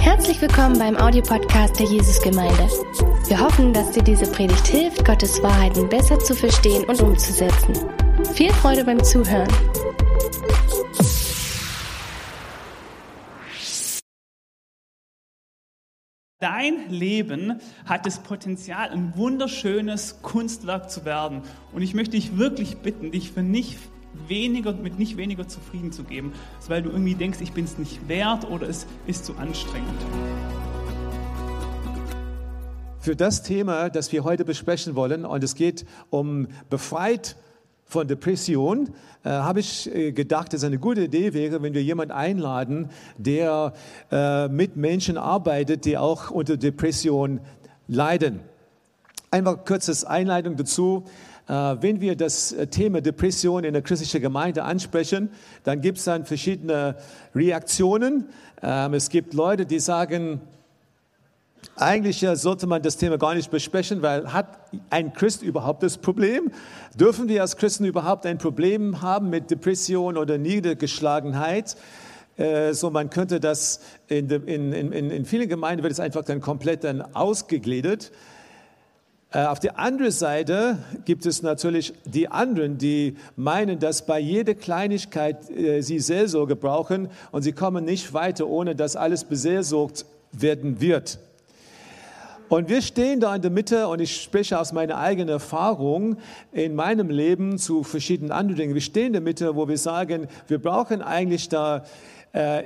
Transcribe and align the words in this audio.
Herzlich 0.00 0.40
willkommen 0.42 0.78
beim 0.78 0.96
Audiopodcast 0.96 1.78
der 1.78 1.86
Jesusgemeinde. 1.86 2.68
Wir 3.26 3.40
hoffen, 3.40 3.72
dass 3.72 3.92
dir 3.92 4.02
diese 4.02 4.30
Predigt 4.30 4.66
hilft, 4.66 5.04
Gottes 5.04 5.42
Wahrheiten 5.42 5.88
besser 5.88 6.18
zu 6.18 6.34
verstehen 6.34 6.84
und 6.84 7.00
umzusetzen. 7.00 7.74
Viel 8.34 8.52
Freude 8.52 8.84
beim 8.84 9.02
Zuhören. 9.02 9.48
Dein 16.40 16.90
Leben 16.90 17.60
hat 17.86 18.04
das 18.04 18.22
Potenzial, 18.22 18.90
ein 18.90 19.16
wunderschönes 19.16 20.20
Kunstwerk 20.20 20.90
zu 20.90 21.04
werden. 21.06 21.42
Und 21.72 21.80
ich 21.80 21.94
möchte 21.94 22.16
dich 22.16 22.36
wirklich 22.36 22.76
bitten, 22.78 23.10
dich 23.10 23.32
für 23.32 23.42
nicht 23.42 23.78
weniger, 24.26 24.72
mit 24.72 24.98
nicht 24.98 25.16
weniger 25.16 25.48
zufrieden 25.48 25.92
zu 25.92 26.04
geben, 26.04 26.32
weil 26.68 26.82
du 26.82 26.90
irgendwie 26.90 27.14
denkst, 27.14 27.38
ich 27.40 27.52
bin 27.52 27.64
es 27.64 27.78
nicht 27.78 28.08
wert 28.08 28.48
oder 28.50 28.68
es 28.68 28.86
ist 29.06 29.24
zu 29.24 29.34
anstrengend. 29.36 29.88
Für 33.00 33.16
das 33.16 33.42
Thema, 33.42 33.88
das 33.90 34.12
wir 34.12 34.24
heute 34.24 34.44
besprechen 34.44 34.94
wollen, 34.94 35.24
und 35.24 35.42
es 35.42 35.54
geht 35.54 35.86
um 36.10 36.48
befreit 36.68 37.36
von 37.84 38.06
Depression, 38.06 38.90
äh, 39.24 39.30
habe 39.30 39.60
ich 39.60 39.92
äh, 39.94 40.12
gedacht, 40.12 40.52
dass 40.52 40.62
eine 40.62 40.78
gute 40.78 41.04
Idee 41.04 41.32
wäre, 41.32 41.62
wenn 41.62 41.72
wir 41.72 41.82
jemanden 41.82 42.12
einladen, 42.12 42.90
der 43.16 43.72
äh, 44.10 44.48
mit 44.48 44.76
Menschen 44.76 45.16
arbeitet, 45.16 45.86
die 45.86 45.96
auch 45.96 46.30
unter 46.30 46.58
Depression 46.58 47.40
leiden. 47.86 48.40
Einfach 49.30 49.64
kurzes 49.64 50.04
Einleitung 50.04 50.56
dazu. 50.56 51.04
Äh, 51.48 51.76
wenn 51.80 52.00
wir 52.00 52.14
das 52.14 52.52
äh, 52.52 52.66
Thema 52.66 53.00
Depression 53.00 53.64
in 53.64 53.72
der 53.72 53.82
christlichen 53.82 54.20
Gemeinde 54.20 54.64
ansprechen, 54.64 55.30
dann 55.64 55.80
gibt 55.80 55.98
es 55.98 56.04
dann 56.04 56.26
verschiedene 56.26 56.96
Reaktionen. 57.34 58.28
Ähm, 58.62 58.94
es 58.94 59.08
gibt 59.08 59.32
Leute, 59.32 59.64
die 59.64 59.80
sagen, 59.80 60.40
eigentlich 61.74 62.24
sollte 62.34 62.66
man 62.66 62.82
das 62.82 62.96
Thema 62.96 63.18
gar 63.18 63.34
nicht 63.34 63.50
besprechen, 63.50 64.02
weil 64.02 64.32
hat 64.32 64.58
ein 64.90 65.12
Christ 65.12 65.42
überhaupt 65.42 65.82
das 65.82 65.96
Problem? 65.96 66.52
Dürfen 66.94 67.28
wir 67.28 67.40
als 67.40 67.56
Christen 67.56 67.84
überhaupt 67.84 68.26
ein 68.26 68.38
Problem 68.38 69.00
haben 69.00 69.30
mit 69.30 69.50
Depression 69.50 70.16
oder 70.16 70.38
Niedergeschlagenheit? 70.38 71.76
Äh, 72.36 72.74
so, 72.74 72.90
man 72.90 73.10
könnte 73.10 73.40
das 73.40 73.80
in, 74.08 74.28
in, 74.28 74.72
in, 74.72 75.10
in 75.10 75.24
vielen 75.24 75.48
Gemeinden 75.48 75.82
wird 75.82 75.92
es 75.92 76.00
einfach 76.00 76.24
dann 76.24 76.40
komplett 76.40 76.84
dann 76.84 77.02
ausgegliedert. 77.14 78.12
Äh, 79.30 79.44
auf 79.44 79.60
der 79.60 79.78
anderen 79.78 80.10
Seite 80.12 80.78
gibt 81.04 81.26
es 81.26 81.42
natürlich 81.42 81.92
die 82.06 82.28
anderen, 82.28 82.78
die 82.78 83.16
meinen, 83.36 83.78
dass 83.78 84.06
bei 84.06 84.18
jeder 84.18 84.54
Kleinigkeit 84.54 85.50
äh, 85.50 85.82
sie 85.82 85.98
Seelsorge 85.98 86.56
brauchen 86.56 87.08
und 87.30 87.42
sie 87.42 87.52
kommen 87.52 87.84
nicht 87.84 88.14
weiter, 88.14 88.46
ohne 88.46 88.74
dass 88.74 88.96
alles 88.96 89.24
beseelsorgt 89.24 90.06
werden 90.32 90.80
wird. 90.80 91.18
Und 92.48 92.70
wir 92.70 92.80
stehen 92.80 93.20
da 93.20 93.34
in 93.34 93.42
der 93.42 93.50
Mitte 93.50 93.88
und 93.88 94.00
ich 94.00 94.22
spreche 94.22 94.58
aus 94.58 94.72
meiner 94.72 94.96
eigenen 94.96 95.28
Erfahrung 95.28 96.16
in 96.50 96.74
meinem 96.74 97.10
Leben 97.10 97.58
zu 97.58 97.82
verschiedenen 97.82 98.32
anderen 98.32 98.56
Dingen. 98.56 98.74
Wir 98.74 98.80
stehen 98.80 99.08
in 99.08 99.12
der 99.12 99.22
Mitte, 99.22 99.54
wo 99.54 99.68
wir 99.68 99.76
sagen, 99.76 100.28
wir 100.46 100.58
brauchen 100.58 101.02
eigentlich 101.02 101.50
da 101.50 101.84
äh, 102.32 102.62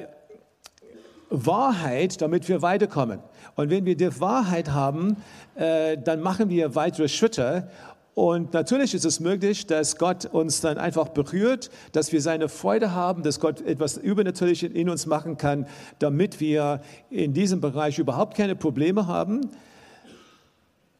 Wahrheit, 1.31 2.23
damit 2.23 2.49
wir 2.49 2.63
weiterkommen. 2.63 3.19
Und 3.57 3.71
wenn 3.71 3.85
wir 3.85 3.97
die 3.97 4.21
Wahrheit 4.21 4.71
haben, 4.71 5.17
äh, 5.55 5.99
dann 5.99 6.21
machen 6.21 6.49
wir 6.49 6.75
weitere 6.75 7.09
Schritte. 7.09 7.69
Und 8.15 8.53
natürlich 8.53 8.95
ist 8.95 9.07
es 9.07 9.21
möglich, 9.21 9.67
dass 9.67 9.97
Gott 9.97 10.27
uns 10.27 10.61
dann 10.61 10.77
einfach 10.77 11.09
berührt, 11.09 11.71
dass 11.93 12.13
wir 12.13 12.21
seine 12.21 12.49
Freude 12.49 12.93
haben, 12.93 13.23
dass 13.23 13.41
Gott 13.41 13.63
etwas 13.63 13.97
Übernatürliches 13.97 14.71
in 14.73 14.91
uns 14.91 15.07
machen 15.07 15.39
kann, 15.39 15.67
damit 15.99 16.41
wir 16.41 16.83
in 17.09 17.33
diesem 17.33 17.61
Bereich 17.61 17.99
überhaupt 17.99 18.37
keine 18.37 18.55
Probleme 18.55 19.07
haben. 19.07 19.49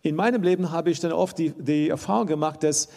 In 0.01 0.17
meinem 0.17 0.43
Leben 0.43 0.73
habe 0.73 0.91
ich 0.91 1.01
dann 1.01 1.13
oft 1.13 1.39
die, 1.39 1.51
die 1.51 1.91
Erfahrung 1.91 2.27
gemacht, 2.27 2.63
dass 2.63 2.89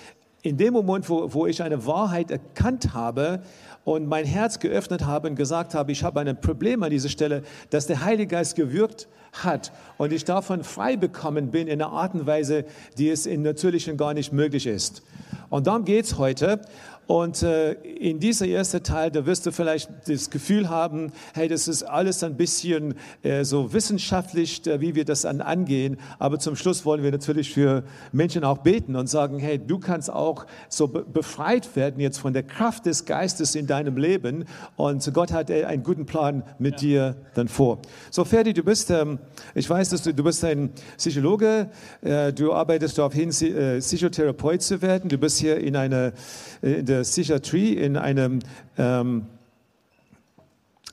in 0.42 0.58
dem 0.58 0.74
Moment, 0.74 1.10
wo, 1.10 1.34
wo 1.34 1.46
ich 1.46 1.62
eine 1.62 1.86
Wahrheit 1.86 2.32
erkannt 2.32 2.94
habe 2.94 3.42
und 3.86 4.08
mein 4.08 4.26
Herz 4.26 4.60
geöffnet 4.60 5.06
habe 5.06 5.30
und 5.30 5.36
gesagt 5.36 5.74
habe, 5.74 5.92
ich 5.94 6.04
habe 6.04 6.20
ein 6.20 6.42
Problem 6.42 6.84
an 6.84 6.90
dieser 6.90 7.08
Stelle, 7.08 7.44
dass 7.70 7.88
der 7.88 8.04
Heilige 8.04 8.28
Geist 8.28 8.56
gewirkt 8.56 9.08
hat 9.32 9.72
und 9.98 10.12
ich 10.12 10.26
davon 10.26 10.64
frei 10.64 10.98
bekommen 10.98 11.52
bin 11.52 11.68
in 11.68 11.82
einer 11.82 11.92
Art 11.92 12.16
und 12.16 12.26
Weise, 12.26 12.66
die 12.98 13.10
es 13.10 13.26
in 13.26 13.44
Natürlichen 13.44 13.96
gar 13.96 14.14
nicht 14.14 14.34
möglich 14.34 14.66
ist. 14.66 15.04
Und 15.50 15.68
darum 15.68 15.86
geht 15.86 16.06
es 16.06 16.18
heute. 16.18 16.62
Und 17.08 17.44
äh, 17.44 17.74
in 17.74 18.20
dieser 18.20 18.48
ersten 18.48 18.82
Teil, 18.82 19.12
da 19.12 19.26
wirst 19.26 19.46
du 19.46 19.52
vielleicht 19.52 19.90
das 20.08 20.32
Gefühl 20.32 20.70
haben, 20.70 21.12
hey, 21.34 21.48
das 21.48 21.68
ist 21.68 21.84
alles 21.84 22.24
ein 22.24 22.36
bisschen 22.36 22.96
äh, 23.22 23.44
so 23.44 23.74
wissenschaftlich, 23.74 24.66
äh, 24.66 24.82
wie 24.82 24.96
wir 24.96 25.06
das 25.06 25.26
an, 25.26 25.42
angehen. 25.42 25.98
Aber 26.18 26.40
zum 26.40 26.56
Schluss 26.56 26.84
wollen 26.84 27.04
wir 27.04 27.12
natürlich 27.12 27.54
für 27.54 27.84
Menschen 28.12 28.44
auch 28.44 28.60
beten 28.60 28.96
und 28.96 29.08
sagen, 29.08 29.38
hey, 29.38 29.60
du 29.60 29.78
kannst 29.78 30.12
auch 30.12 30.46
so 30.68 30.88
be 30.88 31.06
befreit 31.06 31.76
werden 31.76 32.00
jetzt 32.00 32.18
von 32.18 32.34
der 32.34 32.44
Kraft 32.44 32.88
des 32.88 33.06
Geistes 33.06 33.54
in 33.56 33.68
deinem 33.68 33.98
Leben. 33.98 34.46
Und 34.76 35.14
Gott 35.14 35.32
hat 35.32 35.52
äh, 35.52 35.66
einen 35.66 35.84
guten 35.84 36.08
Plan 36.08 36.44
mit 36.58 36.82
ja. 36.82 37.12
dir 37.12 37.16
dann 37.36 37.48
vor. 37.48 37.80
So, 38.10 38.26
Ferdi, 38.26 38.54
du 38.54 38.64
bist, 38.64 38.90
ähm, 38.90 39.20
ich 39.54 39.70
weiß, 39.70 39.90
dass 39.90 40.02
du, 40.02 40.14
du 40.14 40.24
bist 40.24 40.44
ein 40.44 40.72
Psychologe, 40.98 41.70
äh, 42.02 42.34
du 42.34 42.52
arbeitest 42.52 42.98
darauf 42.98 43.14
hin, 43.14 43.30
äh, 43.30 43.78
Psychotherapeut 43.80 44.64
zu 44.64 44.82
werden. 44.82 45.08
Du 45.08 45.20
bist 45.20 45.35
hier 45.38 45.58
in 45.58 45.76
einer 45.76 46.14
in 46.62 46.86
der 46.86 47.02
Psychiatrie 47.02 47.74
in 47.74 47.98
einem 47.98 48.40
ähm, 48.78 49.26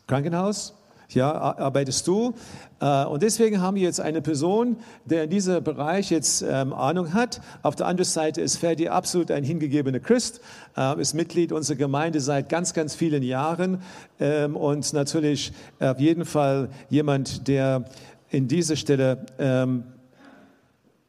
Krankenhaus. 0.07 0.75
Ja, 1.15 1.33
arbeitest 1.33 2.07
du. 2.07 2.35
Äh, 2.81 3.05
und 3.05 3.23
deswegen 3.23 3.61
haben 3.61 3.77
wir 3.77 3.83
jetzt 3.83 4.01
eine 4.01 4.23
Person, 4.23 4.77
der 5.05 5.25
in 5.25 5.31
diesem 5.31 5.63
Bereich 5.63 6.11
jetzt 6.11 6.43
ähm, 6.43 6.73
Ahnung 6.73 7.13
hat. 7.13 7.43
Auf 7.63 7.77
der 7.77 7.87
anderen 7.87 8.09
Seite 8.09 8.41
ist 8.41 8.57
Ferdi 8.57 8.89
absolut 8.89 9.31
ein 9.31 9.45
hingegebener 9.45 10.01
Christ, 10.01 10.41
äh, 10.77 11.01
ist 11.01 11.13
Mitglied 11.15 11.53
unserer 11.53 11.77
Gemeinde 11.77 12.21
seit 12.21 12.49
ganz, 12.49 12.73
ganz 12.73 12.95
vielen 12.95 13.23
Jahren 13.23 13.83
ähm, 14.21 14.57
und 14.57 14.93
natürlich 14.95 15.53
auf 15.81 16.01
jeden 16.01 16.25
Fall 16.25 16.71
jemand, 16.89 17.47
der 17.47 17.85
in 18.31 18.49
dieser 18.49 18.77
Stelle 18.77 19.27
ähm, 19.39 19.85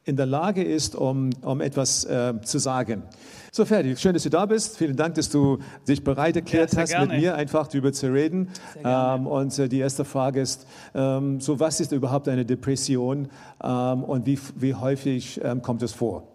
in 0.05 0.15
der 0.15 0.25
Lage 0.25 0.63
ist, 0.63 0.95
um, 0.95 1.29
um 1.41 1.61
etwas 1.61 2.03
äh, 2.05 2.33
zu 2.41 2.59
sagen. 2.59 3.03
So, 3.51 3.65
Ferdi, 3.65 3.95
schön, 3.95 4.13
dass 4.13 4.23
du 4.23 4.29
da 4.29 4.45
bist. 4.45 4.77
Vielen 4.77 4.95
Dank, 4.95 5.15
dass 5.15 5.29
du 5.29 5.59
dich 5.87 6.03
bereit 6.03 6.35
erklärt 6.35 6.73
ja, 6.73 6.81
hast, 6.81 6.89
gerne. 6.89 7.13
mit 7.13 7.21
mir 7.21 7.35
einfach 7.35 7.67
darüber 7.67 7.93
zu 7.93 8.11
reden. 8.11 8.49
Ähm, 8.83 9.27
und 9.27 9.57
äh, 9.59 9.69
die 9.69 9.79
erste 9.79 10.05
Frage 10.05 10.41
ist, 10.41 10.67
ähm, 10.95 11.39
so 11.39 11.59
was 11.59 11.79
ist 11.79 11.91
überhaupt 11.91 12.27
eine 12.27 12.45
Depression 12.45 13.29
ähm, 13.63 14.03
und 14.03 14.25
wie, 14.25 14.39
wie 14.55 14.73
häufig 14.73 15.39
ähm, 15.43 15.61
kommt 15.61 15.83
es 15.83 15.93
vor? 15.93 16.27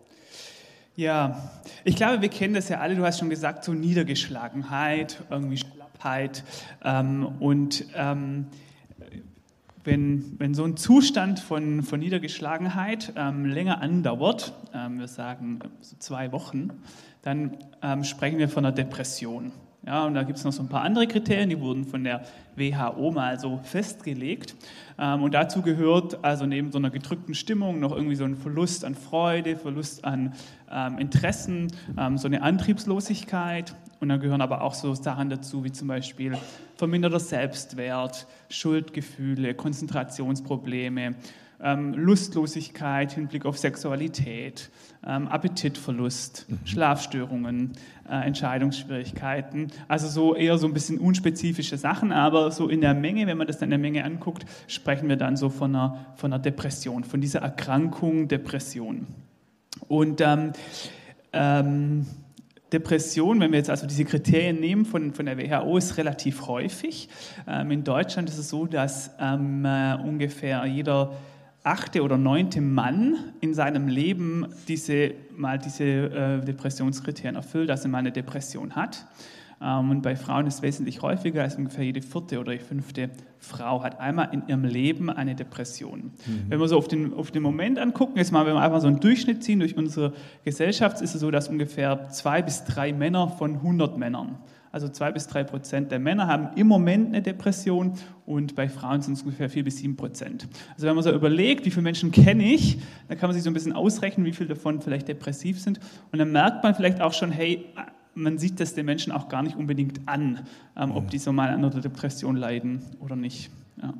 Ja, 0.94 1.50
ich 1.84 1.96
glaube, 1.96 2.22
wir 2.22 2.28
kennen 2.28 2.54
das 2.54 2.68
ja 2.68 2.78
alle. 2.78 2.96
Du 2.96 3.04
hast 3.04 3.18
schon 3.18 3.30
gesagt, 3.30 3.64
so 3.64 3.72
Niedergeschlagenheit, 3.72 5.22
irgendwie 5.30 5.58
Schlappheit 5.58 6.42
ähm, 6.84 7.26
und 7.40 7.84
ähm, 7.94 8.46
wenn, 9.84 10.38
wenn 10.38 10.54
so 10.54 10.64
ein 10.64 10.76
Zustand 10.76 11.40
von, 11.40 11.82
von 11.82 12.00
Niedergeschlagenheit 12.00 13.12
ähm, 13.16 13.44
länger 13.44 13.80
andauert, 13.80 14.52
ähm, 14.74 14.98
wir 14.98 15.08
sagen 15.08 15.60
so 15.80 15.96
zwei 15.98 16.32
Wochen, 16.32 16.70
dann 17.22 17.56
ähm, 17.82 18.04
sprechen 18.04 18.38
wir 18.38 18.48
von 18.48 18.64
einer 18.64 18.74
Depression. 18.74 19.52
Ja, 19.86 20.04
und 20.04 20.14
da 20.14 20.24
gibt 20.24 20.38
es 20.38 20.44
noch 20.44 20.52
so 20.52 20.62
ein 20.62 20.68
paar 20.68 20.82
andere 20.82 21.06
Kriterien, 21.06 21.48
die 21.48 21.60
wurden 21.60 21.84
von 21.84 22.04
der 22.04 22.22
WHO 22.56 23.10
mal 23.10 23.38
so 23.38 23.58
festgelegt. 23.62 24.54
Ähm, 24.98 25.22
und 25.22 25.32
dazu 25.32 25.62
gehört 25.62 26.22
also 26.24 26.44
neben 26.46 26.72
so 26.72 26.78
einer 26.78 26.90
gedrückten 26.90 27.34
Stimmung 27.34 27.80
noch 27.80 27.92
irgendwie 27.92 28.16
so 28.16 28.24
ein 28.24 28.36
Verlust 28.36 28.84
an 28.84 28.94
Freude, 28.94 29.56
Verlust 29.56 30.04
an 30.04 30.34
ähm, 30.70 30.98
Interessen, 30.98 31.72
ähm, 31.96 32.18
so 32.18 32.26
eine 32.26 32.42
Antriebslosigkeit. 32.42 33.74
Und 34.00 34.08
dann 34.08 34.20
gehören 34.20 34.40
aber 34.40 34.62
auch 34.62 34.74
so 34.74 34.94
Sachen 34.94 35.28
dazu, 35.28 35.64
wie 35.64 35.72
zum 35.72 35.88
Beispiel 35.88 36.36
verminderter 36.76 37.20
Selbstwert, 37.20 38.26
Schuldgefühle, 38.48 39.54
Konzentrationsprobleme, 39.54 41.16
ähm, 41.60 41.94
Lustlosigkeit, 41.94 43.12
Hinblick 43.12 43.44
auf 43.44 43.58
Sexualität, 43.58 44.70
ähm, 45.06 45.26
Appetitverlust, 45.28 46.46
mhm. 46.48 46.58
Schlafstörungen, 46.64 47.72
äh, 48.08 48.26
Entscheidungsschwierigkeiten. 48.26 49.72
Also 49.88 50.08
so 50.08 50.34
eher 50.36 50.58
so 50.58 50.66
ein 50.66 50.72
bisschen 50.72 50.98
unspezifische 50.98 51.76
Sachen, 51.76 52.12
aber 52.12 52.50
so 52.52 52.68
in 52.68 52.80
der 52.80 52.94
Menge, 52.94 53.26
wenn 53.26 53.38
man 53.38 53.46
das 53.46 53.58
dann 53.58 53.66
in 53.66 53.70
der 53.70 53.78
Menge 53.78 54.04
anguckt, 54.04 54.44
sprechen 54.68 55.08
wir 55.08 55.16
dann 55.16 55.36
so 55.36 55.50
von 55.50 55.74
einer, 55.74 56.06
von 56.16 56.32
einer 56.32 56.42
Depression, 56.42 57.04
von 57.04 57.20
dieser 57.20 57.40
Erkrankung 57.40 58.28
Depression. 58.28 59.06
Und 59.88 60.20
ähm, 60.20 60.52
ähm, 61.32 62.06
Depression, 62.72 63.40
wenn 63.40 63.52
wir 63.52 63.58
jetzt 63.58 63.70
also 63.70 63.86
diese 63.86 64.04
Kriterien 64.04 64.60
nehmen 64.60 64.84
von, 64.84 65.12
von 65.12 65.26
der 65.26 65.38
WHO, 65.38 65.78
ist 65.78 65.96
relativ 65.96 66.46
häufig. 66.46 67.08
Ähm, 67.46 67.70
in 67.70 67.84
Deutschland 67.84 68.28
ist 68.28 68.38
es 68.38 68.48
so, 68.48 68.66
dass 68.66 69.10
ähm, 69.18 69.64
äh, 69.64 69.96
ungefähr 69.96 70.66
jeder 70.66 71.12
achte 71.62 72.02
oder 72.02 72.16
neunte 72.16 72.60
Mann 72.60 73.16
in 73.40 73.54
seinem 73.54 73.88
Leben 73.88 74.46
diese, 74.68 75.12
mal 75.36 75.58
diese 75.58 75.84
äh, 75.84 76.40
Depressionskriterien 76.44 77.36
erfüllt, 77.36 77.68
dass 77.68 77.84
er 77.84 77.90
mal 77.90 77.98
eine 77.98 78.12
Depression 78.12 78.74
hat. 78.76 79.06
Ähm, 79.60 79.90
und 79.90 80.02
bei 80.02 80.16
Frauen 80.16 80.46
ist 80.46 80.56
es 80.56 80.62
wesentlich 80.62 81.02
häufiger, 81.02 81.42
als 81.42 81.56
ungefähr 81.56 81.84
jede 81.84 82.02
vierte 82.02 82.38
oder 82.38 82.58
fünfte 82.58 83.10
Frau 83.38 83.82
hat 83.82 84.00
einmal 84.00 84.28
in 84.32 84.46
ihrem 84.48 84.64
Leben 84.64 85.10
eine 85.10 85.34
Depression. 85.34 86.12
Mhm. 86.26 86.44
Wenn 86.48 86.60
wir 86.60 86.68
so 86.68 86.76
auf 86.76 86.88
den, 86.88 87.14
auf 87.14 87.30
den 87.30 87.42
Moment 87.42 87.78
angucken, 87.78 88.18
jetzt 88.18 88.32
mal, 88.32 88.46
wenn 88.46 88.54
wir 88.54 88.62
einfach 88.62 88.80
so 88.80 88.88
einen 88.88 89.00
Durchschnitt 89.00 89.42
ziehen 89.42 89.60
durch 89.60 89.76
unsere 89.76 90.12
Gesellschaft, 90.44 91.00
ist 91.00 91.14
es 91.14 91.20
so, 91.20 91.30
dass 91.30 91.48
ungefähr 91.48 92.08
zwei 92.10 92.42
bis 92.42 92.64
drei 92.64 92.92
Männer 92.92 93.28
von 93.28 93.54
100 93.56 93.98
Männern 93.98 94.38
also 94.70 94.88
zwei 94.88 95.12
bis 95.12 95.26
drei 95.26 95.44
Prozent 95.44 95.90
der 95.90 95.98
Männer 95.98 96.26
haben 96.26 96.50
im 96.56 96.66
Moment 96.66 97.08
eine 97.08 97.22
Depression 97.22 97.94
und 98.26 98.54
bei 98.54 98.68
Frauen 98.68 99.00
sind 99.00 99.14
es 99.14 99.22
ungefähr 99.22 99.48
vier 99.48 99.64
bis 99.64 99.78
sieben 99.78 99.96
Prozent. 99.96 100.46
Also 100.74 100.86
wenn 100.86 100.94
man 100.94 101.04
so 101.04 101.10
überlegt, 101.10 101.64
wie 101.64 101.70
viele 101.70 101.82
Menschen 101.82 102.12
kenne 102.12 102.44
ich, 102.44 102.78
dann 103.08 103.18
kann 103.18 103.28
man 103.28 103.34
sich 103.34 103.42
so 103.42 103.50
ein 103.50 103.54
bisschen 103.54 103.72
ausrechnen, 103.72 104.26
wie 104.26 104.32
viele 104.32 104.50
davon 104.50 104.80
vielleicht 104.80 105.08
depressiv 105.08 105.60
sind. 105.60 105.80
Und 106.12 106.18
dann 106.18 106.32
merkt 106.32 106.62
man 106.62 106.74
vielleicht 106.74 107.00
auch 107.00 107.12
schon, 107.12 107.30
hey, 107.30 107.66
man 108.18 108.38
sieht 108.38 108.60
das 108.60 108.74
den 108.74 108.86
Menschen 108.86 109.12
auch 109.12 109.28
gar 109.28 109.42
nicht 109.42 109.56
unbedingt 109.56 110.00
an, 110.06 110.40
ähm, 110.76 110.90
ob 110.90 111.10
die 111.10 111.18
so 111.18 111.32
mal 111.32 111.48
an 111.48 111.64
einer 111.64 111.70
Depression 111.70 112.36
leiden 112.36 112.82
oder 113.00 113.16
nicht. 113.16 113.50
Ja. 113.80 113.94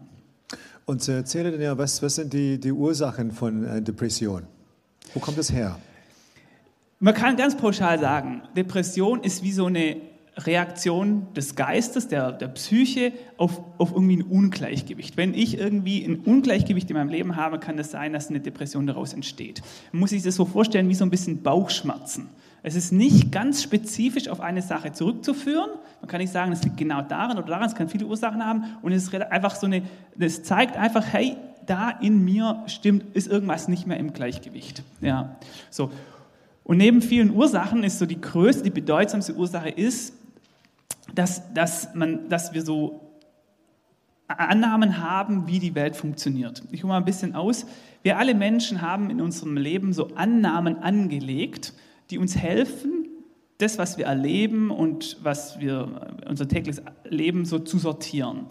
Und 0.85 1.06
erzähle 1.09 1.56
dir 1.56 1.62
ja, 1.62 1.79
was, 1.79 2.03
was 2.03 2.17
sind 2.17 2.32
die, 2.32 2.59
die 2.59 2.73
Ursachen 2.73 3.31
von 3.31 3.65
äh, 3.65 3.82
Depression? 3.82 4.43
Wo 5.15 5.20
kommt 5.20 5.38
das 5.38 5.53
her? 5.53 5.79
Man 6.99 7.15
kann 7.15 7.37
ganz 7.37 7.56
pauschal 7.56 8.00
sagen, 8.00 8.43
Depression 8.56 9.23
ist 9.23 9.43
wie 9.43 9.53
so 9.53 9.67
eine 9.67 9.97
Reaktion 10.37 11.32
des 11.35 11.55
Geistes, 11.55 12.09
der, 12.09 12.32
der 12.32 12.49
Psyche 12.49 13.12
auf, 13.37 13.61
auf 13.79 13.93
irgendwie 13.93 14.17
ein 14.17 14.23
Ungleichgewicht. 14.23 15.17
Wenn 15.17 15.35
ich 15.35 15.59
irgendwie 15.59 16.05
ein 16.05 16.21
Ungleichgewicht 16.21 16.91
in 16.91 16.97
meinem 16.97 17.09
Leben 17.09 17.37
habe, 17.37 17.59
kann 17.59 17.79
es 17.79 17.88
das 17.88 17.93
sein, 17.93 18.12
dass 18.12 18.29
eine 18.29 18.41
Depression 18.41 18.87
daraus 18.87 19.12
entsteht. 19.12 19.62
Man 19.93 20.00
muss 20.00 20.11
sich 20.11 20.23
das 20.23 20.37
so 20.37 20.44
vorstellen 20.44 20.88
wie 20.88 20.94
so 20.94 21.05
ein 21.05 21.11
bisschen 21.11 21.43
Bauchschmerzen. 21.43 22.29
Es 22.63 22.75
ist 22.75 22.93
nicht 22.93 23.31
ganz 23.31 23.63
spezifisch 23.63 24.29
auf 24.29 24.41
eine 24.41 24.63
Sache 24.63 24.93
zurückzuführen. 24.93 25.71
Man 26.01 26.09
kann 26.09 26.21
nicht 26.21 26.33
sagen, 26.33 26.53
es 26.53 26.63
liegt 26.63 26.77
genau 26.77 27.03
daran 27.03 27.39
oder 27.39 27.47
daran, 27.47 27.69
es 27.69 27.75
kann 27.75 27.89
viele 27.89 28.07
Ursachen 28.07 28.45
haben. 28.45 28.65
Und 28.83 28.93
es 28.93 29.05
ist 29.05 29.15
einfach 29.15 29.55
so 29.55 29.67
eine, 29.67 29.83
es 30.19 30.43
zeigt 30.43 30.77
einfach, 30.77 31.05
hey, 31.13 31.37
da 31.67 31.91
in 31.91 32.25
mir 32.25 32.65
stimmt, 32.67 33.15
ist 33.15 33.29
irgendwas 33.29 33.69
nicht 33.69 33.87
mehr 33.87 33.99
im 33.99 34.13
Gleichgewicht. 34.13 34.83
Ja, 35.01 35.37
so. 35.71 35.91
Und 36.65 36.79
neben 36.79 37.01
vielen 37.01 37.35
Ursachen 37.35 37.85
ist 37.85 37.99
so 37.99 38.07
die 38.07 38.21
größte, 38.21 38.65
die 38.65 38.71
bedeutsamste 38.71 39.35
Ursache 39.35 39.71
ist, 39.71 40.15
dass, 41.15 41.53
dass, 41.55 41.95
man, 41.95 42.29
dass 42.29 42.53
wir 42.53 42.63
so 42.63 43.01
Annahmen 44.27 44.99
haben, 44.99 45.47
wie 45.47 45.59
die 45.59 45.75
Welt 45.75 45.97
funktioniert. 45.97 46.63
Ich 46.71 46.83
hole 46.83 46.93
mal 46.93 46.99
ein 46.99 47.05
bisschen 47.05 47.35
aus. 47.35 47.65
Wir 48.03 48.19
alle 48.19 48.35
Menschen 48.35 48.83
haben 48.83 49.09
in 49.09 49.21
unserem 49.21 49.57
Leben 49.57 49.93
so 49.93 50.09
Annahmen 50.15 50.79
angelegt, 50.83 51.73
die 52.11 52.19
uns 52.19 52.37
helfen, 52.37 53.09
das, 53.59 53.77
was 53.79 53.99
wir 53.99 54.07
erleben 54.07 54.71
und 54.71 55.19
was 55.23 55.59
wir 55.59 56.17
unser 56.29 56.47
tägliches 56.47 56.83
Leben 57.05 57.45
so 57.45 57.59
zu 57.59 57.79
sortieren. 57.79 58.47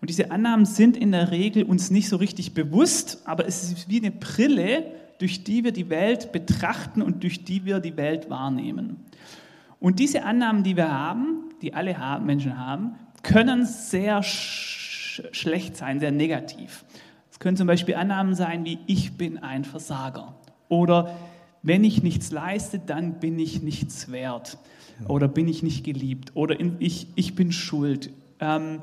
Und 0.00 0.10
diese 0.10 0.30
Annahmen 0.30 0.64
sind 0.64 0.96
in 0.96 1.12
der 1.12 1.30
Regel 1.30 1.64
uns 1.64 1.90
nicht 1.90 2.08
so 2.08 2.16
richtig 2.16 2.54
bewusst, 2.54 3.22
aber 3.24 3.46
es 3.46 3.72
ist 3.72 3.88
wie 3.88 4.00
eine 4.00 4.10
Brille, 4.10 4.84
durch 5.18 5.44
die 5.44 5.64
wir 5.64 5.72
die 5.72 5.88
Welt 5.90 6.32
betrachten 6.32 7.02
und 7.02 7.22
durch 7.22 7.44
die 7.44 7.64
wir 7.64 7.80
die 7.80 7.96
Welt 7.96 8.30
wahrnehmen. 8.30 9.04
Und 9.80 9.98
diese 9.98 10.24
Annahmen, 10.24 10.62
die 10.62 10.76
wir 10.76 10.92
haben, 10.92 11.50
die 11.62 11.74
alle 11.74 11.96
Menschen 12.20 12.58
haben, 12.58 12.94
können 13.22 13.64
sehr 13.64 14.22
sch 14.22 15.22
schlecht 15.30 15.76
sein, 15.76 16.00
sehr 16.00 16.10
negativ. 16.10 16.84
Es 17.30 17.38
können 17.38 17.56
zum 17.56 17.66
Beispiel 17.66 17.94
Annahmen 17.94 18.34
sein 18.34 18.64
wie 18.64 18.78
ich 18.86 19.16
bin 19.16 19.38
ein 19.38 19.64
Versager 19.64 20.34
oder 20.68 21.16
wenn 21.64 21.82
ich 21.82 22.02
nichts 22.02 22.30
leiste, 22.30 22.78
dann 22.78 23.18
bin 23.18 23.38
ich 23.38 23.62
nichts 23.62 24.12
wert 24.12 24.58
oder 25.08 25.26
bin 25.26 25.48
ich 25.48 25.62
nicht 25.62 25.82
geliebt 25.82 26.32
oder 26.34 26.56
ich, 26.78 27.08
ich 27.16 27.34
bin 27.34 27.50
schuld. 27.50 28.10
Ähm, 28.38 28.82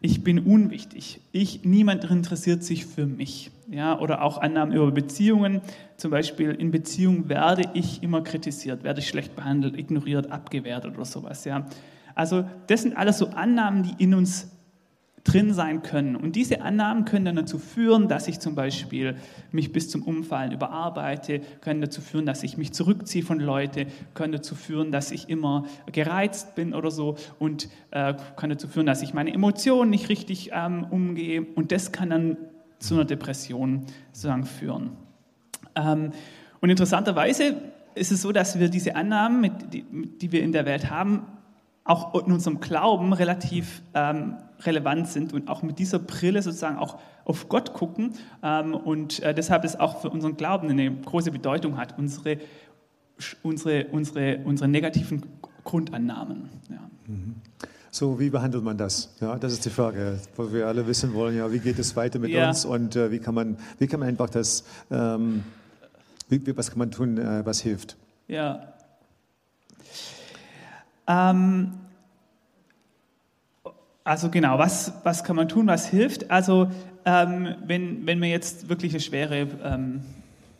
ich 0.00 0.22
bin 0.22 0.38
unwichtig, 0.38 1.20
ich, 1.32 1.64
niemand 1.64 2.04
interessiert 2.04 2.62
sich 2.62 2.86
für 2.86 3.04
mich. 3.04 3.50
Ja, 3.70 3.98
oder 3.98 4.22
auch 4.22 4.38
Annahmen 4.38 4.72
über 4.72 4.90
Beziehungen, 4.92 5.60
zum 5.98 6.10
Beispiel 6.12 6.52
in 6.52 6.70
Beziehungen 6.70 7.28
werde 7.28 7.68
ich 7.74 8.02
immer 8.02 8.22
kritisiert, 8.22 8.82
werde 8.82 9.00
ich 9.00 9.08
schlecht 9.08 9.36
behandelt, 9.36 9.76
ignoriert, 9.76 10.30
abgewertet 10.30 10.94
oder 10.94 11.04
sowas. 11.04 11.44
Ja. 11.44 11.66
Also 12.14 12.44
das 12.68 12.82
sind 12.82 12.96
alles 12.96 13.18
so 13.18 13.26
Annahmen, 13.26 13.82
die 13.82 14.02
in 14.02 14.14
uns 14.14 14.56
drin 15.24 15.52
sein 15.52 15.82
können. 15.82 16.16
Und 16.16 16.36
diese 16.36 16.62
Annahmen 16.62 17.04
können 17.04 17.24
dann 17.24 17.36
dazu 17.36 17.58
führen, 17.58 18.08
dass 18.08 18.28
ich 18.28 18.40
zum 18.40 18.54
Beispiel 18.54 19.16
mich 19.52 19.72
bis 19.72 19.90
zum 19.90 20.02
Umfallen 20.02 20.52
überarbeite, 20.52 21.40
können 21.60 21.80
dazu 21.80 22.00
führen, 22.00 22.26
dass 22.26 22.42
ich 22.42 22.56
mich 22.56 22.72
zurückziehe 22.72 23.22
von 23.22 23.40
Leuten, 23.40 23.86
können 24.14 24.32
dazu 24.32 24.54
führen, 24.54 24.92
dass 24.92 25.10
ich 25.10 25.28
immer 25.28 25.64
gereizt 25.92 26.54
bin 26.54 26.74
oder 26.74 26.90
so 26.90 27.16
und 27.38 27.68
äh, 27.90 28.14
kann 28.36 28.50
dazu 28.50 28.68
führen, 28.68 28.86
dass 28.86 29.02
ich 29.02 29.14
meine 29.14 29.32
Emotionen 29.32 29.90
nicht 29.90 30.08
richtig 30.08 30.50
ähm, 30.52 30.86
umgehe. 30.90 31.44
Und 31.54 31.72
das 31.72 31.92
kann 31.92 32.10
dann 32.10 32.36
zu 32.78 32.94
einer 32.94 33.04
Depression 33.04 33.86
sozusagen 34.12 34.44
führen. 34.44 34.90
Ähm, 35.74 36.12
und 36.60 36.70
interessanterweise 36.70 37.56
ist 37.94 38.12
es 38.12 38.22
so, 38.22 38.32
dass 38.32 38.58
wir 38.58 38.68
diese 38.68 38.96
Annahmen, 38.96 39.40
mit, 39.40 39.52
die, 39.72 39.84
die 39.84 40.32
wir 40.32 40.42
in 40.42 40.52
der 40.52 40.66
Welt 40.66 40.90
haben, 40.90 41.26
auch 41.88 42.14
in 42.14 42.32
unserem 42.32 42.60
Glauben 42.60 43.14
relativ 43.14 43.82
ähm, 43.94 44.36
relevant 44.60 45.08
sind 45.08 45.32
und 45.32 45.48
auch 45.48 45.62
mit 45.62 45.78
dieser 45.78 45.98
Brille 45.98 46.42
sozusagen 46.42 46.76
auch 46.76 46.98
auf 47.24 47.48
Gott 47.48 47.72
gucken 47.72 48.12
ähm, 48.42 48.74
und 48.74 49.20
äh, 49.20 49.34
deshalb 49.34 49.64
es 49.64 49.80
auch 49.80 50.02
für 50.02 50.10
unseren 50.10 50.36
Glauben 50.36 50.68
eine 50.68 50.94
große 50.94 51.30
Bedeutung 51.30 51.78
hat, 51.78 51.98
unsere, 51.98 52.38
unsere, 53.42 53.86
unsere, 53.86 54.38
unsere 54.44 54.68
negativen 54.68 55.24
Grundannahmen. 55.64 56.50
Ja. 56.68 56.90
Mhm. 57.06 57.36
So, 57.90 58.20
wie 58.20 58.28
behandelt 58.28 58.62
man 58.62 58.76
das? 58.76 59.14
Ja, 59.20 59.36
das 59.36 59.54
ist 59.54 59.64
die 59.64 59.70
Frage, 59.70 60.18
wo 60.36 60.52
wir 60.52 60.66
alle 60.66 60.86
wissen 60.86 61.14
wollen, 61.14 61.38
ja, 61.38 61.50
wie 61.50 61.58
geht 61.58 61.78
es 61.78 61.96
weiter 61.96 62.18
mit 62.18 62.30
ja. 62.30 62.48
uns 62.48 62.66
und 62.66 62.96
äh, 62.96 63.10
wie, 63.10 63.18
kann 63.18 63.34
man, 63.34 63.56
wie 63.78 63.86
kann 63.86 64.00
man 64.00 64.10
einfach 64.10 64.28
das, 64.28 64.62
ähm, 64.90 65.42
wie, 66.28 66.54
was 66.54 66.68
kann 66.68 66.78
man 66.78 66.90
tun, 66.90 67.16
äh, 67.16 67.46
was 67.46 67.62
hilft? 67.62 67.96
Ja, 68.26 68.74
ähm, 71.08 71.72
also 74.04 74.30
genau, 74.30 74.58
was, 74.58 74.92
was 75.02 75.24
kann 75.24 75.36
man 75.36 75.48
tun, 75.48 75.66
was 75.66 75.86
hilft? 75.86 76.30
Also 76.30 76.70
ähm, 77.04 77.56
wenn, 77.64 78.06
wenn 78.06 78.18
man 78.18 78.28
jetzt 78.28 78.68
wirklich 78.68 78.92
eine 78.92 79.00
schwere 79.00 79.48
ähm, 79.64 80.02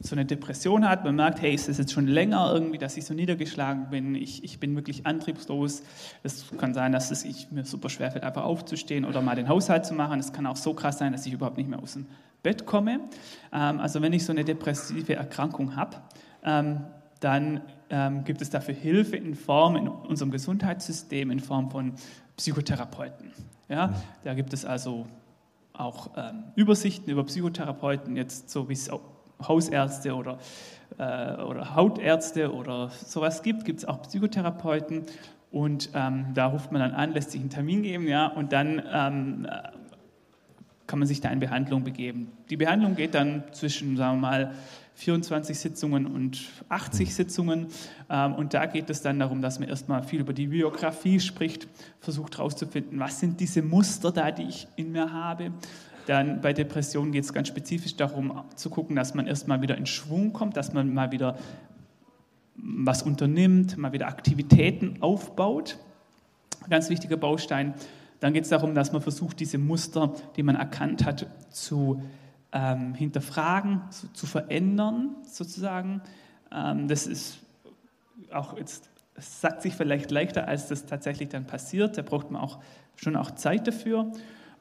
so 0.00 0.15
eine 0.15 0.25
Depression 0.25 0.89
hat, 0.89 1.05
man 1.05 1.17
merkt, 1.17 1.41
hey, 1.41 1.53
ist 1.53 1.69
das 1.69 1.79
jetzt 1.79 1.93
schon 1.93 2.06
länger 2.06 2.53
irgendwie, 2.53 2.79
dass 2.79 2.97
ich 2.97 3.05
so 3.05 3.15
niedergeschlagen 3.15 3.91
bin, 3.91 4.15
ich, 4.15 4.45
ich 4.45 4.61
bin 4.61 4.77
wirklich 4.77 5.06
antriebslos. 5.06 5.83
Es 6.23 6.47
kann 6.56 6.73
sein, 6.73 6.93
dass 6.93 7.11
es 7.11 7.25
ich, 7.25 7.51
mir 7.51 7.65
super 7.65 7.89
schwer 7.89 8.11
fällt, 8.11 8.23
einfach 8.23 8.44
aufzustehen 8.44 9.05
oder 9.05 9.23
mal 9.23 9.35
den 9.35 9.49
Haushalt 9.49 9.87
zu 9.87 9.94
machen. 9.94 10.21
Es 10.21 10.33
kann 10.33 10.47
auch 10.47 10.56
so 10.56 10.75
krass 10.75 10.99
sein, 10.99 11.12
dass 11.12 11.27
ich 11.27 11.33
überhaupt 11.33 11.56
nicht 11.56 11.69
mehr 11.69 11.82
aus 11.82 11.94
dem 11.94 12.06
Bett 12.43 12.65
komme. 12.65 13.01
Ähm, 13.53 13.81
also 13.81 14.01
wenn 14.01 14.13
ich 14.13 14.25
so 14.25 14.32
eine 14.32 14.44
depressive 14.44 15.15
Erkrankung 15.15 15.75
habe, 15.75 15.96
ähm, 16.44 16.82
dann 17.20 17.63
ähm, 17.91 18.25
gibt 18.25 18.43
es 18.43 18.51
dafür 18.51 18.75
Hilfe 18.75 19.17
in 19.17 19.35
Form 19.35 19.77
in 19.77 19.89
unserem 19.89 20.31
Gesundheitssystem, 20.31 21.31
in 21.31 21.41
Form 21.41 21.71
von 21.71 21.95
Psychotherapeuten. 22.37 23.33
Ja, 23.69 23.95
da 24.25 24.35
gibt 24.35 24.53
es 24.53 24.65
also 24.65 25.07
auch 25.73 26.11
ähm, 26.17 26.45
Übersichten 26.57 27.11
über 27.11 27.25
Psychotherapeuten, 27.25 28.17
jetzt 28.17 28.51
so 28.51 28.69
wie 28.69 28.73
es 28.73 28.91
Hausärzte 29.47 30.15
oder, 30.15 30.39
äh, 30.99 31.41
oder 31.43 31.75
Hautärzte 31.75 32.53
oder 32.53 32.91
sowas 32.91 33.43
gibt, 33.43 33.65
gibt 33.65 33.81
es 33.81 33.85
auch 33.85 34.03
Psychotherapeuten 34.03 35.05
und 35.51 35.91
ähm, 35.95 36.27
da 36.35 36.47
ruft 36.47 36.73
man 36.73 36.81
dann 36.81 36.93
an, 36.93 37.13
lässt 37.13 37.31
sich 37.31 37.41
einen 37.41 37.51
Termin 37.51 37.83
geben, 37.83 38.07
ja, 38.07 38.27
und 38.27 38.53
dann 38.53 38.83
ähm, 38.93 39.47
kann 40.89 40.99
man 40.99 41.07
sich 41.07 41.21
da 41.21 41.29
in 41.29 41.39
Behandlung 41.39 41.85
begeben. 41.85 42.33
Die 42.51 42.57
Behandlung 42.57 42.97
geht 42.97 43.15
dann 43.15 43.45
zwischen, 43.53 43.97
sagen 43.97 44.17
wir 44.17 44.29
mal, 44.29 44.55
24 44.95 45.57
Sitzungen 45.57 46.07
und 46.07 46.49
80 46.71 47.15
Sitzungen. 47.15 47.69
Ähm, 48.11 48.35
und 48.35 48.55
da 48.55 48.67
geht 48.67 48.91
es 48.91 49.03
dann 49.03 49.21
darum, 49.21 49.43
dass 49.43 49.61
man 49.61 49.69
erstmal 49.69 50.03
viel 50.03 50.21
über 50.21 50.33
die 50.33 50.49
Biografie 50.49 51.21
spricht, 51.21 51.69
versucht 52.01 52.39
herauszufinden, 52.39 52.99
was 52.99 53.21
sind 53.21 53.39
diese 53.39 53.63
Muster 53.63 54.11
da, 54.11 54.33
die 54.33 54.45
ich 54.45 54.67
in 54.75 54.91
mir 54.91 55.13
habe. 55.13 55.53
Dann 56.07 56.41
bei 56.41 56.55
Depressionen 56.55 57.13
geht 57.13 57.25
es 57.25 57.35
ganz 57.35 57.49
spezifisch 57.49 57.95
darum 57.95 58.43
zu 58.57 58.71
gucken, 58.71 58.97
dass 58.97 59.15
man 59.15 59.27
erstmal 59.27 59.61
wieder 59.61 59.77
in 59.77 59.85
Schwung 59.87 60.33
kommt, 60.33 60.57
dass 60.57 60.73
man 60.73 60.93
mal 60.93 61.13
wieder 61.13 61.39
was 62.57 63.03
unternimmt, 63.03 63.77
mal 63.77 63.93
wieder 63.93 64.09
Aktivitäten 64.09 64.97
aufbaut. 65.01 65.79
Ganz 66.71 66.89
wichtiger 66.89 67.19
Baustein. 67.19 67.75
Dann 68.20 68.32
geht 68.32 68.44
es 68.44 68.51
darum, 68.51 68.75
dass 68.75 68.93
man 68.93 69.03
versucht, 69.03 69.41
diese 69.41 69.58
Muster, 69.58 70.13
die 70.37 70.43
man 70.43 70.56
erkannt 70.56 71.05
hat, 71.05 71.27
zu 71.51 72.03
ähm, 72.53 72.94
hinterfragen, 72.94 73.82
zu, 73.91 74.13
zu, 74.13 74.27
verändern, 74.27 75.17
sozusagen. 75.22 76.03
Ähm, 76.53 76.89
das 76.89 77.06
ist 77.06 77.39
auch 78.32 78.56
jetzt, 78.56 78.91
sagt 79.17 79.63
sich 79.63 79.75
vielleicht 79.75 80.10
leichter, 80.10 80.48
als 80.48 80.69
das 80.69 80.87
tatsächlich 80.87 81.29
dann 81.29 81.46
passiert. 81.46 81.98
Da 81.98 82.03
braucht 82.03 82.31
man 82.31 82.43
auch 82.43 82.58
schon 82.96 83.17
auch 83.17 83.31
Zeit 83.32 83.67
dafür. 83.67 84.10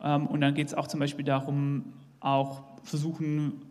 Ähm, 0.04 0.28
und 0.28 0.42
dann 0.42 0.54
geht 0.54 0.68
es 0.68 0.74
auch 0.74 0.88
zum 0.88 1.00
Beispiel 1.00 1.26
darum, 1.26 1.94
auch 2.20 2.64
versuchen, 2.84 3.62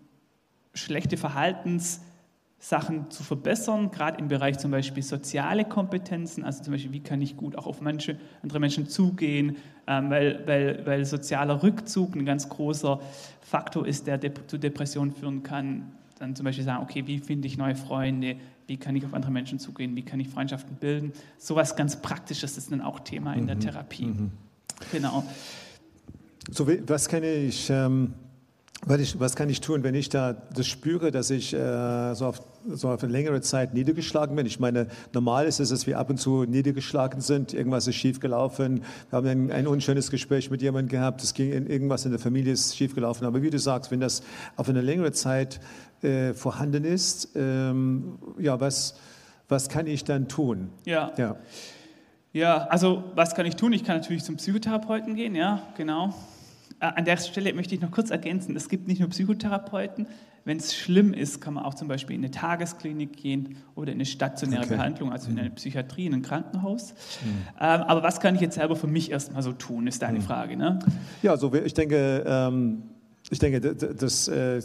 schlechte 0.75 1.17
Verhaltensweisen 1.17 2.16
Sachen 2.59 3.11
zu 3.11 3.23
verbessern, 3.23 3.91
gerade 3.91 4.19
im 4.19 4.29
Bereich 4.29 4.59
zum 4.59 4.71
Beispiel 4.71 5.03
soziale 5.03 5.65
Kompetenzen, 5.65 6.43
also 6.43 6.63
zum 6.63 6.73
Beispiel, 6.73 6.93
wie 6.93 7.01
kann 7.01 7.21
ich 7.21 7.37
gut 7.37 7.57
auch 7.57 7.67
auf 7.67 7.81
Menschen, 7.81 8.19
andere 8.43 8.61
Menschen 8.61 8.89
zugehen, 8.89 9.57
ähm, 9.87 10.11
weil, 10.11 10.43
weil, 10.47 10.87
weil 10.87 11.05
sozialer 11.05 11.63
Rückzug 11.63 12.17
ein 12.17 12.25
ganz 12.25 12.49
großer 12.49 13.01
Faktor 13.43 13.87
ist, 13.87 14.07
der 14.07 14.19
de 14.19 14.33
zu 14.47 14.59
Depressionen 14.59 15.13
führen 15.13 15.43
kann. 15.43 15.93
Dann 16.19 16.35
zum 16.35 16.45
Beispiel 16.45 16.65
sagen, 16.65 16.83
okay, 16.83 17.07
wie 17.07 17.19
finde 17.19 17.47
ich 17.47 17.59
neue 17.59 17.77
Freunde, 17.77 18.37
wie 18.67 18.79
kann 18.79 18.97
ich 18.97 19.05
auf 19.05 19.13
andere 19.13 19.31
Menschen 19.31 19.59
zugehen, 19.59 19.95
wie 19.95 20.03
kann 20.03 20.19
ich 20.19 20.29
Freundschaften 20.29 20.77
bilden. 20.77 21.13
Sowas 21.37 21.77
ganz 21.77 22.01
Praktisches 22.01 22.57
ist 22.57 22.73
dann 22.73 22.81
auch 22.81 23.01
Thema 23.01 23.35
in 23.35 23.47
der 23.47 23.57
mhm. 23.57 23.61
Therapie. 23.61 24.07
Mhm. 24.07 24.33
Genau. 24.91 25.25
So, 26.51 26.67
was 26.87 27.09
kann 27.09 27.23
ich... 27.23 27.69
Ähm 27.71 28.15
ich, 29.01 29.19
was 29.19 29.35
kann 29.37 29.49
ich 29.49 29.61
tun, 29.61 29.83
wenn 29.83 29.95
ich 29.95 30.09
da 30.09 30.33
das 30.33 30.67
spüre, 30.67 31.11
dass 31.11 31.31
ich 31.31 31.55
äh, 31.55 32.15
so, 32.15 32.27
auf, 32.27 32.43
so 32.69 32.89
auf 32.91 33.03
eine 33.03 33.11
längere 33.11 33.41
Zeit 33.41 33.75
niedergeschlagen 33.75 34.37
bin? 34.37 34.47
Ich 34.47 34.61
meine, 34.61 34.89
normal 35.13 35.47
ist 35.47 35.61
es, 35.61 35.71
dass 35.71 35.87
wir 35.87 35.99
ab 35.99 36.11
und 36.11 36.19
zu 36.19 36.45
niedergeschlagen 36.45 37.21
sind, 37.21 37.53
irgendwas 37.53 37.87
ist 37.87 37.97
schiefgelaufen, 37.97 38.83
wir 39.11 39.17
haben 39.17 39.27
ein, 39.27 39.51
ein 39.51 39.67
unschönes 39.67 40.11
Gespräch 40.11 40.51
mit 40.51 40.63
jemandem 40.63 40.91
gehabt, 40.91 41.23
es 41.23 41.35
ging 41.35 41.53
in, 41.53 41.67
irgendwas 41.67 42.05
in 42.05 42.13
der 42.13 42.21
Familie 42.21 42.53
ist 42.53 42.77
schiefgelaufen. 42.77 43.27
Aber 43.27 43.43
wie 43.43 43.51
du 43.51 43.59
sagst, 43.59 43.91
wenn 43.91 44.01
das 44.01 44.23
auf 44.57 44.69
eine 44.69 44.83
längere 44.83 45.13
Zeit 45.13 45.61
äh, 46.03 46.35
vorhanden 46.35 46.85
ist, 46.85 47.31
ähm, 47.35 48.19
ja, 48.39 48.61
was, 48.61 48.95
was 49.49 49.69
kann 49.69 49.87
ich 49.87 50.05
dann 50.05 50.29
tun? 50.29 50.71
Ja. 50.85 51.13
ja. 51.17 51.37
Ja, 52.33 52.67
also 52.67 53.05
was 53.15 53.35
kann 53.35 53.47
ich 53.47 53.57
tun? 53.57 53.73
Ich 53.73 53.83
kann 53.83 53.97
natürlich 53.97 54.23
zum 54.23 54.37
Psychotherapeuten 54.37 55.15
gehen, 55.15 55.35
ja, 55.35 55.63
genau. 55.75 56.15
Äh, 56.81 56.87
an 56.87 57.05
der 57.05 57.17
Stelle 57.17 57.53
möchte 57.55 57.75
ich 57.75 57.81
noch 57.81 57.91
kurz 57.91 58.11
ergänzen, 58.11 58.55
es 58.57 58.69
gibt 58.69 58.87
nicht 58.89 59.01
nur 59.01 59.09
Psychotherapeuten, 59.09 60.07
wenn 60.45 60.59
es 60.59 60.77
schlimm 60.77 61.13
ist, 61.13 61.41
kann 61.41 61.55
man 61.55 61.65
auch 61.65 61.75
zum 61.75 61.89
Beispiel 61.89 62.15
in 62.15 62.23
eine 62.23 62.31
Tagesklinik 62.31 63.17
gehen 63.17 63.57
oder 63.75 63.91
in 63.91 63.97
eine 63.97 64.07
stationäre 64.07 64.63
okay. 64.63 64.77
Behandlung, 64.77 65.11
also 65.11 65.29
in 65.29 65.39
eine 65.39 65.51
mhm. 65.51 65.55
Psychiatrie, 65.57 66.07
in 66.07 66.15
ein 66.15 66.23
Krankenhaus. 66.23 66.93
Mhm. 66.93 67.29
Ähm, 67.61 67.83
aber 67.83 68.05
was 68.05 68.21
kann 68.21 68.37
ich 68.37 68.41
jetzt 68.41 68.55
selber 68.55 68.77
für 68.77 68.87
mich 68.87 69.11
erstmal 69.11 69.43
so 69.43 69.53
tun, 69.53 69.89
ist 69.89 70.03
deine 70.03 70.21
mhm. 70.21 70.23
Frage. 70.23 70.57
Ne? 70.57 70.79
Ja, 71.23 71.37
so 71.37 71.53
ich 71.53 71.75
denke, 71.75 72.25
ähm 72.27 72.83
ich 73.29 73.41
denke, 73.41 73.61
das, 73.61 74.29
äh, 74.29 74.63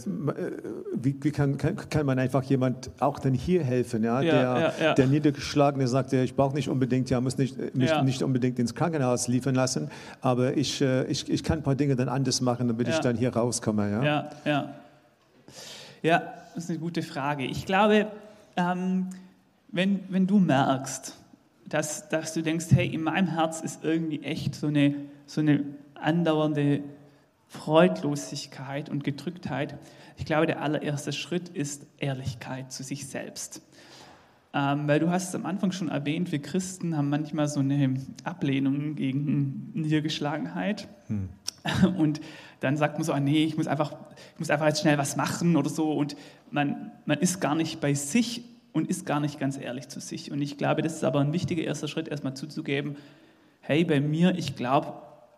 wie, 0.93 1.15
wie 1.19 1.31
kann, 1.31 1.57
kann, 1.57 1.75
kann, 1.75 2.05
man 2.05 2.19
einfach 2.19 2.43
jemand 2.43 2.91
auch 2.99 3.17
dann 3.17 3.33
hier 3.33 3.63
helfen, 3.63 4.03
ja, 4.03 4.21
ja, 4.21 4.31
der, 4.31 4.41
ja, 4.41 4.85
ja. 4.85 4.93
der 4.93 5.07
Niedergeschlagene 5.07 5.87
sagt, 5.87 6.13
ich 6.13 6.35
brauche 6.35 6.53
nicht 6.53 6.69
unbedingt, 6.69 7.09
ja, 7.09 7.19
muss 7.21 7.39
nicht, 7.39 7.57
mich 7.75 8.01
nicht 8.03 8.21
unbedingt 8.21 8.59
ins 8.59 8.75
Krankenhaus 8.75 9.27
liefern 9.27 9.55
lassen, 9.55 9.89
aber 10.21 10.55
ich, 10.57 10.79
äh, 10.81 11.05
ich, 11.05 11.27
ich 11.27 11.43
kann 11.43 11.59
ein 11.59 11.63
paar 11.63 11.75
Dinge 11.75 11.95
dann 11.95 12.07
anders 12.07 12.39
machen, 12.41 12.67
damit 12.67 12.87
ich 12.87 12.99
dann 12.99 13.17
hier 13.17 13.35
rauskomme. 13.35 13.89
Ja, 13.89 14.03
ja, 14.03 14.29
ja. 14.45 14.73
ja 16.03 16.23
das 16.53 16.65
ist 16.65 16.69
eine 16.69 16.79
gute 16.79 17.01
Frage. 17.01 17.45
Ich 17.45 17.65
glaube, 17.65 18.07
ähm, 18.57 19.07
wenn, 19.69 20.01
wenn 20.09 20.27
du 20.27 20.37
merkst, 20.37 21.15
dass, 21.67 22.09
dass 22.09 22.33
du 22.33 22.43
denkst, 22.43 22.67
hey, 22.71 22.93
in 22.93 23.01
meinem 23.01 23.27
Herz 23.27 23.61
ist 23.61 23.83
irgendwie 23.83 24.21
echt 24.21 24.53
so 24.53 24.67
eine, 24.67 24.93
so 25.25 25.41
eine 25.41 25.63
andauernde 25.95 26.81
Freudlosigkeit 27.51 28.89
und 28.89 29.03
Gedrücktheit. 29.03 29.77
Ich 30.15 30.25
glaube, 30.25 30.47
der 30.47 30.61
allererste 30.61 31.11
Schritt 31.11 31.49
ist 31.49 31.85
Ehrlichkeit 31.97 32.71
zu 32.71 32.81
sich 32.81 33.07
selbst. 33.07 33.61
Ähm, 34.53 34.87
weil 34.87 35.01
du 35.01 35.09
hast 35.09 35.29
es 35.29 35.35
am 35.35 35.45
Anfang 35.45 35.73
schon 35.73 35.89
erwähnt, 35.89 36.31
wir 36.31 36.41
Christen 36.41 36.95
haben 36.95 37.09
manchmal 37.09 37.49
so 37.49 37.59
eine 37.59 37.95
Ablehnung 38.23 38.95
gegen 38.95 39.69
Niedergeschlagenheit. 39.73 40.87
Hm. 41.07 41.27
Und 41.97 42.21
dann 42.61 42.77
sagt 42.77 42.95
man 42.97 43.03
so, 43.03 43.11
ah, 43.11 43.19
nee, 43.19 43.43
ich 43.43 43.57
muss, 43.57 43.67
einfach, 43.67 43.97
ich 44.33 44.39
muss 44.39 44.49
einfach 44.49 44.67
jetzt 44.67 44.79
schnell 44.79 44.97
was 44.97 45.17
machen 45.17 45.57
oder 45.57 45.69
so. 45.69 45.91
Und 45.91 46.15
man, 46.51 46.91
man 47.05 47.19
ist 47.19 47.41
gar 47.41 47.55
nicht 47.55 47.81
bei 47.81 47.93
sich 47.93 48.45
und 48.71 48.89
ist 48.89 49.05
gar 49.05 49.19
nicht 49.19 49.39
ganz 49.39 49.57
ehrlich 49.57 49.89
zu 49.89 49.99
sich. 49.99 50.31
Und 50.31 50.41
ich 50.41 50.57
glaube, 50.57 50.81
das 50.81 50.95
ist 50.95 51.03
aber 51.03 51.19
ein 51.19 51.33
wichtiger 51.33 51.63
erster 51.63 51.89
Schritt, 51.89 52.07
erstmal 52.07 52.33
zuzugeben, 52.33 52.95
hey, 53.59 53.83
bei 53.83 53.99
mir, 53.99 54.37
ich 54.37 54.55
glaube, 54.55 54.93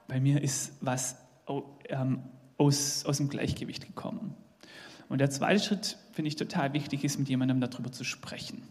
bei 0.08 0.20
mir 0.20 0.43
ist 0.43 0.74
was 0.79 1.17
ähm, 1.90 2.20
aus, 2.58 3.06
aus 3.06 3.18
dem 3.18 3.30
Gleichgewicht 3.30 3.86
gekommen. 3.86 4.36
Und 5.10 5.20
der 5.20 5.30
zweite 5.30 5.63
Schritt, 5.63 5.98
finde 6.12 6.30
ich 6.30 6.36
total 6.36 6.74
wichtig, 6.74 7.04
ist 7.04 7.20
mit 7.20 7.30
jemandem 7.30 7.60
darüber 7.62 7.92
zu 7.92 8.04
sprechen. 8.04 8.63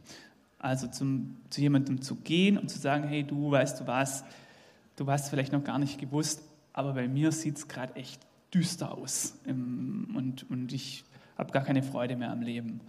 Also 0.59 0.87
zum, 0.87 1.39
zu 1.51 1.61
jemandem 1.61 2.01
zu 2.01 2.17
gehen 2.17 2.57
und 2.57 2.71
zu 2.71 2.79
sagen, 2.79 3.07
hey, 3.07 3.25
du 3.25 3.51
weißt 3.51 3.81
du 3.81 3.87
was, 3.87 4.25
du 4.97 5.07
hast 5.07 5.29
vielleicht 5.29 5.53
noch 5.53 5.65
gar 5.65 5.79
nicht 5.79 5.99
gewusst, 5.99 6.43
aber 6.73 6.95
bei 6.95 7.09
mir 7.09 7.33
sieht 7.33 7.59
es 7.59 7.69
gerade 7.69 7.97
echt 7.97 8.21
düster 8.55 8.97
aus 8.97 9.35
und, 9.47 10.47
und 10.49 10.73
ich 10.73 11.05
habe 11.39 11.53
gar 11.53 11.65
keine 11.65 11.83
Freude 11.83 12.17
mehr 12.17 12.31
am 12.31 12.43
Leben. 12.43 12.81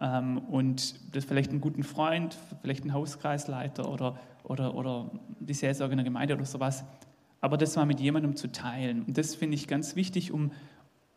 Ähm, 0.00 0.38
und 0.38 0.94
das 1.14 1.24
vielleicht 1.24 1.50
einen 1.50 1.60
guten 1.60 1.82
Freund, 1.82 2.36
vielleicht 2.60 2.82
einen 2.82 2.92
Hauskreisleiter 2.92 3.90
oder, 3.90 4.18
oder, 4.44 4.74
oder 4.74 5.10
die 5.40 5.54
Seelsorge 5.54 5.92
in 5.92 5.98
der 5.98 6.04
Gemeinde 6.04 6.34
oder 6.34 6.44
sowas 6.44 6.84
aber 7.46 7.56
das 7.56 7.76
mal 7.76 7.86
mit 7.86 8.00
jemandem 8.00 8.34
zu 8.34 8.50
teilen. 8.50 9.04
Und 9.04 9.16
das 9.16 9.36
finde 9.36 9.54
ich 9.54 9.68
ganz 9.68 9.94
wichtig, 9.94 10.32
um, 10.32 10.50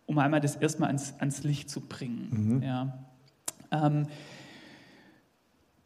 um 0.05 0.19
einmal 0.19 0.39
das 0.39 0.55
erstmal 0.55 0.89
ans, 0.89 1.15
ans 1.17 1.41
Licht 1.43 1.71
zu 1.71 1.81
bringen. 1.81 2.27
Mhm. 2.29 2.61
Ja. 2.61 2.99
Ähm, 3.71 4.05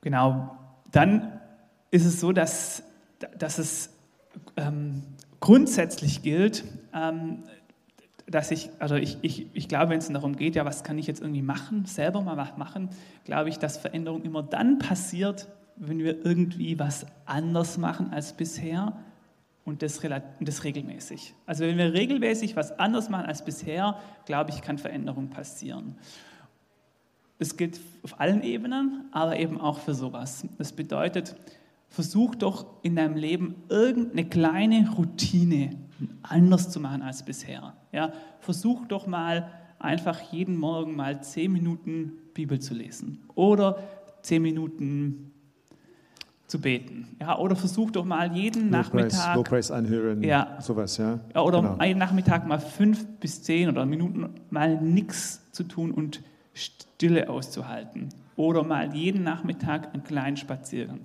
genau. 0.01 0.57
Dann 0.91 1.39
ist 1.91 2.03
es 2.03 2.19
so, 2.19 2.33
dass, 2.33 2.83
dass 3.39 3.57
es 3.57 3.89
ähm, 4.57 5.03
grundsätzlich 5.39 6.23
gilt, 6.23 6.65
ähm, 6.93 7.43
dass 8.27 8.51
ich, 8.51 8.69
also 8.79 8.95
ich, 8.95 9.19
ich, 9.21 9.47
ich 9.53 9.69
glaube, 9.69 9.91
wenn 9.91 9.99
es 9.99 10.09
darum 10.09 10.35
geht, 10.35 10.57
ja, 10.57 10.65
was 10.65 10.83
kann 10.83 10.97
ich 10.97 11.07
jetzt 11.07 11.21
irgendwie 11.21 11.41
machen, 11.41 11.85
selber 11.85 12.19
mal 12.19 12.35
was 12.35 12.57
machen, 12.57 12.89
glaube 13.23 13.47
ich, 13.47 13.59
dass 13.59 13.77
Veränderung 13.77 14.23
immer 14.23 14.43
dann 14.43 14.77
passiert, 14.77 15.47
wenn 15.77 15.99
wir 15.99 16.25
irgendwie 16.25 16.77
was 16.79 17.05
anders 17.25 17.77
machen 17.77 18.11
als 18.11 18.33
bisher 18.33 18.97
und 19.65 19.81
das, 19.81 20.01
das 20.39 20.63
regelmäßig. 20.63 21.33
Also 21.45 21.63
wenn 21.63 21.77
wir 21.77 21.93
regelmäßig 21.93 22.55
was 22.55 22.77
anderes 22.79 23.09
machen 23.09 23.25
als 23.25 23.43
bisher, 23.45 23.97
glaube 24.25 24.51
ich, 24.51 24.61
kann 24.61 24.77
Veränderung 24.77 25.29
passieren. 25.29 25.95
Das 27.39 27.57
gilt 27.57 27.79
auf 28.03 28.19
allen 28.19 28.43
Ebenen, 28.43 29.05
aber 29.11 29.37
eben 29.37 29.59
auch 29.59 29.79
für 29.79 29.93
sowas. 29.93 30.45
Das 30.57 30.73
bedeutet, 30.73 31.35
versuch 31.89 32.35
doch 32.35 32.65
in 32.81 32.95
deinem 32.95 33.15
Leben 33.15 33.55
irgendeine 33.69 34.27
kleine 34.27 34.89
Routine 34.91 35.77
anders 36.23 36.69
zu 36.69 36.79
machen 36.79 37.01
als 37.01 37.23
bisher. 37.23 37.75
Ja, 37.91 38.11
versuch 38.39 38.85
doch 38.87 39.07
mal 39.07 39.49
einfach 39.79 40.19
jeden 40.31 40.57
Morgen 40.57 40.95
mal 40.95 41.21
zehn 41.21 41.51
Minuten 41.51 42.13
Bibel 42.33 42.59
zu 42.59 42.73
lesen 42.73 43.19
oder 43.35 43.79
zehn 44.21 44.41
Minuten 44.41 45.32
zu 46.53 46.61
beten. 46.61 47.07
Ja, 47.19 47.39
oder 47.39 47.55
versuch 47.55 47.89
doch 47.89 48.05
mal 48.05 48.31
jeden 48.31 48.65
Low 48.65 48.77
Nachmittag. 48.77 49.35
Low 49.35 49.41
Price 49.41 49.71
anhören, 49.71 50.21
ja. 50.21 50.55
sowas, 50.59 50.97
ja. 50.97 51.19
ja 51.33 51.41
oder 51.41 51.63
genau. 51.63 51.83
jeden 51.83 51.97
Nachmittag 51.97 52.45
mal 52.45 52.59
fünf 52.59 53.07
bis 53.19 53.41
zehn 53.41 53.69
oder 53.69 53.87
Minuten 53.87 54.29
mal 54.51 54.79
nichts 54.79 55.41
zu 55.51 55.63
tun 55.63 55.89
und 55.89 56.21
Stille 56.53 57.27
auszuhalten. 57.27 58.09
Oder 58.35 58.63
mal 58.63 58.93
jeden 58.93 59.23
Nachmittag 59.23 59.95
einen 59.95 60.03
kleinen 60.03 60.37
Spaziergang. 60.37 60.99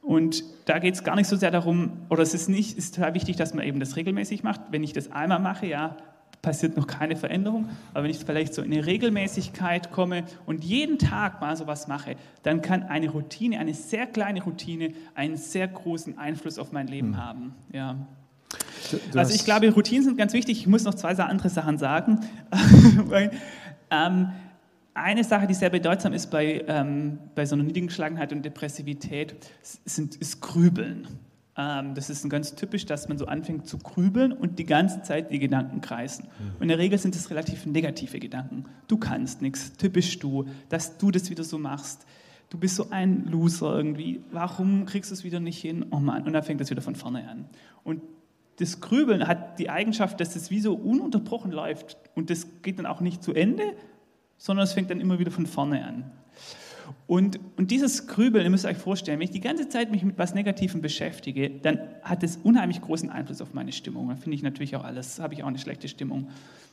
Und 0.00 0.42
da 0.64 0.78
geht 0.78 0.94
es 0.94 1.04
gar 1.04 1.16
nicht 1.16 1.28
so 1.28 1.36
sehr 1.36 1.50
darum, 1.50 1.90
oder 2.08 2.22
es 2.22 2.32
ist 2.32 2.48
nicht, 2.48 2.78
ist 2.78 2.94
total 2.94 3.12
wichtig, 3.12 3.36
dass 3.36 3.52
man 3.52 3.66
eben 3.66 3.78
das 3.78 3.96
regelmäßig 3.96 4.42
macht. 4.42 4.62
Wenn 4.70 4.82
ich 4.82 4.94
das 4.94 5.12
einmal 5.12 5.38
mache, 5.38 5.66
ja, 5.66 5.98
passiert 6.42 6.76
noch 6.76 6.88
keine 6.88 7.14
Veränderung. 7.16 7.68
Aber 7.94 8.04
wenn 8.04 8.10
ich 8.10 8.18
vielleicht 8.18 8.52
so 8.52 8.62
in 8.62 8.72
eine 8.72 8.84
Regelmäßigkeit 8.84 9.92
komme 9.92 10.24
und 10.44 10.64
jeden 10.64 10.98
Tag 10.98 11.40
mal 11.40 11.56
sowas 11.56 11.86
mache, 11.86 12.16
dann 12.42 12.60
kann 12.60 12.82
eine 12.82 13.08
Routine, 13.08 13.60
eine 13.60 13.74
sehr 13.74 14.06
kleine 14.06 14.42
Routine, 14.42 14.92
einen 15.14 15.36
sehr 15.36 15.68
großen 15.68 16.18
Einfluss 16.18 16.58
auf 16.58 16.72
mein 16.72 16.88
Leben 16.88 17.10
mhm. 17.10 17.16
haben. 17.16 17.54
Ja. 17.72 17.96
Du, 18.90 19.18
also 19.18 19.34
ich 19.34 19.44
glaube, 19.44 19.70
Routinen 19.70 20.04
sind 20.04 20.18
ganz 20.18 20.32
wichtig. 20.32 20.58
Ich 20.58 20.66
muss 20.66 20.84
noch 20.84 20.94
zwei 20.94 21.12
andere 21.12 21.48
Sachen 21.48 21.78
sagen. 21.78 22.20
ähm, 23.90 24.32
eine 24.94 25.24
Sache, 25.24 25.46
die 25.46 25.54
sehr 25.54 25.70
bedeutsam 25.70 26.12
ist 26.12 26.30
bei, 26.30 26.64
ähm, 26.66 27.18
bei 27.34 27.46
so 27.46 27.54
einer 27.54 27.64
Niedergeschlagenheit 27.64 28.32
und 28.32 28.44
Depressivität, 28.44 29.36
sind, 29.84 30.16
ist 30.16 30.40
Grübeln. 30.40 31.06
Ähm, 31.56 31.94
das 31.94 32.08
ist 32.08 32.28
ganz 32.30 32.54
typisch, 32.54 32.86
dass 32.86 33.08
man 33.08 33.18
so 33.18 33.26
anfängt 33.26 33.66
zu 33.66 33.78
grübeln 33.78 34.32
und 34.32 34.58
die 34.58 34.64
ganze 34.64 35.02
Zeit 35.02 35.30
die 35.30 35.38
Gedanken 35.38 35.80
kreisen. 35.80 36.24
Mhm. 36.24 36.54
Und 36.56 36.62
in 36.62 36.68
der 36.68 36.78
Regel 36.78 36.98
sind 36.98 37.14
es 37.14 37.30
relativ 37.30 37.66
negative 37.66 38.18
Gedanken. 38.18 38.64
Du 38.88 38.96
kannst 38.96 39.42
nichts, 39.42 39.72
typisch 39.74 40.18
du, 40.18 40.46
dass 40.68 40.96
du 40.96 41.10
das 41.10 41.30
wieder 41.30 41.44
so 41.44 41.58
machst. 41.58 42.06
Du 42.48 42.58
bist 42.58 42.76
so 42.76 42.88
ein 42.90 43.26
Loser 43.26 43.76
irgendwie. 43.76 44.20
Warum 44.30 44.86
kriegst 44.86 45.10
du 45.10 45.14
es 45.14 45.24
wieder 45.24 45.40
nicht 45.40 45.58
hin? 45.58 45.86
Oh 45.90 46.00
Mann, 46.00 46.24
und 46.24 46.32
dann 46.32 46.42
fängt 46.42 46.60
das 46.60 46.70
wieder 46.70 46.82
von 46.82 46.96
vorne 46.96 47.28
an. 47.28 47.46
Und 47.84 48.02
das 48.58 48.80
Grübeln 48.80 49.26
hat 49.26 49.58
die 49.58 49.70
Eigenschaft, 49.70 50.20
dass 50.20 50.36
es 50.36 50.50
wie 50.50 50.60
so 50.60 50.74
ununterbrochen 50.74 51.50
läuft. 51.50 51.96
Und 52.14 52.30
das 52.30 52.46
geht 52.62 52.78
dann 52.78 52.86
auch 52.86 53.00
nicht 53.00 53.22
zu 53.22 53.32
Ende, 53.32 53.74
sondern 54.36 54.64
es 54.64 54.72
fängt 54.72 54.90
dann 54.90 55.00
immer 55.00 55.18
wieder 55.18 55.30
von 55.30 55.46
vorne 55.46 55.84
an. 55.84 56.10
Und, 57.06 57.38
und 57.56 57.70
dieses 57.70 58.06
Grübeln, 58.06 58.44
ihr 58.44 58.50
müsst 58.50 58.64
euch 58.64 58.76
vorstellen, 58.76 59.18
wenn 59.18 59.24
ich 59.24 59.32
die 59.32 59.40
ganze 59.40 59.68
Zeit 59.68 59.90
mich 59.90 60.02
mit 60.02 60.18
was 60.18 60.34
Negativem 60.34 60.80
beschäftige, 60.80 61.50
dann 61.50 61.78
hat 62.02 62.22
es 62.22 62.36
unheimlich 62.36 62.80
großen 62.80 63.10
Einfluss 63.10 63.40
auf 63.40 63.54
meine 63.54 63.72
Stimmung. 63.72 64.08
Dann 64.08 64.18
finde 64.18 64.36
ich 64.36 64.42
natürlich 64.42 64.76
auch 64.76 64.84
alles, 64.84 65.20
habe 65.20 65.34
ich 65.34 65.42
auch 65.42 65.48
eine 65.48 65.58
schlechte 65.58 65.88
Stimmung. 65.88 66.28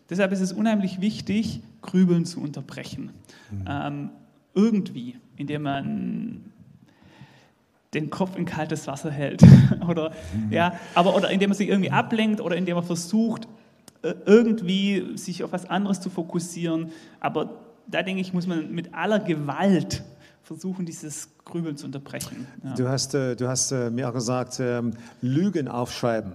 Deshalb 0.09 0.31
ist 0.31 0.41
es 0.41 0.53
unheimlich 0.53 1.01
wichtig, 1.01 1.61
Grübeln 1.81 2.25
zu 2.25 2.41
unterbrechen. 2.41 3.11
Mhm. 3.51 3.65
Ähm, 3.67 4.09
irgendwie, 4.53 5.17
indem 5.35 5.63
man 5.63 6.51
den 7.93 8.09
Kopf 8.09 8.35
in 8.35 8.45
kaltes 8.45 8.87
Wasser 8.87 9.11
hält 9.11 9.41
oder 9.87 10.11
mhm. 10.33 10.51
ja, 10.51 10.73
aber 10.95 11.15
oder 11.15 11.29
indem 11.29 11.49
man 11.49 11.57
sich 11.57 11.69
irgendwie 11.69 11.91
ablenkt 11.91 12.39
oder 12.41 12.55
indem 12.55 12.75
man 12.75 12.83
versucht 12.83 13.47
äh, 14.01 14.13
irgendwie 14.25 15.17
sich 15.17 15.43
auf 15.43 15.51
was 15.51 15.69
anderes 15.69 15.99
zu 15.99 16.09
fokussieren. 16.09 16.91
Aber 17.19 17.68
da 17.89 18.03
denke 18.03 18.21
ich, 18.21 18.33
muss 18.33 18.47
man 18.47 18.71
mit 18.71 18.93
aller 18.93 19.19
Gewalt 19.19 20.03
versuchen, 20.43 20.85
dieses 20.85 21.29
Grübeln 21.45 21.77
zu 21.77 21.85
unterbrechen. 21.85 22.47
Ja. 22.63 22.73
Du 22.73 22.87
hast, 22.87 23.13
äh, 23.13 23.35
du 23.35 23.47
hast 23.47 23.71
äh, 23.71 23.89
mir 23.89 24.09
auch 24.09 24.13
gesagt, 24.13 24.59
ähm, 24.59 24.93
Lügen 25.21 25.67
aufschreiben. 25.67 26.33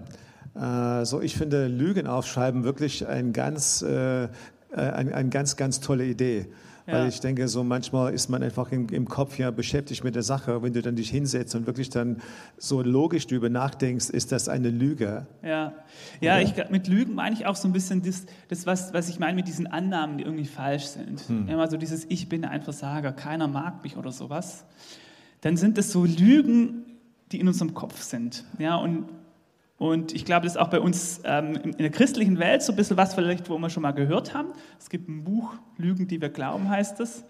So, 1.03 1.21
ich 1.21 1.37
finde 1.37 1.67
Lügen 1.67 2.07
aufschreiben 2.07 2.63
wirklich 2.63 3.09
ein 3.09 3.33
ganz, 3.33 3.83
eine 3.83 4.31
ein 4.73 5.31
ganz, 5.31 5.57
ganz 5.57 5.81
tolle 5.81 6.07
Idee. 6.07 6.47
Ja. 6.87 6.95
Weil 6.95 7.09
ich 7.09 7.21
denke, 7.21 7.49
so 7.49 7.64
manchmal 7.64 8.12
ist 8.12 8.29
man 8.29 8.43
einfach 8.43 8.71
im, 8.71 8.88
im, 8.91 9.09
Kopf 9.09 9.38
ja 9.38 9.50
beschäftigt 9.50 10.05
mit 10.05 10.14
der 10.14 10.23
Sache. 10.23 10.62
Wenn 10.62 10.75
du 10.75 10.83
dann 10.83 10.97
dich 10.97 11.09
hinsetzt 11.09 11.55
und 11.55 11.67
wirklich 11.67 11.88
dann 11.88 12.21
so 12.59 12.83
logisch 12.83 13.26
darüber 13.26 13.49
nachdenkst, 13.49 14.11
ist 14.11 14.33
das 14.33 14.50
eine 14.50 14.69
Lüge. 14.69 15.26
Ja, 15.43 15.73
ja 16.21 16.41
ich, 16.41 16.53
mit 16.69 16.87
Lügen 16.87 17.14
meine 17.14 17.35
ich 17.35 17.47
auch 17.47 17.57
so 17.57 17.69
ein 17.69 17.73
bisschen 17.73 18.03
das, 18.03 18.26
das 18.49 18.67
was, 18.67 18.93
was 18.93 19.09
ich 19.09 19.19
meine 19.19 19.35
mit 19.35 19.49
diesen 19.49 19.67
Annahmen, 19.67 20.19
die 20.19 20.25
irgendwie 20.25 20.45
falsch 20.45 20.85
sind. 20.85 21.26
Hm. 21.26 21.49
Immer 21.49 21.71
so 21.71 21.79
dieses 21.79 22.05
Ich 22.11 22.29
bin 22.29 22.45
ein 22.45 22.61
Versager, 22.61 23.12
keiner 23.12 23.49
mag 23.49 23.83
mich 23.83 23.97
oder 23.97 24.12
sowas. 24.12 24.67
Dann 25.41 25.57
sind 25.57 25.79
das 25.79 25.91
so 25.91 26.05
Lügen, 26.05 26.85
die 27.33 27.41
in 27.41 27.49
unserem 27.49 27.73
Kopf 27.73 28.03
sind. 28.03 28.45
Ja, 28.59 28.76
und 28.76 29.09
und 29.76 30.14
ich 30.14 30.25
glaube, 30.25 30.45
das 30.45 30.54
ist 30.54 30.61
auch 30.61 30.71
bei 30.71 30.81
uns 30.81 31.21
ähm, 31.25 31.57
in 31.57 31.78
der 31.78 31.90
christlichen 31.90 32.38
Welt 32.38 32.62
so 32.62 32.73
ein 32.73 32.76
bisschen 32.76 32.97
was 32.97 33.14
vielleicht, 33.14 33.50
wo 33.50 33.59
wir 33.59 33.71
schon 33.71 33.83
mal 33.83 33.93
gehört 33.93 34.33
haben. 34.33 34.49
Es 34.78 34.88
gibt 34.88 35.09
ein 35.09 35.25
Buch, 35.25 35.54
Lügen, 35.76 36.07
die 36.07 36.21
wir 36.21 36.28
glauben, 36.28 36.69
heißt 36.69 37.00
es. 37.00 37.25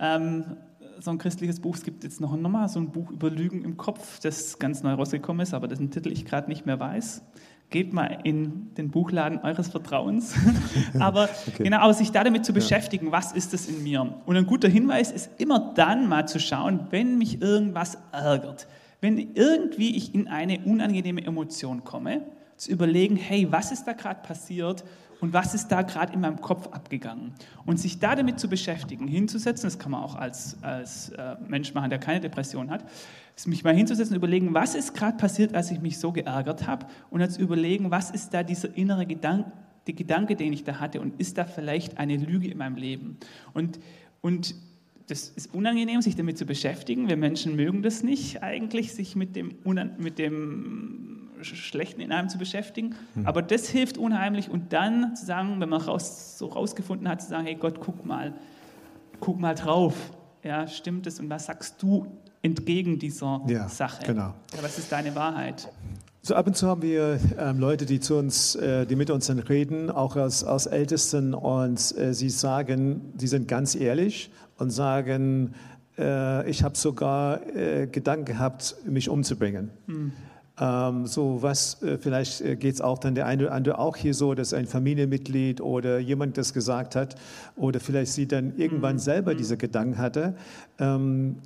Ähm, 0.00 0.56
so 1.00 1.10
ein 1.10 1.18
christliches 1.18 1.60
Buch. 1.60 1.76
Es 1.76 1.82
gibt 1.82 2.02
jetzt 2.04 2.20
noch 2.20 2.34
nochmal 2.34 2.68
so 2.68 2.80
ein 2.80 2.90
Buch 2.90 3.10
über 3.10 3.28
Lügen 3.28 3.62
im 3.64 3.76
Kopf, 3.76 4.20
das 4.20 4.58
ganz 4.58 4.82
neu 4.82 4.94
rausgekommen 4.94 5.42
ist, 5.42 5.52
aber 5.52 5.68
dessen 5.68 5.90
Titel 5.90 6.10
ich 6.10 6.24
gerade 6.24 6.48
nicht 6.48 6.64
mehr 6.64 6.80
weiß. 6.80 7.22
Geht 7.68 7.92
mal 7.92 8.18
in 8.24 8.74
den 8.74 8.90
Buchladen 8.90 9.38
eures 9.38 9.68
Vertrauens. 9.68 10.34
aber 10.98 11.28
okay. 11.46 11.64
genau, 11.64 11.78
aber 11.78 11.92
sich 11.92 12.10
da 12.10 12.24
damit 12.24 12.46
zu 12.46 12.54
beschäftigen, 12.54 13.06
ja. 13.06 13.12
was 13.12 13.32
ist 13.32 13.52
das 13.52 13.66
in 13.66 13.82
mir? 13.82 14.14
Und 14.24 14.36
ein 14.36 14.46
guter 14.46 14.68
Hinweis 14.68 15.10
ist 15.10 15.30
immer 15.38 15.72
dann 15.74 16.08
mal 16.08 16.26
zu 16.26 16.38
schauen, 16.38 16.86
wenn 16.90 17.18
mich 17.18 17.42
irgendwas 17.42 17.98
ärgert 18.12 18.66
wenn 19.02 19.34
irgendwie 19.34 19.96
ich 19.96 20.14
in 20.14 20.28
eine 20.28 20.60
unangenehme 20.60 21.22
Emotion 21.22 21.84
komme, 21.84 22.22
zu 22.56 22.70
überlegen, 22.70 23.16
hey, 23.16 23.50
was 23.50 23.72
ist 23.72 23.84
da 23.84 23.92
gerade 23.92 24.22
passiert 24.22 24.84
und 25.20 25.32
was 25.32 25.54
ist 25.54 25.68
da 25.68 25.82
gerade 25.82 26.12
in 26.12 26.20
meinem 26.20 26.40
Kopf 26.40 26.68
abgegangen? 26.68 27.34
Und 27.66 27.80
sich 27.80 27.98
da 27.98 28.14
damit 28.14 28.38
zu 28.38 28.48
beschäftigen, 28.48 29.08
hinzusetzen, 29.08 29.66
das 29.66 29.80
kann 29.80 29.90
man 29.90 30.02
auch 30.02 30.14
als, 30.14 30.56
als 30.62 31.10
äh, 31.10 31.34
Mensch 31.48 31.74
machen, 31.74 31.90
der 31.90 31.98
keine 31.98 32.20
Depression 32.20 32.70
hat, 32.70 32.84
mich 33.44 33.64
mal 33.64 33.74
hinzusetzen 33.74 34.14
und 34.14 34.18
überlegen, 34.18 34.54
was 34.54 34.76
ist 34.76 34.94
gerade 34.94 35.16
passiert, 35.16 35.52
als 35.52 35.72
ich 35.72 35.80
mich 35.80 35.98
so 35.98 36.12
geärgert 36.12 36.68
habe 36.68 36.86
und 37.10 37.18
dann 37.18 37.30
zu 37.30 37.40
überlegen, 37.40 37.90
was 37.90 38.12
ist 38.12 38.32
da 38.32 38.44
dieser 38.44 38.76
innere 38.76 39.04
Gedanke, 39.04 39.50
der 39.88 39.94
Gedanke, 39.94 40.36
den 40.36 40.52
ich 40.52 40.62
da 40.62 40.78
hatte 40.78 41.00
und 41.00 41.18
ist 41.18 41.38
da 41.38 41.44
vielleicht 41.44 41.98
eine 41.98 42.16
Lüge 42.16 42.48
in 42.48 42.58
meinem 42.58 42.76
Leben? 42.76 43.16
Und, 43.52 43.80
und 44.20 44.54
das 45.12 45.28
ist 45.28 45.52
unangenehm, 45.52 46.00
sich 46.00 46.16
damit 46.16 46.38
zu 46.38 46.46
beschäftigen. 46.46 47.06
Wir 47.06 47.18
Menschen 47.18 47.54
mögen 47.54 47.82
das 47.82 48.02
nicht 48.02 48.42
eigentlich, 48.42 48.94
sich 48.94 49.14
mit 49.14 49.36
dem, 49.36 49.56
mit 49.98 50.18
dem 50.18 51.28
Schlechten 51.42 52.00
in 52.00 52.12
einem 52.12 52.30
zu 52.30 52.38
beschäftigen. 52.38 52.94
Mhm. 53.14 53.26
Aber 53.26 53.42
das 53.42 53.68
hilft 53.68 53.98
unheimlich. 53.98 54.48
Und 54.48 54.72
dann 54.72 55.14
zu 55.14 55.26
sagen, 55.26 55.60
wenn 55.60 55.68
man 55.68 55.82
raus, 55.82 56.38
so 56.38 56.46
rausgefunden 56.46 57.06
hat, 57.10 57.20
zu 57.20 57.28
sagen, 57.28 57.44
hey 57.44 57.56
Gott, 57.56 57.78
guck 57.78 58.06
mal, 58.06 58.32
guck 59.20 59.38
mal 59.38 59.54
drauf. 59.54 59.94
Ja, 60.42 60.66
stimmt 60.66 61.06
es? 61.06 61.20
Und 61.20 61.28
was 61.28 61.44
sagst 61.44 61.82
du 61.82 62.06
entgegen 62.40 62.98
dieser 62.98 63.42
ja, 63.48 63.68
Sache? 63.68 64.06
Genau. 64.06 64.34
Ja, 64.56 64.62
was 64.62 64.78
ist 64.78 64.90
deine 64.90 65.14
Wahrheit? 65.14 65.68
So 66.22 66.36
ab 66.36 66.46
und 66.46 66.56
zu 66.56 66.68
haben 66.68 66.80
wir 66.80 67.18
ähm, 67.36 67.58
Leute, 67.58 67.84
die 67.84 68.00
zu 68.00 68.16
uns, 68.16 68.54
äh, 68.54 68.86
die 68.86 68.96
mit 68.96 69.10
uns 69.10 69.26
dann 69.26 69.40
reden, 69.40 69.90
auch 69.90 70.16
als, 70.16 70.42
als 70.42 70.66
Ältesten, 70.66 71.34
und 71.34 71.98
äh, 71.98 72.14
sie 72.14 72.30
sagen, 72.30 73.12
sie 73.18 73.26
sind 73.26 73.46
ganz 73.46 73.74
ehrlich 73.74 74.30
und 74.62 74.70
sagen, 74.70 75.54
äh, 75.98 76.48
ich 76.48 76.62
habe 76.62 76.76
sogar 76.76 77.46
äh, 77.54 77.86
Gedanken 77.86 78.24
gehabt, 78.24 78.76
mich 78.86 79.08
umzubringen. 79.08 79.70
Mhm. 79.86 80.12
Ähm, 80.58 81.06
so 81.06 81.42
was, 81.42 81.82
äh, 81.82 81.98
vielleicht 81.98 82.40
äh, 82.42 82.56
geht 82.56 82.74
es 82.74 82.80
auch 82.80 82.98
dann 82.98 83.14
der 83.14 83.26
eine 83.26 83.44
oder 83.44 83.52
andere 83.52 83.78
auch 83.78 83.96
hier 83.96 84.14
so, 84.14 84.34
dass 84.34 84.52
ein 84.52 84.66
Familienmitglied 84.66 85.60
oder 85.60 85.98
jemand 85.98 86.36
das 86.36 86.52
gesagt 86.52 86.94
hat 86.94 87.16
oder 87.56 87.80
vielleicht 87.80 88.12
sie 88.12 88.28
dann 88.28 88.56
irgendwann 88.56 88.96
mhm. 88.96 89.00
selber 89.00 89.30
hm. 89.32 89.38
diese 89.38 89.56
Gedanken 89.56 89.98
hatte. 89.98 90.34
Ähm, 90.78 91.36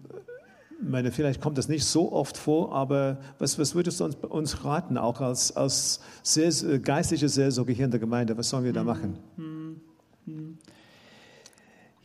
meine, 0.82 1.12
vielleicht 1.12 1.40
kommt 1.40 1.56
das 1.56 1.68
nicht 1.68 1.84
so 1.84 2.12
oft 2.12 2.36
vor, 2.36 2.74
aber 2.74 3.16
was, 3.38 3.58
was 3.58 3.74
würdest 3.74 4.00
du 4.00 4.04
uns, 4.04 4.16
uns 4.16 4.64
raten, 4.64 4.98
auch 4.98 5.20
als, 5.20 5.56
als 5.56 6.00
sehr, 6.22 6.78
geistliche 6.80 7.28
Seelsorge 7.28 7.72
hier 7.72 7.86
in 7.86 7.92
der 7.92 8.00
Gemeinde? 8.00 8.36
Was 8.36 8.50
sollen 8.50 8.64
wir 8.64 8.72
da 8.72 8.80
hm. 8.80 8.86
machen? 8.86 9.18
Mhm. 9.36 9.55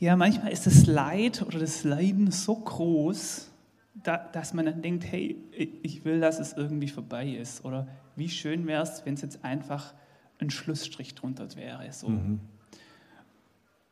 Ja, 0.02 0.16
manchmal 0.16 0.52
ist 0.52 0.66
das 0.66 0.88
Leid 0.88 1.44
oder 1.44 1.60
das 1.60 1.84
Leiden 1.84 2.32
so 2.32 2.56
groß, 2.56 3.52
dass 3.94 4.52
man 4.56 4.66
dann 4.66 4.82
denkt, 4.82 5.06
hey, 5.06 5.38
ich 5.52 6.04
will, 6.04 6.20
dass 6.20 6.40
es 6.40 6.54
irgendwie 6.54 6.88
vorbei 6.88 7.30
ist. 7.30 7.64
Oder 7.64 7.88
wie 8.16 8.28
schön 8.28 8.66
wäre 8.66 8.82
es, 8.82 9.06
wenn 9.06 9.14
es 9.14 9.22
jetzt 9.22 9.46
einfach 9.46 9.94
ein 10.40 10.50
Schlussstrich 10.50 11.14
drunter 11.14 11.56
wäre. 11.56 11.94
So. 11.94 12.10
Mhm. 12.10 12.40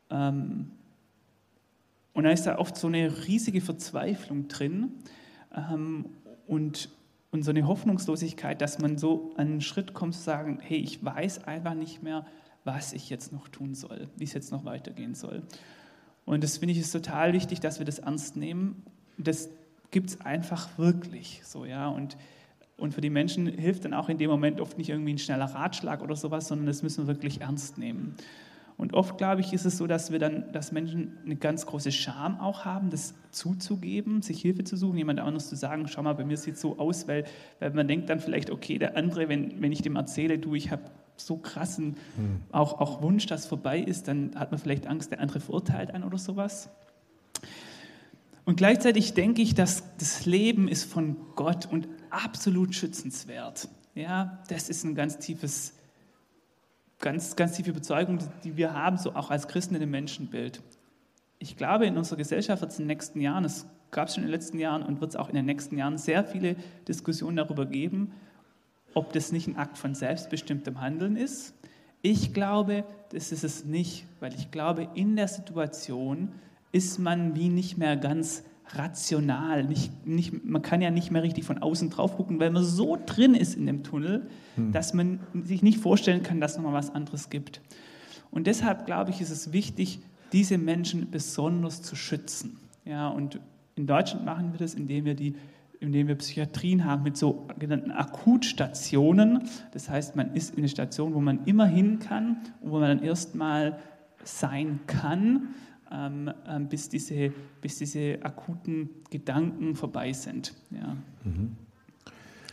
Ähm, 0.10 0.72
und 2.13 2.24
da 2.24 2.32
ist 2.32 2.48
da 2.48 2.58
oft 2.58 2.76
so 2.76 2.88
eine 2.88 3.28
riesige 3.28 3.62
Verzweiflung 3.62 4.48
drin 4.48 4.93
ähm, 5.56 6.08
und, 6.48 6.89
und 7.30 7.43
so 7.43 7.52
eine 7.52 7.67
Hoffnungslosigkeit, 7.67 8.60
dass 8.62 8.80
man 8.80 8.98
so 8.98 9.32
an 9.38 9.45
einen 9.45 9.62
Schritt 9.62 9.93
kommt 9.93 10.15
zu 10.15 10.22
sagen, 10.22 10.58
hey, 10.60 10.80
ich 10.80 11.06
weiß 11.06 11.43
einfach 11.43 11.76
nicht 11.76 12.02
mehr, 12.02 12.26
was 12.63 12.93
ich 12.93 13.12
jetzt 13.12 13.32
noch 13.32 13.48
tun 13.48 13.76
soll, 13.76 14.10
wie 14.17 14.24
es 14.24 14.34
jetzt 14.34 14.52
noch 14.52 14.65
weitergehen 14.65 15.13
soll. 15.13 15.43
Und 16.30 16.44
das 16.44 16.60
finde 16.60 16.74
ich 16.74 16.80
ist 16.80 16.92
total 16.92 17.34
wichtig, 17.34 17.60
dass 17.60 17.80
wir 17.80 17.88
das 17.88 17.98
ernst 17.98 18.36
nehmen. 18.36 18.84
Das 19.18 19.50
gibt 19.89 20.12
es 20.12 20.22
einfach 20.22 20.78
wirklich 20.78 21.42
so, 21.44 21.65
ja. 21.65 21.88
Und, 21.88 22.18
und 22.78 22.94
für 22.94 23.02
die 23.02 23.10
Menschen 23.10 23.48
hilft 23.48 23.84
dann 23.84 23.96
auch 23.96 24.10
in 24.10 24.20
dem 24.20 24.30
Moment 24.30 24.62
oft 24.62 24.78
nicht 24.78 24.92
irgendwie 24.92 25.13
ein 25.13 25.18
schneller 25.18 25.46
Ratschlag 25.46 26.04
oder 26.04 26.15
sowas, 26.15 26.48
sondern 26.48 26.68
das 26.68 26.84
müssen 26.84 27.08
wir 27.08 27.08
wirklich 27.08 27.42
ernst 27.42 27.80
nehmen. 27.80 28.13
Und 28.78 28.94
oft, 28.94 29.18
glaube 29.18 29.42
ich, 29.42 29.54
ist 29.54 29.65
es 29.65 29.80
so, 29.80 29.88
dass 29.88 30.12
wir 30.12 30.20
dann, 30.20 30.52
dass 30.52 30.72
Menschen 30.72 31.18
eine 31.26 31.36
ganz 31.36 31.65
große 31.65 31.92
Scham 31.92 32.39
auch 32.39 32.63
haben, 32.63 32.92
das 32.92 33.15
zuzugeben, 33.32 34.22
sich 34.22 34.39
Hilfe 34.39 34.63
zu 34.63 34.78
suchen, 34.78 35.00
jemand 35.00 35.20
anderes 35.20 35.50
zu 35.50 35.56
sagen, 35.56 35.88
schau 35.88 36.04
mal, 36.04 36.13
bei 36.13 36.26
mir 36.26 36.38
sieht 36.38 36.54
es 36.54 36.62
so 36.62 36.78
aus, 36.78 37.08
weil, 37.08 37.26
weil 37.58 37.72
man 37.72 37.88
denkt 37.88 38.08
dann 38.08 38.20
vielleicht, 38.20 38.52
okay, 38.52 38.78
der 38.78 38.96
andere, 38.96 39.30
wenn, 39.30 39.60
wenn 39.63 39.72
ich 39.72 39.82
dem 39.82 39.96
erzähle, 39.96 40.38
du, 40.38 40.54
ich 40.54 40.70
habe 40.70 40.84
so 41.19 41.38
krassen 41.38 41.97
hm. 42.15 42.41
auch, 42.51 42.79
auch 42.79 43.01
Wunsch, 43.01 43.25
dass 43.25 43.45
vorbei 43.45 43.79
ist, 43.79 44.08
dann 44.08 44.32
hat 44.36 44.51
man 44.51 44.60
vielleicht 44.60 44.88
Angst, 44.88 45.12
der 45.12 45.19
andere 45.19 45.39
verurteilt 45.39 45.91
einen 45.91 46.03
oder 46.03 46.17
sowas. 46.17 46.69
Und 48.45 48.55
gleichzeitig 48.55 49.13
denke 49.13 49.41
ich, 49.41 49.53
dass 49.53 49.84
das 49.97 50.25
Leben 50.25 50.67
ist 50.67 50.84
von 50.84 51.17
Gott 51.36 51.67
und 51.67 51.88
absolut 52.10 52.73
schützenswert. 52.73 53.69
Ja, 53.93 54.39
das 54.47 54.69
ist 54.69 54.84
ein 54.86 54.95
ganz 54.95 55.19
tiefes, 55.19 55.73
ganz, 56.99 57.36
ganz 57.36 57.53
tiefe 57.53 57.69
Überzeugung, 57.69 58.19
die 58.43 58.58
wir 58.58 58.73
haben, 58.73 58.97
so 58.97 59.13
auch 59.13 59.29
als 59.29 59.47
Christen 59.47 59.75
in 59.75 59.82
dem 59.82 59.91
Menschenbild. 59.91 60.62
Ich 61.38 61.58
glaube, 61.58 61.86
in 61.86 61.97
unserer 61.97 62.17
Gesellschaft 62.17 62.62
wird 62.62 62.71
es 62.71 62.79
in 62.79 62.86
den 62.86 62.95
nächsten 62.95 63.21
Jahren, 63.21 63.45
es 63.45 63.67
gab 63.91 64.08
es 64.08 64.15
schon 64.15 64.23
in 64.23 64.29
den 64.29 64.36
letzten 64.36 64.60
Jahren 64.60 64.84
und 64.84 64.99
wird 64.99 65.12
es 65.12 65.15
auch 65.15 65.29
in 65.29 65.36
den 65.36 65.45
nächsten 65.45 65.77
Jahren 65.77 65.97
sehr 65.97 66.23
viele 66.23 66.55
Diskussionen 66.88 67.38
darüber 67.38 67.65
geben, 67.65 68.13
ob 68.93 69.13
das 69.13 69.32
nicht 69.32 69.47
ein 69.47 69.58
Akt 69.58 69.78
von 69.78 69.95
selbstbestimmtem 69.95 70.82
Handeln 70.82 71.15
ist. 71.15 71.54
Ich 72.02 72.34
glaube, 72.34 72.86
das 73.12 73.32
ist 73.32 73.43
es 73.43 73.65
nicht, 73.65 74.06
weil 74.19 74.34
ich 74.34 74.52
glaube, 74.52 74.88
in 74.95 75.15
der 75.15 75.28
Situation 75.28 76.30
ist 76.71 76.99
man 76.99 77.36
wie 77.36 77.49
nicht 77.49 77.78
mehr 77.78 77.97
ganz 77.97 78.43
rational. 78.73 79.63
Nicht, 79.65 80.06
nicht, 80.06 80.45
man 80.45 80.62
kann 80.62 80.82
ja 80.82 80.91
nicht 80.91 81.12
mehr 81.12 81.23
richtig 81.23 81.43
von 81.43 81.58
außen 81.58 81.89
drauf 81.89 82.15
gucken, 82.15 82.39
weil 82.39 82.52
man 82.52 82.63
so 82.63 82.97
drin 83.06 83.34
ist 83.34 83.56
in 83.56 83.65
dem 83.65 83.84
Tunnel, 83.84 84.28
hm. 84.56 84.71
dass 84.71 84.93
man 84.93 85.19
sich 85.43 85.63
nicht 85.63 85.80
vorstellen 85.80 86.23
kann, 86.23 86.39
dass 86.39 86.52
es 86.52 86.58
nochmal 86.58 86.73
was 86.73 86.93
anderes 86.93 87.30
gibt. 87.30 87.62
Und 88.32 88.47
deshalb 88.47 88.86
glaube 88.86 89.10
ich, 89.12 89.21
ist 89.21 89.32
es 89.32 89.52
wichtig, 89.52 89.99
diese 90.32 90.58
Menschen 90.58 91.10
besonders 91.10 91.82
zu 91.82 91.95
schützen. 91.95 92.60
Ja, 92.86 93.10
und 93.10 93.39
in 93.75 93.88
Deutschland 93.88 94.25
machen 94.25 94.52
wir 94.52 94.60
das, 94.60 94.75
indem 94.75 95.06
wir 95.06 95.15
die 95.15 95.36
in 95.80 95.92
dem 95.92 96.08
wir 96.08 96.15
Psychiatrien 96.15 96.86
haben 96.86 97.04
mit 97.04 97.18
sogenannten 97.18 97.92
Akutstationen. 97.92 99.48
Das 99.72 99.89
heißt, 99.89 100.15
man 100.15 100.34
ist 100.34 100.52
in 100.52 100.60
einer 100.60 100.68
Station, 100.68 101.13
wo 101.13 101.22
man 101.22 101.46
immer 101.46 101.65
hin 101.65 102.00
kann 102.00 102.38
und 102.62 102.72
wo 102.72 102.80
man 102.80 102.98
dann 102.98 103.04
erstmal 103.04 103.80
sein 104.24 104.82
kann, 104.88 105.50
ähm, 105.92 106.32
ähm, 106.48 106.68
bis, 106.68 106.89
diese, 106.89 107.34
bis 107.62 107.78
diese 107.78 108.20
akuten 108.22 108.89
Gedanken 109.10 109.76
vorbei 109.76 110.13
sind. 110.13 110.54
Ja. 110.72 110.98
Mhm. 111.24 111.56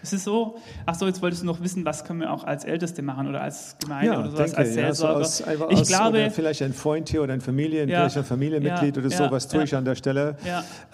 Es 0.07 0.13
ist 0.13 0.25
so, 0.25 0.57
ach 0.87 0.95
so, 0.95 1.07
jetzt 1.07 1.21
wolltest 1.21 1.43
du 1.43 1.47
noch 1.47 1.61
wissen, 1.61 1.85
was 1.85 2.05
können 2.05 2.21
wir 2.21 2.33
auch 2.33 2.45
als 2.45 2.65
Älteste 2.65 3.03
machen 3.03 3.27
oder 3.27 3.41
als 3.43 3.77
Gemeinde 3.81 4.13
Ja, 4.13 4.21
oder 4.21 4.31
sowas, 4.31 4.53
denke, 4.53 4.59
als 4.59 4.69
ja, 4.77 4.95
so 4.95 5.07
Seelsorger. 5.07 5.21
aus, 5.21 5.41
ich 5.71 5.81
aus, 5.81 5.89
glaube, 5.89 6.31
vielleicht 6.31 6.63
ein 6.63 6.73
Freund 6.73 7.09
hier 7.09 7.23
oder 7.23 7.33
ein 7.33 7.41
Familien, 7.41 7.89
Ja. 7.89 8.01
vielleicht 8.03 8.19
ein 8.19 8.25
Familienmitglied 8.25 8.97
Ja, 8.97 9.03
oder 9.03 9.11
so, 9.11 9.31
was 9.33 9.49
tue 9.49 9.65
ich 9.65 9.75
an 9.75 9.85
der 9.85 9.97
Stelle? 9.97 10.37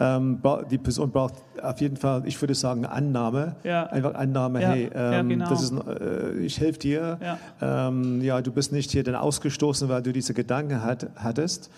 Ähm, 0.00 0.40
die 0.70 0.78
Person 0.78 1.10
braucht 1.10 1.34
auf 1.62 1.80
jeden 1.82 1.98
Fall, 1.98 2.22
ich 2.24 2.40
würde 2.40 2.54
sagen, 2.54 2.86
Annahme. 2.86 3.56
Ja. 3.64 3.84
Einfach 3.86 4.14
Annahme, 4.14 4.60
hey, 4.60 4.90
ähm, 4.94 5.28
genau. 5.28 5.48
das 5.50 5.62
ist, 5.62 5.72
äh, 5.72 6.38
ich 6.38 6.58
helfe 6.58 6.78
dir. 6.78 7.18
Ja. 7.60 7.88
Ähm, 7.88 8.22
ja, 8.22 8.40
du 8.40 8.50
bist 8.50 8.72
nicht 8.72 8.90
hier 8.92 9.04
dann 9.04 9.14
ausgestoßen, 9.16 9.90
weil 9.90 10.02
du 10.02 10.12
diese 10.12 10.32
Gedanken 10.32 10.82
hat, 10.82 11.08
hattest. 11.16 11.70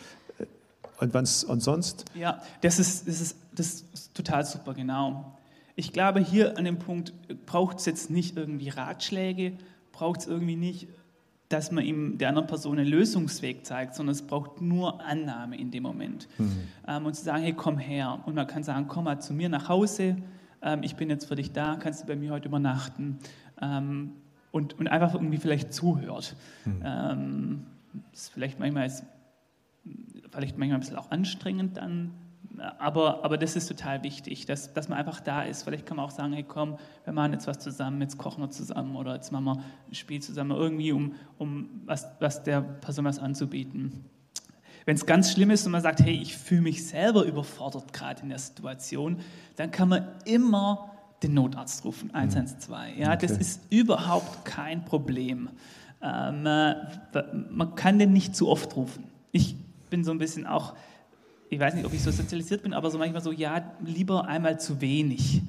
Und, 1.00 1.12
wann's, 1.12 1.42
und 1.42 1.60
sonst? 1.60 2.04
Ja, 2.14 2.40
das 2.60 2.78
ist, 2.78 3.08
das, 3.08 3.20
ist, 3.20 3.36
das 3.52 3.84
ist 3.92 4.14
total 4.14 4.44
super, 4.46 4.72
genau. 4.74 5.33
Ich 5.76 5.92
glaube, 5.92 6.20
hier 6.20 6.56
an 6.56 6.64
dem 6.64 6.78
Punkt 6.78 7.12
braucht 7.46 7.78
es 7.78 7.86
jetzt 7.86 8.10
nicht 8.10 8.36
irgendwie 8.36 8.68
Ratschläge, 8.68 9.54
braucht 9.92 10.20
es 10.20 10.26
irgendwie 10.26 10.56
nicht, 10.56 10.88
dass 11.48 11.70
man 11.70 11.84
ihm 11.84 12.18
der 12.18 12.30
anderen 12.30 12.46
Person 12.46 12.78
einen 12.78 12.88
Lösungsweg 12.88 13.66
zeigt, 13.66 13.94
sondern 13.94 14.12
es 14.12 14.22
braucht 14.22 14.60
nur 14.60 15.04
Annahme 15.04 15.56
in 15.56 15.70
dem 15.70 15.82
Moment. 15.82 16.28
Ähm, 16.88 17.06
und 17.06 17.14
zu 17.14 17.24
sagen, 17.24 17.42
hey, 17.42 17.52
komm 17.52 17.78
her. 17.78 18.20
Und 18.26 18.34
man 18.34 18.46
kann 18.46 18.62
sagen, 18.62 18.86
komm 18.88 19.04
mal 19.04 19.20
zu 19.20 19.34
mir 19.34 19.48
nach 19.48 19.68
Hause, 19.68 20.16
ähm, 20.62 20.82
ich 20.82 20.96
bin 20.96 21.10
jetzt 21.10 21.26
für 21.26 21.36
dich 21.36 21.52
da, 21.52 21.76
kannst 21.76 22.02
du 22.02 22.06
bei 22.06 22.16
mir 22.16 22.32
heute 22.32 22.48
übernachten. 22.48 23.18
Ähm, 23.60 24.12
und, 24.50 24.78
und 24.78 24.88
einfach 24.88 25.14
irgendwie 25.14 25.38
vielleicht 25.38 25.72
zuhört. 25.72 26.36
Ähm, 26.82 27.66
das 28.12 28.22
ist 28.22 28.28
vielleicht 28.30 28.58
manchmal 28.58 28.86
ist 28.86 29.04
vielleicht 30.30 30.58
manchmal 30.58 30.78
ein 30.78 30.80
bisschen 30.80 30.96
auch 30.96 31.10
anstrengend 31.10 31.76
dann, 31.76 32.12
aber, 32.78 33.24
aber 33.24 33.36
das 33.38 33.56
ist 33.56 33.66
total 33.66 34.02
wichtig, 34.02 34.46
dass, 34.46 34.72
dass 34.72 34.88
man 34.88 34.98
einfach 34.98 35.20
da 35.20 35.42
ist. 35.42 35.62
Vielleicht 35.64 35.86
kann 35.86 35.96
man 35.96 36.06
auch 36.06 36.10
sagen, 36.10 36.32
hey 36.32 36.44
komm, 36.46 36.78
wir 37.04 37.12
machen 37.12 37.32
jetzt 37.32 37.46
was 37.46 37.58
zusammen, 37.58 38.00
jetzt 38.00 38.18
kochen 38.18 38.42
wir 38.42 38.50
zusammen 38.50 38.96
oder 38.96 39.14
jetzt 39.14 39.32
machen 39.32 39.44
wir 39.44 39.62
ein 39.90 39.94
Spiel 39.94 40.20
zusammen, 40.22 40.52
irgendwie 40.52 40.92
um, 40.92 41.14
um 41.38 41.68
was, 41.84 42.06
was 42.20 42.42
der 42.42 42.60
Person 42.60 43.04
was 43.04 43.18
anzubieten. 43.18 44.04
Wenn 44.86 44.96
es 44.96 45.06
ganz 45.06 45.32
schlimm 45.32 45.50
ist 45.50 45.64
und 45.64 45.72
man 45.72 45.80
sagt, 45.82 46.00
hey, 46.00 46.14
ich 46.14 46.36
fühle 46.36 46.60
mich 46.62 46.86
selber 46.86 47.24
überfordert 47.24 47.92
gerade 47.92 48.22
in 48.22 48.28
der 48.28 48.38
Situation, 48.38 49.18
dann 49.56 49.70
kann 49.70 49.88
man 49.88 50.06
immer 50.26 50.90
den 51.22 51.34
Notarzt 51.34 51.84
rufen, 51.84 52.14
112. 52.14 52.98
Ja, 52.98 53.16
das 53.16 53.32
Okay. 53.32 53.40
ist 53.40 53.60
überhaupt 53.70 54.44
kein 54.44 54.84
Problem. 54.84 55.48
Ähm, 56.02 56.44
äh, 56.44 56.74
man 57.50 57.74
kann 57.76 57.98
den 57.98 58.12
nicht 58.12 58.36
zu 58.36 58.48
oft 58.48 58.76
rufen. 58.76 59.04
Ich 59.32 59.56
bin 59.88 60.04
so 60.04 60.10
ein 60.10 60.18
bisschen 60.18 60.46
auch, 60.46 60.74
ich 61.50 61.60
weiß 61.60 61.74
nicht, 61.74 61.84
ob 61.84 61.92
ich 61.92 62.02
so 62.02 62.10
sozialisiert 62.10 62.62
bin, 62.62 62.72
aber 62.72 62.90
so 62.90 62.98
manchmal 62.98 63.22
so, 63.22 63.32
ja, 63.32 63.72
lieber 63.84 64.26
einmal 64.26 64.58
zu 64.58 64.80
wenig. 64.80 65.42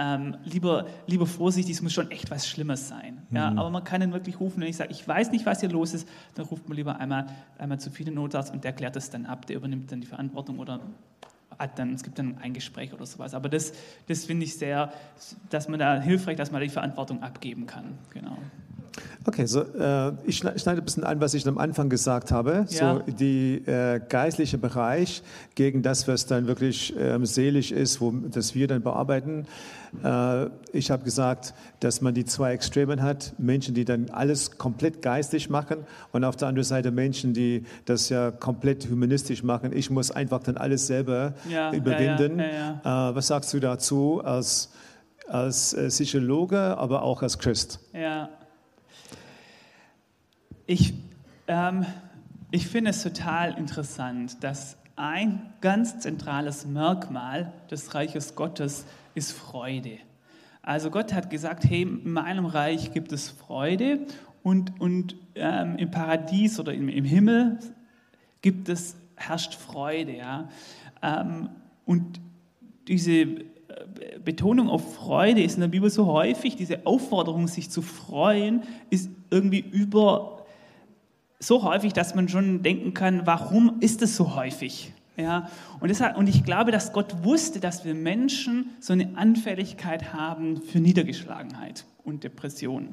Ähm, 0.00 0.36
lieber, 0.44 0.86
lieber 1.08 1.26
vorsichtig, 1.26 1.74
es 1.74 1.82
muss 1.82 1.92
schon 1.92 2.10
echt 2.12 2.30
was 2.30 2.46
Schlimmes 2.46 2.86
sein. 2.86 3.26
Ja, 3.32 3.48
Aber 3.48 3.68
man 3.70 3.82
kann 3.82 4.00
ihn 4.00 4.12
wirklich 4.12 4.38
rufen, 4.38 4.60
wenn 4.60 4.68
ich 4.68 4.76
sage, 4.76 4.92
ich 4.92 5.06
weiß 5.06 5.32
nicht, 5.32 5.44
was 5.44 5.58
hier 5.58 5.70
los 5.70 5.92
ist, 5.92 6.08
dann 6.34 6.46
ruft 6.46 6.68
man 6.68 6.76
lieber 6.76 7.00
einmal, 7.00 7.26
einmal 7.58 7.80
zu 7.80 7.90
viele 7.90 8.12
Notarzt 8.12 8.52
und 8.52 8.62
der 8.62 8.72
klärt 8.72 8.94
das 8.94 9.10
dann 9.10 9.26
ab, 9.26 9.46
der 9.46 9.56
übernimmt 9.56 9.90
dann 9.90 10.00
die 10.00 10.06
Verantwortung 10.06 10.60
oder 10.60 10.80
hat 11.58 11.80
dann, 11.80 11.94
es 11.94 12.04
gibt 12.04 12.18
dann 12.20 12.38
ein 12.38 12.54
Gespräch 12.54 12.92
oder 12.92 13.06
sowas. 13.06 13.34
Aber 13.34 13.48
das, 13.48 13.72
das 14.06 14.24
finde 14.24 14.44
ich 14.44 14.56
sehr, 14.56 14.92
dass 15.50 15.68
man 15.68 15.80
da 15.80 16.00
hilfreich, 16.00 16.36
dass 16.36 16.52
man 16.52 16.62
die 16.62 16.68
Verantwortung 16.68 17.24
abgeben 17.24 17.66
kann. 17.66 17.98
Genau. 18.10 18.38
Okay, 19.24 19.46
so, 19.46 19.60
äh, 19.62 20.12
ich 20.24 20.38
schne- 20.38 20.58
schneide 20.58 20.80
ein 20.80 20.84
bisschen 20.84 21.04
an, 21.04 21.20
was 21.20 21.34
ich 21.34 21.46
am 21.46 21.58
Anfang 21.58 21.88
gesagt 21.90 22.32
habe. 22.32 22.66
Ja. 22.70 22.96
So 22.96 23.02
die 23.12 23.56
äh, 23.66 24.00
geistliche 24.08 24.56
Bereich 24.58 25.22
gegen 25.54 25.82
das, 25.82 26.08
was 26.08 26.26
dann 26.26 26.46
wirklich 26.46 26.94
ähm, 26.98 27.26
seelisch 27.26 27.72
ist, 27.72 28.00
wo, 28.00 28.10
das 28.12 28.54
wir 28.54 28.68
dann 28.68 28.82
bearbeiten. 28.82 29.46
Äh, 30.02 30.46
ich 30.72 30.90
habe 30.90 31.04
gesagt, 31.04 31.52
dass 31.80 32.00
man 32.00 32.14
die 32.14 32.24
zwei 32.24 32.52
Extremen 32.52 33.02
hat. 33.02 33.34
Menschen, 33.38 33.74
die 33.74 33.84
dann 33.84 34.08
alles 34.10 34.56
komplett 34.58 35.02
geistig 35.02 35.50
machen 35.50 35.78
und 36.12 36.24
auf 36.24 36.36
der 36.36 36.48
anderen 36.48 36.64
Seite 36.66 36.90
Menschen, 36.90 37.34
die 37.34 37.64
das 37.84 38.08
ja 38.08 38.30
komplett 38.30 38.88
humanistisch 38.90 39.42
machen. 39.42 39.72
Ich 39.76 39.90
muss 39.90 40.10
einfach 40.10 40.42
dann 40.42 40.56
alles 40.56 40.86
selber 40.86 41.34
Ja, 41.50 41.72
überwinden. 41.72 42.38
ja, 42.38 42.80
ja, 42.84 43.10
Äh, 43.10 43.14
was 43.14 43.26
sagst 43.26 43.52
du 43.52 43.60
dazu 43.60 44.22
als, 44.24 44.70
als 45.26 45.74
äh, 45.74 45.88
Psychologe, 45.88 46.58
aber 46.78 47.02
auch 47.02 47.22
als 47.22 47.38
Christ? 47.38 47.80
Ja. 47.92 48.30
Ich, 50.70 50.92
ähm, 51.46 51.86
ich 52.50 52.68
finde 52.68 52.90
es 52.90 53.02
total 53.02 53.56
interessant, 53.56 54.44
dass 54.44 54.76
ein 54.96 55.50
ganz 55.62 55.98
zentrales 56.00 56.66
Merkmal 56.66 57.54
des 57.70 57.94
Reiches 57.94 58.34
Gottes 58.34 58.84
ist 59.14 59.32
Freude. 59.32 59.96
Also 60.60 60.90
Gott 60.90 61.14
hat 61.14 61.30
gesagt, 61.30 61.64
hey, 61.64 61.84
in 61.84 62.12
meinem 62.12 62.44
Reich 62.44 62.92
gibt 62.92 63.12
es 63.12 63.30
Freude 63.30 64.00
und, 64.42 64.78
und 64.78 65.16
ähm, 65.36 65.78
im 65.78 65.90
Paradies 65.90 66.60
oder 66.60 66.74
im, 66.74 66.90
im 66.90 67.06
Himmel 67.06 67.58
gibt 68.42 68.68
es, 68.68 68.94
herrscht 69.16 69.54
Freude. 69.54 70.18
Ja? 70.18 70.50
Ähm, 71.00 71.48
und 71.86 72.20
diese 72.88 73.12
äh, 73.12 73.38
Betonung 74.22 74.68
auf 74.68 74.96
Freude 74.96 75.42
ist 75.42 75.54
in 75.54 75.62
der 75.62 75.68
Bibel 75.68 75.88
so 75.88 76.04
häufig, 76.04 76.56
diese 76.56 76.84
Aufforderung, 76.86 77.48
sich 77.48 77.70
zu 77.70 77.80
freuen, 77.80 78.64
ist 78.90 79.08
irgendwie 79.30 79.60
über 79.60 80.37
so 81.38 81.62
häufig, 81.62 81.92
dass 81.92 82.14
man 82.14 82.28
schon 82.28 82.62
denken 82.62 82.94
kann, 82.94 83.22
warum 83.24 83.76
ist 83.80 84.02
es 84.02 84.16
so 84.16 84.34
häufig? 84.34 84.92
Ja, 85.16 85.50
und, 85.80 85.88
deshalb, 85.88 86.16
und 86.16 86.28
ich 86.28 86.44
glaube, 86.44 86.70
dass 86.70 86.92
Gott 86.92 87.24
wusste, 87.24 87.58
dass 87.58 87.84
wir 87.84 87.94
Menschen 87.94 88.70
so 88.78 88.92
eine 88.92 89.16
Anfälligkeit 89.16 90.12
haben 90.12 90.62
für 90.62 90.78
Niedergeschlagenheit 90.78 91.86
und 92.04 92.22
Depression. 92.22 92.90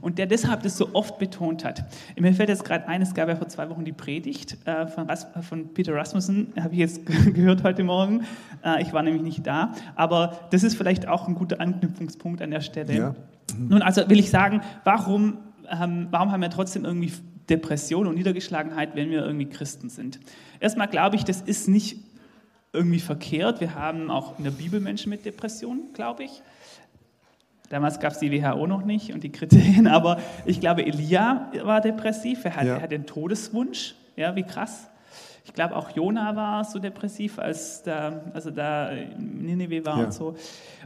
Und 0.00 0.16
der 0.16 0.26
deshalb 0.26 0.62
das 0.62 0.78
so 0.78 0.94
oft 0.94 1.18
betont 1.18 1.66
hat. 1.66 1.84
Mir 2.18 2.32
fällt 2.32 2.48
jetzt 2.48 2.64
gerade 2.64 2.88
ein, 2.88 3.02
es 3.02 3.12
gab 3.12 3.28
ja 3.28 3.36
vor 3.36 3.48
zwei 3.48 3.68
Wochen 3.68 3.84
die 3.84 3.92
Predigt 3.92 4.56
äh, 4.66 4.86
von, 4.86 5.08
von 5.42 5.74
Peter 5.74 5.94
Rasmussen, 5.94 6.54
habe 6.60 6.72
ich 6.72 6.80
jetzt 6.80 7.04
gehört 7.34 7.62
heute 7.62 7.84
Morgen. 7.84 8.24
Äh, 8.64 8.82
ich 8.82 8.94
war 8.94 9.02
nämlich 9.02 9.22
nicht 9.22 9.46
da, 9.46 9.72
aber 9.94 10.40
das 10.50 10.62
ist 10.62 10.74
vielleicht 10.74 11.06
auch 11.06 11.28
ein 11.28 11.34
guter 11.34 11.60
Anknüpfungspunkt 11.60 12.40
an 12.40 12.50
der 12.50 12.62
Stelle. 12.62 12.96
Ja. 12.96 13.14
Nun, 13.58 13.82
also 13.82 14.08
will 14.08 14.18
ich 14.18 14.30
sagen, 14.30 14.62
warum, 14.84 15.36
ähm, 15.70 16.08
warum 16.10 16.32
haben 16.32 16.40
wir 16.40 16.50
trotzdem 16.50 16.86
irgendwie 16.86 17.12
Depression 17.50 18.06
und 18.06 18.14
Niedergeschlagenheit, 18.16 18.94
wenn 18.96 19.10
wir 19.10 19.24
irgendwie 19.24 19.46
Christen 19.48 19.88
sind? 19.88 20.20
Erstmal 20.60 20.88
glaube 20.88 21.16
ich, 21.16 21.24
das 21.24 21.40
ist 21.40 21.68
nicht 21.68 21.98
irgendwie 22.72 23.00
verkehrt. 23.00 23.60
Wir 23.60 23.74
haben 23.74 24.10
auch 24.10 24.38
in 24.38 24.44
der 24.44 24.50
Bibel 24.50 24.80
Menschen 24.80 25.10
mit 25.10 25.24
Depressionen, 25.24 25.92
glaube 25.94 26.24
ich. 26.24 26.42
Damals 27.70 28.00
gab 28.00 28.12
es 28.12 28.18
die 28.18 28.30
WHO 28.32 28.66
noch 28.66 28.84
nicht 28.84 29.12
und 29.12 29.22
die 29.22 29.30
Kriterien, 29.32 29.86
aber 29.88 30.18
ich 30.46 30.60
glaube, 30.60 30.84
Elia 30.86 31.50
war 31.64 31.80
depressiv, 31.80 32.44
er, 32.44 32.56
hat, 32.56 32.64
Ja. 32.66 32.76
er 32.76 32.82
hatte 32.82 32.94
einen 32.94 33.06
Todeswunsch. 33.06 33.94
Ja, 34.16 34.34
wie 34.36 34.42
krass. 34.42 34.88
Ich 35.44 35.54
glaube, 35.54 35.76
auch 35.76 35.90
Jona 35.96 36.34
war 36.36 36.64
so 36.64 36.78
depressiv, 36.78 37.38
als 37.38 37.82
da, 37.82 38.22
also 38.34 38.50
da 38.50 38.90
in 38.90 39.44
Nineveh 39.46 39.84
war 39.84 39.98
Ja. 39.98 40.04
und 40.04 40.12
so. 40.12 40.36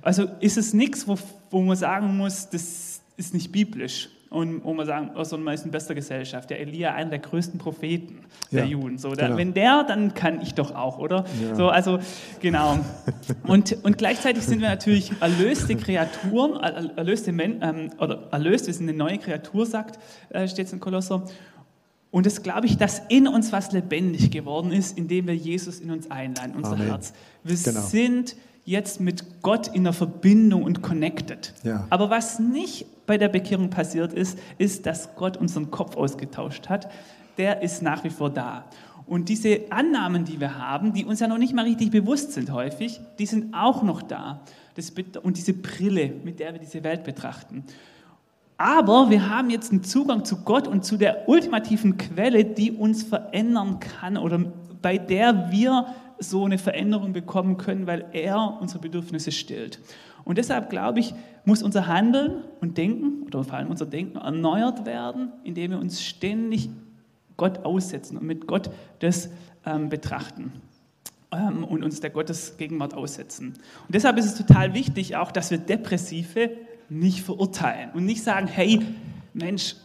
Also 0.03 0.29
ist 0.41 0.57
es 0.57 0.73
nichts, 0.73 1.07
wo, 1.09 1.17
wo 1.51 1.61
man 1.63 1.77
sagen 1.77 2.17
muss, 2.17 2.49
das 2.49 3.01
ist 3.17 3.35
nicht 3.35 3.51
biblisch. 3.53 4.09
Und 4.33 4.65
wo 4.65 4.73
man 4.73 4.87
sagen, 4.87 5.11
also 5.15 5.37
man 5.37 5.53
ist 5.55 5.65
in 5.65 5.71
bester 5.71 5.95
Gesellschaft. 5.95 6.49
Der 6.51 6.59
Elia, 6.61 6.95
einer 6.95 7.11
der 7.11 7.19
größten 7.19 7.59
Propheten 7.59 8.21
der 8.51 8.65
Ja, 8.65 8.71
Juden. 8.71 8.97
So, 8.99 9.15
da, 9.15 9.27
genau. 9.27 9.37
Wenn 9.37 9.53
der, 9.55 9.85
dann 9.85 10.15
kann 10.15 10.41
ich 10.41 10.55
doch 10.55 10.75
auch, 10.75 10.99
oder? 10.99 11.25
Ja. 11.43 11.55
So, 11.55 11.69
also, 11.69 11.99
genau. 12.41 12.79
Und, 13.47 13.77
und 13.85 13.99
gleichzeitig 13.99 14.43
sind 14.45 14.61
wir 14.63 14.69
natürlich 14.71 15.13
erlöste 15.21 15.77
Kreaturen, 15.77 16.55
er- 16.61 16.97
erlöste 16.97 17.33
Men 17.33 17.61
ähm, 17.63 17.91
oder 17.99 18.29
erlöst, 18.31 18.67
wir 18.67 18.75
sind 18.75 18.89
eine 18.89 18.97
neue 18.97 19.19
Kreatur, 19.19 19.67
sagt, 19.67 19.99
äh, 20.31 20.49
steht 20.49 20.67
es 20.67 20.73
in 20.73 20.81
Kolosser. 20.81 21.25
Und 22.11 22.27
das 22.27 22.43
glaube 22.43 22.67
ich, 22.67 22.77
dass 22.77 23.03
in 23.09 23.27
uns 23.29 23.53
was 23.53 23.73
lebendig 23.73 24.31
geworden 24.31 24.73
ist, 24.73 24.97
indem 24.99 25.27
wir 25.27 25.35
Jesus 25.37 25.81
in 25.81 25.91
uns 25.91 26.11
einladen, 26.11 26.55
unser 26.57 26.73
Amen. 26.73 26.87
Herz. 26.89 27.13
Wir 27.43 27.57
Genau. 27.57 27.81
sind 27.81 28.37
jetzt 28.65 29.01
mit 29.01 29.43
Gott 29.43 29.69
in 29.69 29.85
der 29.85 29.93
Verbindung 29.93 30.63
und 30.63 30.83
connected. 30.83 31.53
Ja. 31.65 31.87
Aber 31.91 32.11
was 32.11 32.39
nicht 32.39 32.87
bei 33.07 33.19
der 33.19 33.29
Bekehrung 33.29 33.71
passiert 33.71 34.13
ist, 34.13 34.39
ist, 34.59 34.87
dass 34.87 35.15
Gott 35.17 35.37
unseren 35.37 35.71
Kopf 35.71 35.97
ausgetauscht 35.97 36.69
hat. 36.69 36.89
Der 37.39 37.63
ist 37.63 37.83
nach 37.83 38.05
wie 38.05 38.11
vor 38.11 38.31
da. 38.31 38.65
Und 39.07 39.29
diese 39.29 39.63
Annahmen, 39.71 40.25
die 40.25 40.41
wir 40.41 40.59
haben, 40.59 40.93
die 40.93 41.05
uns 41.05 41.21
ja 41.21 41.27
noch 41.27 41.39
nicht 41.39 41.55
mal 41.55 41.65
richtig 41.65 41.91
bewusst 41.91 42.33
sind 42.33 42.53
häufig, 42.53 43.01
die 43.19 43.27
sind 43.27 43.53
auch 43.53 43.83
noch 43.83 44.03
da. 44.03 44.41
Das, 44.75 44.93
und 45.23 45.37
diese 45.37 45.53
Brille, 45.53 46.13
mit 46.25 46.39
der 46.39 46.53
wir 46.53 46.61
diese 46.61 46.83
Welt 46.85 47.05
betrachten. 47.05 47.65
Aber 48.57 49.11
wir 49.11 49.29
haben 49.29 49.51
jetzt 49.51 49.73
einen 49.73 49.83
Zugang 49.83 50.25
zu 50.25 50.43
Gott 50.45 50.69
und 50.69 50.85
zu 50.85 50.97
der 50.97 51.29
ultimativen 51.29 51.97
Quelle, 51.99 52.45
die 52.45 52.71
uns 52.71 53.03
verändern 53.03 53.81
kann 53.81 54.17
oder 54.17 54.39
bei 54.81 54.99
der 54.99 55.51
wir 55.51 55.87
so 56.19 56.45
eine 56.45 56.59
Veränderung 56.59 57.13
bekommen 57.13 57.57
können, 57.57 57.87
weil 57.87 58.07
er 58.13 58.59
unsere 58.61 58.81
Bedürfnisse 58.81 59.33
stillt. 59.33 59.81
Und 60.25 60.39
deshalb 60.39 60.71
glaube 60.71 61.01
ich, 61.01 61.15
muss 61.45 61.63
unser 61.63 61.87
Handeln 61.87 62.45
und 62.61 62.79
Denken 62.79 63.25
oder 63.27 63.43
vor 63.43 63.55
allem 63.55 63.71
unser 63.71 63.87
Denken 63.87 64.19
erneuert 64.19 64.87
werden, 64.87 65.33
indem 65.45 65.73
wir 65.73 65.79
uns 65.79 66.03
ständig 66.03 66.71
Gott 67.37 67.65
aussetzen 67.65 68.17
und 68.19 68.27
mit 68.27 68.47
Gott 68.47 68.71
das 69.01 69.31
ähm, 69.67 69.89
betrachten 69.89 70.53
ähm, 71.33 71.65
und 71.65 71.83
uns 71.83 72.01
der 72.01 72.11
Gottes 72.11 72.57
Gegenwart 72.57 72.95
aussetzen. 72.95 73.55
Und 73.87 73.95
deshalb 73.95 74.17
ist 74.19 74.27
es 74.27 74.35
total 74.35 74.75
wichtig 74.75 75.17
auch, 75.17 75.33
dass 75.33 75.51
wir 75.51 75.59
Depressive 75.59 76.51
nicht 76.89 77.23
verurteilen 77.23 77.91
und 77.95 78.05
nicht 78.05 78.23
sagen, 78.23 78.47
hey, 78.47 78.81
Mensch, 79.33 79.77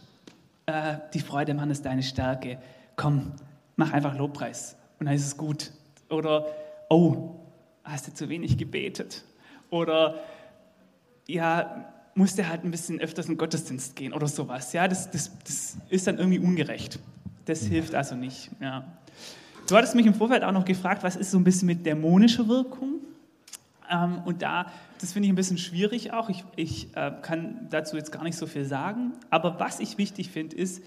äh, 0.65 0.97
die 1.13 1.19
Freude, 1.19 1.53
Mann, 1.53 1.71
ist 1.71 1.85
deine 1.85 2.03
Stärke. 2.03 2.57
Komm, 2.95 3.31
mach 3.75 3.93
einfach 3.93 4.15
Lobpreis 4.17 4.75
und 4.99 5.05
dann 5.05 5.15
ist 5.15 5.25
es 5.25 5.37
gut. 5.37 5.71
Oder, 6.09 6.45
oh, 6.89 7.35
hast 7.83 8.07
du 8.07 8.13
zu 8.13 8.29
wenig 8.29 8.57
gebetet? 8.57 9.23
Oder, 9.69 10.19
ja, 11.27 11.93
musste 12.15 12.49
halt 12.49 12.63
ein 12.63 12.71
bisschen 12.71 12.99
öfters 12.99 13.27
in 13.27 13.33
den 13.33 13.37
Gottesdienst 13.37 13.95
gehen 13.95 14.13
oder 14.13 14.27
sowas. 14.27 14.73
Ja, 14.73 14.87
das, 14.87 15.11
das, 15.11 15.31
das 15.45 15.77
ist 15.89 16.07
dann 16.07 16.17
irgendwie 16.17 16.39
ungerecht. 16.39 16.99
Das 17.45 17.61
hilft 17.61 17.95
also 17.95 18.15
nicht. 18.15 18.49
Ja. 18.59 18.85
Du 19.67 19.75
hattest 19.75 19.95
mich 19.95 20.05
im 20.05 20.13
Vorfeld 20.13 20.43
auch 20.43 20.51
noch 20.51 20.65
gefragt, 20.65 21.03
was 21.03 21.15
ist 21.15 21.31
so 21.31 21.37
ein 21.37 21.43
bisschen 21.43 21.67
mit 21.67 21.85
dämonischer 21.85 22.47
Wirkung? 22.47 23.01
Ähm, 23.89 24.21
und 24.25 24.41
da, 24.41 24.71
das 24.99 25.13
finde 25.13 25.27
ich 25.27 25.33
ein 25.33 25.35
bisschen 25.35 25.57
schwierig 25.57 26.11
auch. 26.11 26.29
Ich, 26.29 26.43
ich 26.55 26.95
äh, 26.95 27.11
kann 27.21 27.67
dazu 27.69 27.95
jetzt 27.97 28.11
gar 28.11 28.23
nicht 28.23 28.37
so 28.37 28.47
viel 28.47 28.65
sagen. 28.65 29.13
Aber 29.29 29.59
was 29.59 29.79
ich 29.79 29.97
wichtig 29.97 30.29
finde, 30.31 30.55
ist, 30.55 30.81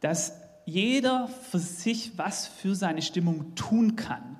dass 0.00 0.32
jeder 0.64 1.28
für 1.28 1.58
sich 1.58 2.16
was 2.16 2.46
für 2.46 2.74
seine 2.74 3.02
Stimmung 3.02 3.54
tun 3.54 3.96
kann. 3.96 4.38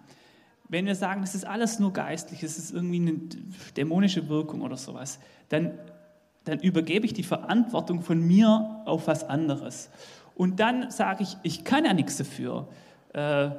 Wenn 0.69 0.87
wir 0.87 0.95
sagen, 0.95 1.23
es 1.23 1.35
ist 1.35 1.47
alles 1.47 1.79
nur 1.79 1.93
geistlich, 1.93 2.43
es 2.43 2.57
ist 2.59 2.73
irgendwie 2.73 2.97
eine 2.97 3.21
dämonische 3.77 4.29
Wirkung 4.29 4.63
oder 4.63 4.77
sowas, 4.77 5.19
dann, 5.51 5.73
dann 6.45 6.61
übergebe 6.61 7.05
ich 7.05 7.13
die 7.13 7.25
Verantwortung 7.25 8.03
von 8.03 8.27
mir 8.27 8.83
auf 8.87 9.07
was 9.07 9.25
anderes. 9.25 9.91
Und 10.35 10.61
dann 10.61 10.91
sage 10.91 11.25
ich, 11.25 11.37
ich 11.43 11.65
kann 11.65 11.85
ja 11.85 11.93
nichts 11.93 12.17
dafür. 12.17 12.69
Äh, 13.13 13.51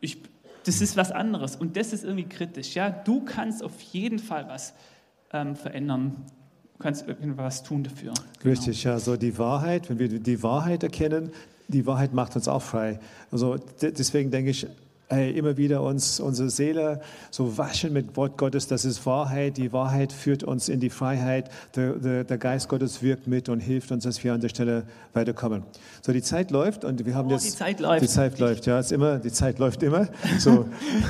ich, 0.00 0.18
das 0.64 0.80
ist 0.80 0.96
was 0.96 1.10
anderes. 1.10 1.56
Und 1.56 1.76
das 1.76 1.92
ist 1.92 2.04
irgendwie 2.04 2.28
kritisch. 2.28 2.74
Ja? 2.74 2.90
Du 2.90 3.24
kannst 3.24 3.62
auf 3.62 3.80
jeden 3.80 4.18
Fall 4.18 4.48
was 4.48 4.74
ähm, 5.32 5.56
verändern. 5.56 6.24
Du 6.74 6.78
kannst 6.78 7.08
irgendwas 7.08 7.62
tun 7.64 7.82
dafür. 7.82 8.14
Genau. 8.40 8.52
Richtig, 8.52 8.84
ja. 8.84 8.98
So 8.98 9.16
die 9.16 9.36
Wahrheit, 9.38 9.90
wenn 9.90 9.98
wir 9.98 10.08
die 10.20 10.42
Wahrheit 10.42 10.82
erkennen, 10.84 11.32
die 11.68 11.86
Wahrheit 11.86 12.12
macht 12.12 12.36
uns 12.36 12.48
auch 12.48 12.62
frei. 12.62 12.98
Also 13.30 13.56
deswegen 13.80 14.30
denke 14.30 14.50
ich, 14.50 14.66
hey, 15.12 15.30
immer 15.30 15.56
wieder 15.56 15.82
uns 15.82 16.20
unsere 16.20 16.50
Seele 16.50 17.00
so 17.30 17.58
waschen 17.58 17.92
mit 17.92 18.16
Wort 18.16 18.38
Gottes. 18.38 18.66
Das 18.66 18.84
ist 18.84 19.04
Wahrheit. 19.06 19.56
Die 19.56 19.72
Wahrheit 19.72 20.12
führt 20.12 20.42
uns 20.42 20.68
in 20.68 20.80
die 20.80 20.90
Freiheit. 20.90 21.50
Der, 21.76 21.92
der, 21.94 22.24
der, 22.24 22.38
Geist 22.38 22.68
Gottes 22.68 23.02
wirkt 23.02 23.26
mit 23.26 23.48
und 23.48 23.60
hilft 23.60 23.92
uns, 23.92 24.04
dass 24.04 24.22
wir 24.24 24.32
an 24.32 24.40
der 24.40 24.48
Stelle 24.48 24.84
weiterkommen. 25.12 25.62
So, 26.00 26.12
die 26.12 26.22
Zeit 26.22 26.50
läuft 26.50 26.84
und 26.84 27.04
wir 27.04 27.14
haben 27.14 27.28
oh, 27.28 27.32
jetzt. 27.32 27.44
Die 27.44 27.50
Zeit 27.50 27.80
läuft. 27.80 28.02
Die 28.02 28.08
Zeit 28.08 28.38
läuft, 28.38 28.66
ja. 28.66 28.80
Ist 28.80 28.92
immer, 28.92 29.18
die 29.18 29.32
Zeit 29.32 29.58
läuft 29.58 29.82
immer. 29.82 30.08
So. 30.38 30.66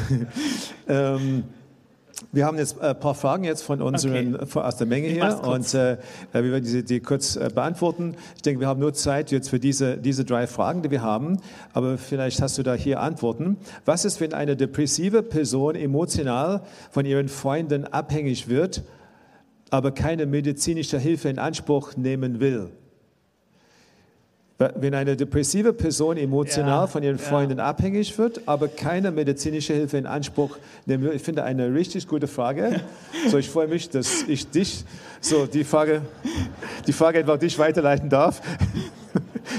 ähm, 0.89 1.45
wir 2.31 2.47
haben 2.47 2.59
jetzt 2.59 2.81
ein 2.81 2.99
paar 2.99 3.15
Fragen 3.15 3.45
jetzt 3.45 3.63
von 3.63 3.83
unseren, 3.83 4.37
okay. 4.37 4.61
aus 4.61 4.77
der 4.77 4.87
Menge 4.87 5.09
her 5.09 5.43
und 5.45 5.75
äh, 5.75 5.99
wir 6.33 6.45
werden 6.45 6.65
diese 6.65 6.83
die 6.83 7.01
kurz 7.01 7.37
äh, 7.37 7.51
beantworten. 7.55 8.15
Ich 8.37 8.43
denke, 8.43 8.61
wir 8.61 8.69
haben 8.69 8.81
nur 8.81 8.95
Zeit 8.95 9.31
jetzt 9.31 9.51
für 9.51 9.59
diese, 9.59 9.99
diese 9.99 10.25
drei 10.25 10.47
Fragen, 10.47 10.83
die 10.83 10.91
wir 10.91 11.03
haben, 11.03 11.39
aber 11.73 11.99
vielleicht 11.99 12.41
hast 12.41 12.59
du 12.59 12.63
da 12.63 12.75
hier 12.75 13.01
Antworten. 13.01 13.57
Was 13.85 14.05
ist, 14.05 14.21
wenn 14.21 14.35
eine 14.35 14.57
depressive 14.57 15.23
Person 15.23 15.75
emotional 15.75 16.63
von 16.91 17.05
ihren 17.05 17.29
Freunden 17.29 17.85
abhängig 17.85 18.49
wird, 18.49 18.83
aber 19.71 19.93
keine 19.93 20.27
medizinische 20.27 20.99
Hilfe 20.99 21.29
in 21.29 21.39
Anspruch 21.39 21.97
nehmen 21.97 22.41
will? 22.41 22.71
Wenn 24.77 24.95
eine 24.95 25.17
depressive 25.17 25.73
Person 25.73 26.17
emotional 26.17 26.83
ja, 26.83 26.87
von 26.87 27.03
ihren 27.03 27.19
Freunden 27.19 27.59
ja. 27.59 27.65
abhängig 27.65 28.17
wird, 28.19 28.43
aber 28.47 28.69
keine 28.69 29.11
medizinische 29.11 29.73
Hilfe 29.73 29.97
in 29.97 30.07
Anspruch 30.07 30.59
nehmen 30.87 31.05
will, 31.05 31.13
ich 31.13 31.23
finde 31.23 31.45
eine 31.45 31.73
richtig 31.75 32.07
gute 32.07 32.27
Frage. 32.27 32.81
So, 33.29 33.39
ich 33.39 33.49
freue 33.49 33.69
mich, 33.69 33.89
dass 33.89 34.23
ich 34.23 34.51
dich 34.51 34.85
so 35.21 35.47
die 35.47 35.63
Frage, 35.65 36.03
die 36.87 36.93
Frage 36.93 37.21
einfach 37.21 37.39
dich 37.39 37.59
weiterleiten 37.59 38.09
darf. 38.09 38.41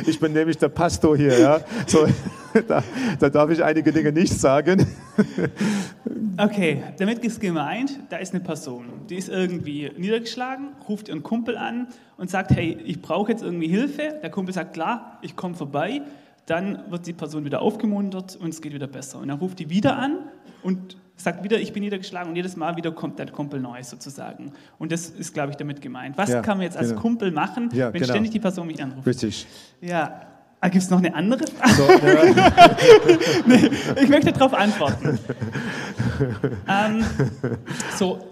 Ich 0.08 0.20
bin 0.20 0.34
nämlich 0.34 0.58
der 0.58 0.70
Pastor 0.70 1.16
hier, 1.16 1.38
ja. 1.38 1.60
So, 1.86 2.08
da, 2.68 2.84
da 3.20 3.30
darf 3.30 3.50
ich 3.50 3.64
einige 3.64 3.92
Dinge 3.92 4.12
nicht 4.12 4.34
sagen. 4.34 4.86
Okay, 6.38 6.84
damit 6.98 7.24
ist 7.24 7.40
gemeint, 7.40 8.00
da 8.10 8.18
ist 8.18 8.34
eine 8.34 8.44
Person, 8.44 8.86
die 9.10 9.16
ist 9.16 9.30
irgendwie 9.30 9.92
niedergeschlagen, 9.98 10.70
ruft 10.88 11.08
ihren 11.08 11.24
Kumpel 11.24 11.58
an 11.58 11.88
und 12.18 12.30
sagt, 12.30 12.52
hey, 12.52 12.78
ich 12.86 13.02
brauche 13.02 13.32
jetzt 13.32 13.44
irgendwie 13.44 13.68
Hilfe. 13.68 14.20
Der 14.22 14.32
Kumpel 14.32 14.54
sagt, 14.54 14.74
klar, 14.74 15.20
ich 15.22 15.36
komme 15.36 15.56
vorbei. 15.56 16.02
Dann 16.46 16.80
wird 16.90 17.08
die 17.08 17.14
Person 17.14 17.46
wieder 17.46 17.62
aufgemuntert 17.62 18.36
und 18.36 18.50
es 18.50 18.62
geht 18.62 18.74
wieder 18.74 18.88
besser. 18.88 19.20
Und 19.20 19.30
dann 19.30 19.38
ruft 19.38 19.60
die 19.60 19.70
wieder 19.70 19.98
an 19.98 20.20
und 20.62 20.98
sagt 21.16 21.44
wieder, 21.44 21.60
ich 21.60 21.72
bin 21.72 21.84
niedergeschlagen 21.84 22.30
und 22.30 22.36
jedes 22.36 22.56
Mal 22.56 22.76
wieder 22.76 22.92
kommt 22.92 23.20
der 23.20 23.32
Kumpel 23.32 23.60
neu 23.60 23.82
sozusagen. 23.84 24.52
Und 24.78 24.92
das 24.92 25.10
ist, 25.10 25.34
glaube 25.34 25.52
ich, 25.52 25.58
damit 25.58 25.82
gemeint. 25.82 26.18
Was 26.18 26.30
ja, 26.30 26.42
kann 26.42 26.58
man 26.58 26.66
jetzt 26.66 26.78
als 26.78 26.90
genau. 26.90 27.02
Kumpel 27.02 27.32
machen, 27.32 27.70
ja, 27.74 27.94
wenn 27.94 28.02
genau. 28.02 28.14
ständig 28.14 28.32
die 28.32 28.40
Person 28.40 28.68
mich 28.68 28.82
anruft? 28.82 29.08
Richtig. 29.08 29.48
Ja, 29.82 30.33
Ah, 30.64 30.70
Gibt 30.70 30.82
es 30.82 30.90
noch 30.90 31.00
eine 31.00 31.14
andere? 31.14 31.44
So, 31.76 31.84
nee, 33.46 33.70
ich 34.02 34.08
möchte 34.08 34.32
darauf 34.32 34.54
antworten. 34.54 35.20
ähm, 36.70 37.06
so, 37.98 38.26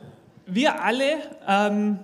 wir 0.46 0.82
alle, 0.82 1.18
ähm, 1.46 2.00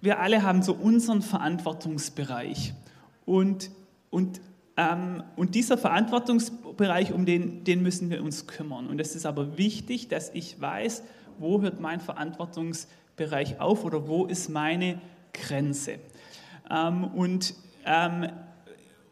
wir 0.00 0.20
alle 0.20 0.44
haben 0.44 0.62
so 0.62 0.72
unseren 0.72 1.22
Verantwortungsbereich. 1.22 2.74
Und, 3.26 3.72
und, 4.10 4.40
ähm, 4.76 5.24
und 5.34 5.56
dieser 5.56 5.78
Verantwortungsbereich, 5.78 7.12
um 7.12 7.26
den, 7.26 7.64
den 7.64 7.82
müssen 7.82 8.10
wir 8.10 8.22
uns 8.22 8.46
kümmern. 8.46 8.86
Und 8.86 9.00
es 9.00 9.16
ist 9.16 9.26
aber 9.26 9.58
wichtig, 9.58 10.06
dass 10.06 10.30
ich 10.32 10.60
weiß, 10.60 11.02
wo 11.40 11.60
hört 11.60 11.80
mein 11.80 11.98
Verantwortungsbereich 11.98 13.60
auf 13.60 13.84
oder 13.84 14.06
wo 14.06 14.26
ist 14.26 14.48
meine 14.48 15.00
Grenze. 15.32 15.98
Ähm, 16.70 17.02
und 17.02 17.54
ähm, 17.84 18.28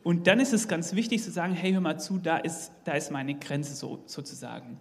und 0.06 0.28
dann 0.28 0.38
ist 0.38 0.52
es 0.52 0.68
ganz 0.68 0.94
wichtig 0.94 1.20
zu 1.24 1.32
sagen, 1.32 1.52
hey, 1.52 1.72
hör 1.72 1.80
mal 1.80 1.98
zu, 1.98 2.18
da 2.18 2.36
ist, 2.36 2.70
da 2.84 2.92
ist 2.92 3.10
meine 3.10 3.34
Grenze 3.34 3.74
so, 3.74 4.04
sozusagen. 4.06 4.78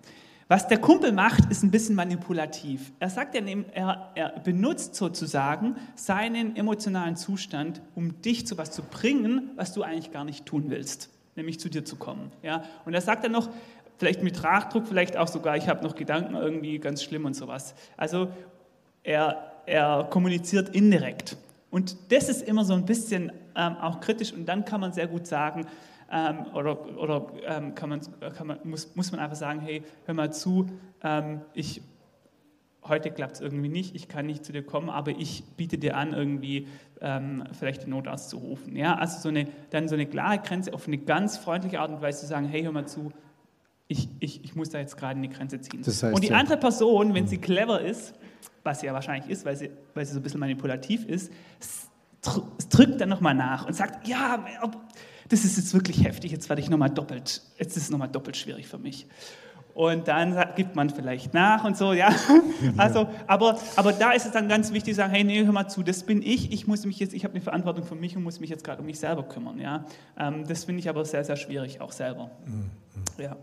Was 0.47 0.67
der 0.67 0.77
Kumpel 0.77 1.11
macht, 1.13 1.49
ist 1.49 1.63
ein 1.63 1.71
bisschen 1.71 1.95
manipulativ. 1.95 2.93
Er 2.99 3.09
sagt, 3.09 3.33
er, 3.33 4.11
er 4.13 4.39
benutzt 4.43 4.93
sozusagen 4.93 5.77
seinen 5.95 6.55
emotionalen 6.55 7.15
Zustand, 7.15 7.81
um 7.95 8.21
dich 8.21 8.45
zu 8.45 8.59
was 8.59 8.69
zu 8.69 8.83
bringen, 8.83 9.49
was 9.55 9.73
du 9.73 9.81
eigentlich 9.81 10.11
gar 10.11 10.25
nicht 10.25 10.45
tun 10.45 10.65
willst, 10.67 11.09
nämlich 11.35 11.59
zu 11.59 11.69
dir 11.69 11.83
zu 11.83 11.95
kommen. 11.95 12.31
Ja? 12.43 12.63
Und 12.85 12.93
er 12.93 13.01
sagt 13.01 13.23
dann 13.23 13.31
noch, 13.31 13.49
vielleicht 13.97 14.21
mit 14.21 14.39
Nachdruck, 14.43 14.85
vielleicht 14.88 15.17
auch 15.17 15.27
sogar, 15.27 15.57
ich 15.57 15.67
habe 15.67 15.83
noch 15.83 15.95
Gedanken 15.95 16.35
irgendwie 16.35 16.77
ganz 16.77 17.01
schlimm 17.01 17.25
und 17.25 17.33
sowas. 17.33 17.73
Also 17.97 18.29
er, 19.01 19.63
er 19.65 20.07
kommuniziert 20.07 20.69
indirekt. 20.69 21.35
Und 21.75 21.97
das 22.09 22.29
ist 22.29 22.41
immer 22.41 22.63
so 22.63 22.73
ein 22.73 22.85
bisschen 22.85 23.33
ähm, 23.53 23.75
auch 23.75 23.99
kritisch 23.99 24.31
und 24.31 24.45
dann 24.45 24.63
kann 24.63 24.79
man 24.79 24.93
sehr 24.93 25.07
gut 25.07 25.27
sagen, 25.27 25.65
ähm, 26.09 26.45
oder, 26.53 26.97
oder 26.97 27.27
ähm, 27.45 27.75
kann 27.75 27.89
man, 27.89 27.99
kann 28.33 28.47
man, 28.47 28.59
muss, 28.63 28.95
muss 28.95 29.11
man 29.11 29.19
einfach 29.19 29.35
sagen, 29.35 29.59
hey, 29.59 29.83
hör 30.05 30.15
mal 30.15 30.31
zu, 30.31 30.67
ähm, 31.03 31.41
ich, 31.53 31.81
heute 32.81 33.11
klappt 33.11 33.35
es 33.35 33.41
irgendwie 33.41 33.67
nicht, 33.67 33.93
ich 33.93 34.07
kann 34.07 34.25
nicht 34.25 34.45
zu 34.45 34.53
dir 34.53 34.63
kommen, 34.63 34.89
aber 34.89 35.11
ich 35.11 35.43
biete 35.57 35.77
dir 35.77 35.97
an, 35.97 36.13
irgendwie 36.13 36.69
ähm, 37.01 37.43
vielleicht 37.51 37.83
den 37.83 37.89
Notarzt 37.89 38.29
zu 38.29 38.38
rufen. 38.38 38.77
Ja? 38.77 38.95
Also 38.95 39.19
so 39.19 39.27
eine, 39.27 39.45
dann 39.71 39.89
so 39.89 39.95
eine 39.95 40.05
klare 40.05 40.39
Grenze 40.39 40.73
auf 40.73 40.88
eine 40.88 40.99
ganz 40.99 41.35
freundliche 41.35 41.81
Art 41.81 41.91
und 41.91 42.01
Weise 42.01 42.21
zu 42.21 42.27
sagen, 42.27 42.47
hey, 42.47 42.63
hör 42.63 42.71
mal 42.71 42.88
zu, 42.88 43.11
ich, 43.89 44.07
ich, 44.21 44.45
ich 44.45 44.55
muss 44.55 44.69
da 44.69 44.79
jetzt 44.79 44.95
gerade 44.95 45.17
eine 45.17 45.27
Grenze 45.27 45.59
ziehen. 45.59 45.81
Das 45.83 46.01
heißt, 46.01 46.15
und 46.15 46.23
die 46.23 46.29
ja. 46.29 46.38
andere 46.38 46.55
Person, 46.55 47.13
wenn 47.13 47.27
sie 47.27 47.38
clever 47.38 47.81
ist, 47.81 48.13
was 48.65 48.80
sie 48.80 48.88
ja 48.88 48.93
wahrscheinlich 48.93 49.30
ist, 49.30 49.45
weil 49.45 49.56
sie, 49.56 49.69
weil 49.93 50.06
sie 50.06 50.13
so 50.13 50.19
ein 50.19 50.23
bisschen 50.23 50.39
manipulativ 50.39 51.06
ist, 51.06 51.32
drückt 52.69 52.99
dann 52.99 53.10
nochmal 53.10 53.36
nach 53.36 53.67
und 53.67 53.73
sagt, 53.73 54.08
ja, 54.08 54.43
das 55.30 55.45
ist 55.45 55.58
jetzt 55.58 55.73
wirklich 55.73 56.04
heftig, 56.04 56.32
jetzt 56.32 56.49
werde 56.49 56.62
ich 56.62 56.69
nochmal 56.69 56.89
doppelt, 56.89 57.41
jetzt 57.58 57.78
ist 57.78 57.84
es 57.84 57.89
nochmal 57.91 58.10
doppelt 58.10 58.36
schwierig 58.36 58.67
für 58.67 58.80
mich. 58.80 59.08
Und 59.75 60.08
dann 60.08 60.41
gibt 60.56 60.75
man 60.75 60.89
vielleicht 60.89 61.34
nach 61.34 61.65
und 61.65 61.75
so, 61.75 61.91
ja. 61.91 62.10
Also, 62.78 63.10
aber, 63.28 63.60
aber 63.75 63.91
da 63.91 64.12
ist 64.12 64.25
es 64.25 64.32
dann 64.32 64.47
ganz 64.47 64.71
wichtig 64.71 64.93
zu 64.93 64.99
sagen, 64.99 65.13
hey, 65.13 65.25
nee, 65.25 65.43
hör 65.43 65.51
mal 65.51 65.67
zu, 65.67 65.84
das 65.84 66.04
bin 66.04 66.21
ich, 66.21 66.54
ich 66.54 66.65
muss 66.65 66.86
mich 66.86 66.97
jetzt, 66.97 67.13
ich 67.13 67.25
habe 67.25 67.34
eine 67.34 67.41
Verantwortung 67.41 67.84
für 67.84 67.95
mich 67.95 68.15
und 68.15 68.23
muss 68.23 68.39
mich 68.39 68.49
jetzt 68.49 68.63
gerade 68.63 68.80
um 68.80 68.86
mich 68.86 68.99
selber 68.99 69.23
kümmern, 69.23 69.60
ja. 69.60 69.86
Ähm, 70.17 70.47
das 70.47 70.63
finde 70.63 70.80
ich 70.80 70.88
aber 70.88 71.04
sehr, 71.04 71.25
sehr 71.25 71.36
schwierig, 71.36 71.82
auch 71.82 71.91
selber. 71.91 72.32
Mhm. 72.45 72.71
Ja. 73.21 73.36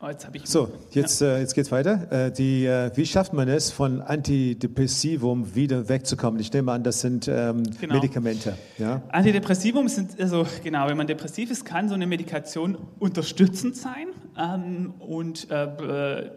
Oh, 0.00 0.06
jetzt 0.06 0.28
ich 0.32 0.46
so, 0.46 0.68
jetzt, 0.92 1.20
ja. 1.20 1.34
äh, 1.34 1.40
jetzt 1.40 1.54
geht's 1.54 1.72
weiter. 1.72 2.26
Äh, 2.26 2.30
die, 2.30 2.66
äh, 2.66 2.92
wie 2.94 3.04
schafft 3.04 3.32
man 3.32 3.48
es, 3.48 3.72
von 3.72 4.00
Antidepressivum 4.00 5.56
wieder 5.56 5.88
wegzukommen? 5.88 6.38
Ich 6.38 6.52
nehme 6.52 6.70
an, 6.70 6.84
das 6.84 7.00
sind 7.00 7.26
ähm, 7.26 7.64
genau. 7.80 7.94
Medikamente. 7.94 8.56
Ja? 8.78 9.02
Antidepressivum 9.08 9.88
sind, 9.88 10.20
also 10.20 10.46
genau, 10.62 10.86
wenn 10.86 10.96
man 10.96 11.08
depressiv 11.08 11.50
ist, 11.50 11.64
kann 11.64 11.88
so 11.88 11.96
eine 11.96 12.06
Medikation 12.06 12.78
unterstützend 13.00 13.74
sein 13.74 14.06
ähm, 14.38 14.94
und 15.00 15.50
äh, 15.50 16.30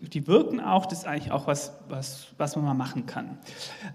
die 0.00 0.26
wirken 0.26 0.58
auch, 0.58 0.86
das 0.86 1.00
ist 1.00 1.06
eigentlich 1.06 1.30
auch 1.30 1.46
was, 1.46 1.78
was, 1.88 2.26
was 2.38 2.56
man 2.56 2.64
mal 2.64 2.74
machen 2.74 3.06
kann. 3.06 3.38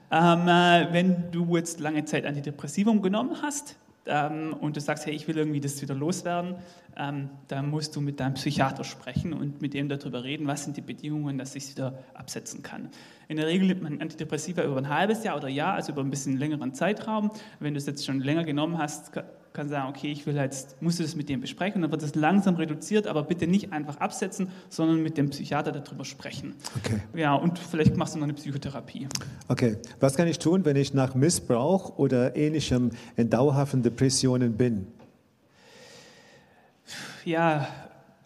Ähm, 0.10 0.48
äh, 0.48 0.94
wenn 0.94 1.32
du 1.32 1.58
jetzt 1.58 1.82
lange 1.82 2.06
Zeit 2.06 2.26
Antidepressivum 2.26 3.02
genommen 3.02 3.42
hast, 3.42 3.76
ähm, 4.06 4.54
und 4.60 4.76
du 4.76 4.82
sagst, 4.82 5.06
hey, 5.06 5.14
ich 5.14 5.28
will 5.28 5.38
irgendwie 5.38 5.60
das 5.60 5.82
wieder 5.82 5.96
loswerden, 5.96 6.56
ähm, 6.98 7.30
dann 7.48 7.70
musst 7.70 7.96
du 7.96 8.02
mit 8.02 8.20
deinem 8.20 8.34
Psychiater 8.34 8.84
sprechen 8.84 9.34
und 9.34 9.62
mit 9.62 9.74
dem 9.74 9.90
darüber 9.90 10.24
reden, 10.24 10.48
was 10.48 10.64
sind 10.64 10.78
die 10.78 10.82
Bedingungen, 10.82 11.38
dass 11.38 11.56
ich 11.56 11.64
es 11.64 11.72
wieder 11.72 12.00
absetzen 12.14 12.64
kann. 12.64 12.90
In 13.28 13.38
der 13.38 13.48
Regel 13.48 13.68
nimmt 13.68 13.84
man 13.84 14.02
Antidepressiva 14.02 14.64
über 14.64 14.78
ein 14.78 14.90
halbes 14.90 15.24
Jahr 15.24 15.38
oder 15.38 15.48
Jahr, 15.48 15.76
also 15.76 15.92
über 15.92 16.02
ein 16.02 16.10
bisschen 16.10 16.38
längeren 16.38 16.74
Zeitraum. 16.74 17.32
Wenn 17.60 17.74
du 17.74 17.78
es 17.78 17.86
jetzt 17.86 18.06
schon 18.06 18.20
länger 18.20 18.44
genommen 18.44 18.78
hast, 18.78 19.12
kann 19.54 19.70
sagen, 19.70 19.90
okay, 19.90 20.12
ich 20.12 20.26
will 20.26 20.36
jetzt, 20.36 20.82
musst 20.82 21.00
du 21.00 21.04
das 21.04 21.16
mit 21.16 21.30
dem 21.30 21.42
besprechen, 21.42 21.82
dann 21.82 21.92
wird 21.92 22.04
es 22.04 22.16
langsam 22.16 22.56
reduziert, 22.56 23.08
aber 23.08 23.24
bitte 23.24 23.48
nicht 23.48 23.74
einfach 23.74 23.98
absetzen, 23.98 24.50
sondern 24.70 25.02
mit 25.02 25.18
dem 25.18 25.30
Psychiater 25.30 25.72
darüber 25.72 26.06
sprechen. 26.06 26.54
Okay. 26.78 27.00
Ja, 27.16 27.34
und 27.34 27.58
vielleicht 27.60 27.98
machst 27.98 28.16
du 28.16 28.20
noch 28.20 28.26
eine 28.26 28.34
Psychotherapie. 28.34 29.08
Okay, 29.48 29.78
was 30.00 30.16
kann 30.16 30.28
ich 30.28 30.40
tun, 30.40 30.66
wenn 30.66 30.76
ich 30.76 30.94
nach 30.94 31.16
Missbrauch 31.16 31.98
oder 31.98 32.36
ähnlichem 32.36 32.92
in 33.16 33.30
dauerhaften 33.30 33.82
Depressionen 33.82 34.56
bin? 34.56 34.88
Ja, 37.26 37.68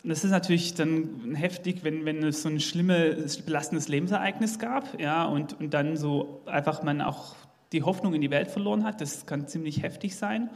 das 0.04 0.26
ist 0.26 0.32
natürlich 0.32 0.74
dann 0.74 1.34
heftig, 1.34 1.84
wenn, 1.84 2.06
wenn 2.06 2.24
es 2.24 2.42
so 2.42 2.50
ein 2.50 2.60
schlimmes, 2.60 3.38
belastendes 3.38 3.88
Lebensereignis 3.88 4.60
gab, 4.60 5.00
ja, 5.00 5.26
und, 5.26 5.60
und 5.60 5.74
dann 5.74 5.96
so 5.96 6.42
einfach 6.46 6.84
man 6.84 7.02
auch 7.02 7.36
die 7.74 7.84
Hoffnung 7.84 8.14
in 8.14 8.22
die 8.22 8.32
Welt 8.32 8.50
verloren 8.50 8.84
hat. 8.84 9.02
Das 9.02 9.26
kann 9.26 9.48
ziemlich 9.48 9.82
heftig 9.82 10.16
sein. 10.16 10.50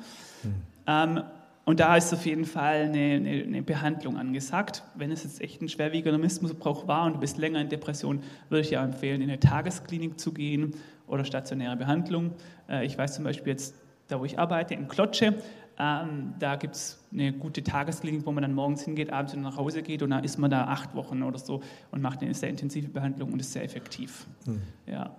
Mhm. 0.43 0.53
Ähm, 0.87 1.23
und 1.65 1.81
da 1.81 1.97
ist 1.97 2.13
auf 2.13 2.25
jeden 2.25 2.45
Fall 2.45 2.83
eine, 2.83 2.97
eine, 2.97 3.43
eine, 3.43 3.61
Behandlung 3.61 4.15
angesagt. 4.17 4.83
Wenn 4.95 5.11
es 5.11 5.23
jetzt 5.23 5.41
echt 5.41 5.61
ein 5.61 5.67
schwerwiegender 5.67 6.17
Missbrauch 6.17 6.87
war 6.87 7.05
und 7.05 7.15
du 7.15 7.19
bist 7.19 7.37
länger 7.37 7.59
in 7.59 7.67
Depression, 7.67 8.23
würde 8.47 8.61
ich 8.61 8.69
dir 8.69 8.79
empfehlen, 8.79 9.21
in 9.21 9.29
eine 9.29 9.39
Tagesklinik 9.39 10.17
zu 10.17 10.31
gehen 10.31 10.75
oder 11.07 11.25
stationäre 11.25 11.75
Behandlung. 11.75 12.31
Äh, 12.69 12.85
ich 12.85 12.97
weiß 12.97 13.15
zum 13.15 13.25
Beispiel 13.25 13.51
jetzt, 13.51 13.75
da 14.07 14.17
wo 14.17 14.23
ich 14.23 14.39
arbeite, 14.39 14.75
in 14.75 14.87
Klotsche, 14.87 15.35
ähm, 15.79 16.33
da 16.39 16.55
gibt 16.55 16.75
es 16.75 17.03
eine 17.11 17.33
gute 17.33 17.61
Tagesklinik, 17.63 18.25
wo 18.25 18.31
man 18.31 18.43
dann 18.43 18.53
morgens 18.53 18.83
hingeht, 18.83 19.11
abends 19.11 19.33
wieder 19.33 19.43
nach 19.43 19.57
Hause 19.57 19.83
geht 19.83 20.01
und 20.01 20.11
dann 20.11 20.23
ist 20.23 20.37
man 20.37 20.49
da 20.49 20.67
acht 20.67 20.95
Wochen 20.95 21.21
oder 21.21 21.37
so 21.37 21.61
und 21.91 22.01
macht 22.01 22.21
eine 22.21 22.33
sehr 22.33 22.49
intensive 22.49 22.87
Behandlung 22.87 23.33
und 23.33 23.39
ist 23.39 23.51
sehr 23.51 23.63
effektiv. 23.63 24.25
Mhm. 24.45 24.61
Ja. 24.85 25.11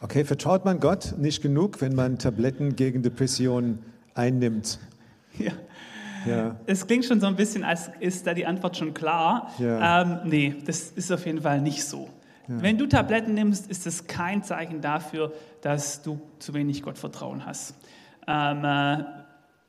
Okay, 0.00 0.24
vertraut 0.24 0.64
man 0.64 0.80
Gott 0.80 1.14
nicht 1.16 1.42
genug, 1.42 1.80
wenn 1.80 1.94
man 1.94 2.18
Tabletten 2.18 2.76
gegen 2.76 3.02
Depressionen 3.02 3.78
einnimmt? 4.14 4.78
Ja. 5.38 5.52
ja. 6.26 6.56
Es 6.66 6.86
klingt 6.86 7.04
schon 7.04 7.20
so 7.20 7.26
ein 7.26 7.36
bisschen, 7.36 7.64
als 7.64 7.90
ist 8.00 8.26
da 8.26 8.34
die 8.34 8.46
Antwort 8.46 8.76
schon 8.76 8.94
klar. 8.94 9.50
Ja. 9.58 10.02
Ähm, 10.02 10.20
nee, 10.24 10.54
das 10.64 10.90
ist 10.90 11.10
auf 11.10 11.26
jeden 11.26 11.42
Fall 11.42 11.60
nicht 11.60 11.84
so. 11.84 12.08
Ja. 12.48 12.62
Wenn 12.62 12.78
du 12.78 12.86
Tabletten 12.86 13.34
nimmst, 13.34 13.70
ist 13.70 13.86
das 13.86 14.06
kein 14.06 14.42
Zeichen 14.42 14.80
dafür, 14.80 15.32
dass 15.62 16.02
du 16.02 16.20
zu 16.38 16.54
wenig 16.54 16.82
Gottvertrauen 16.82 17.46
hast. 17.46 17.74
Ähm, 18.26 18.64
äh, 18.64 19.04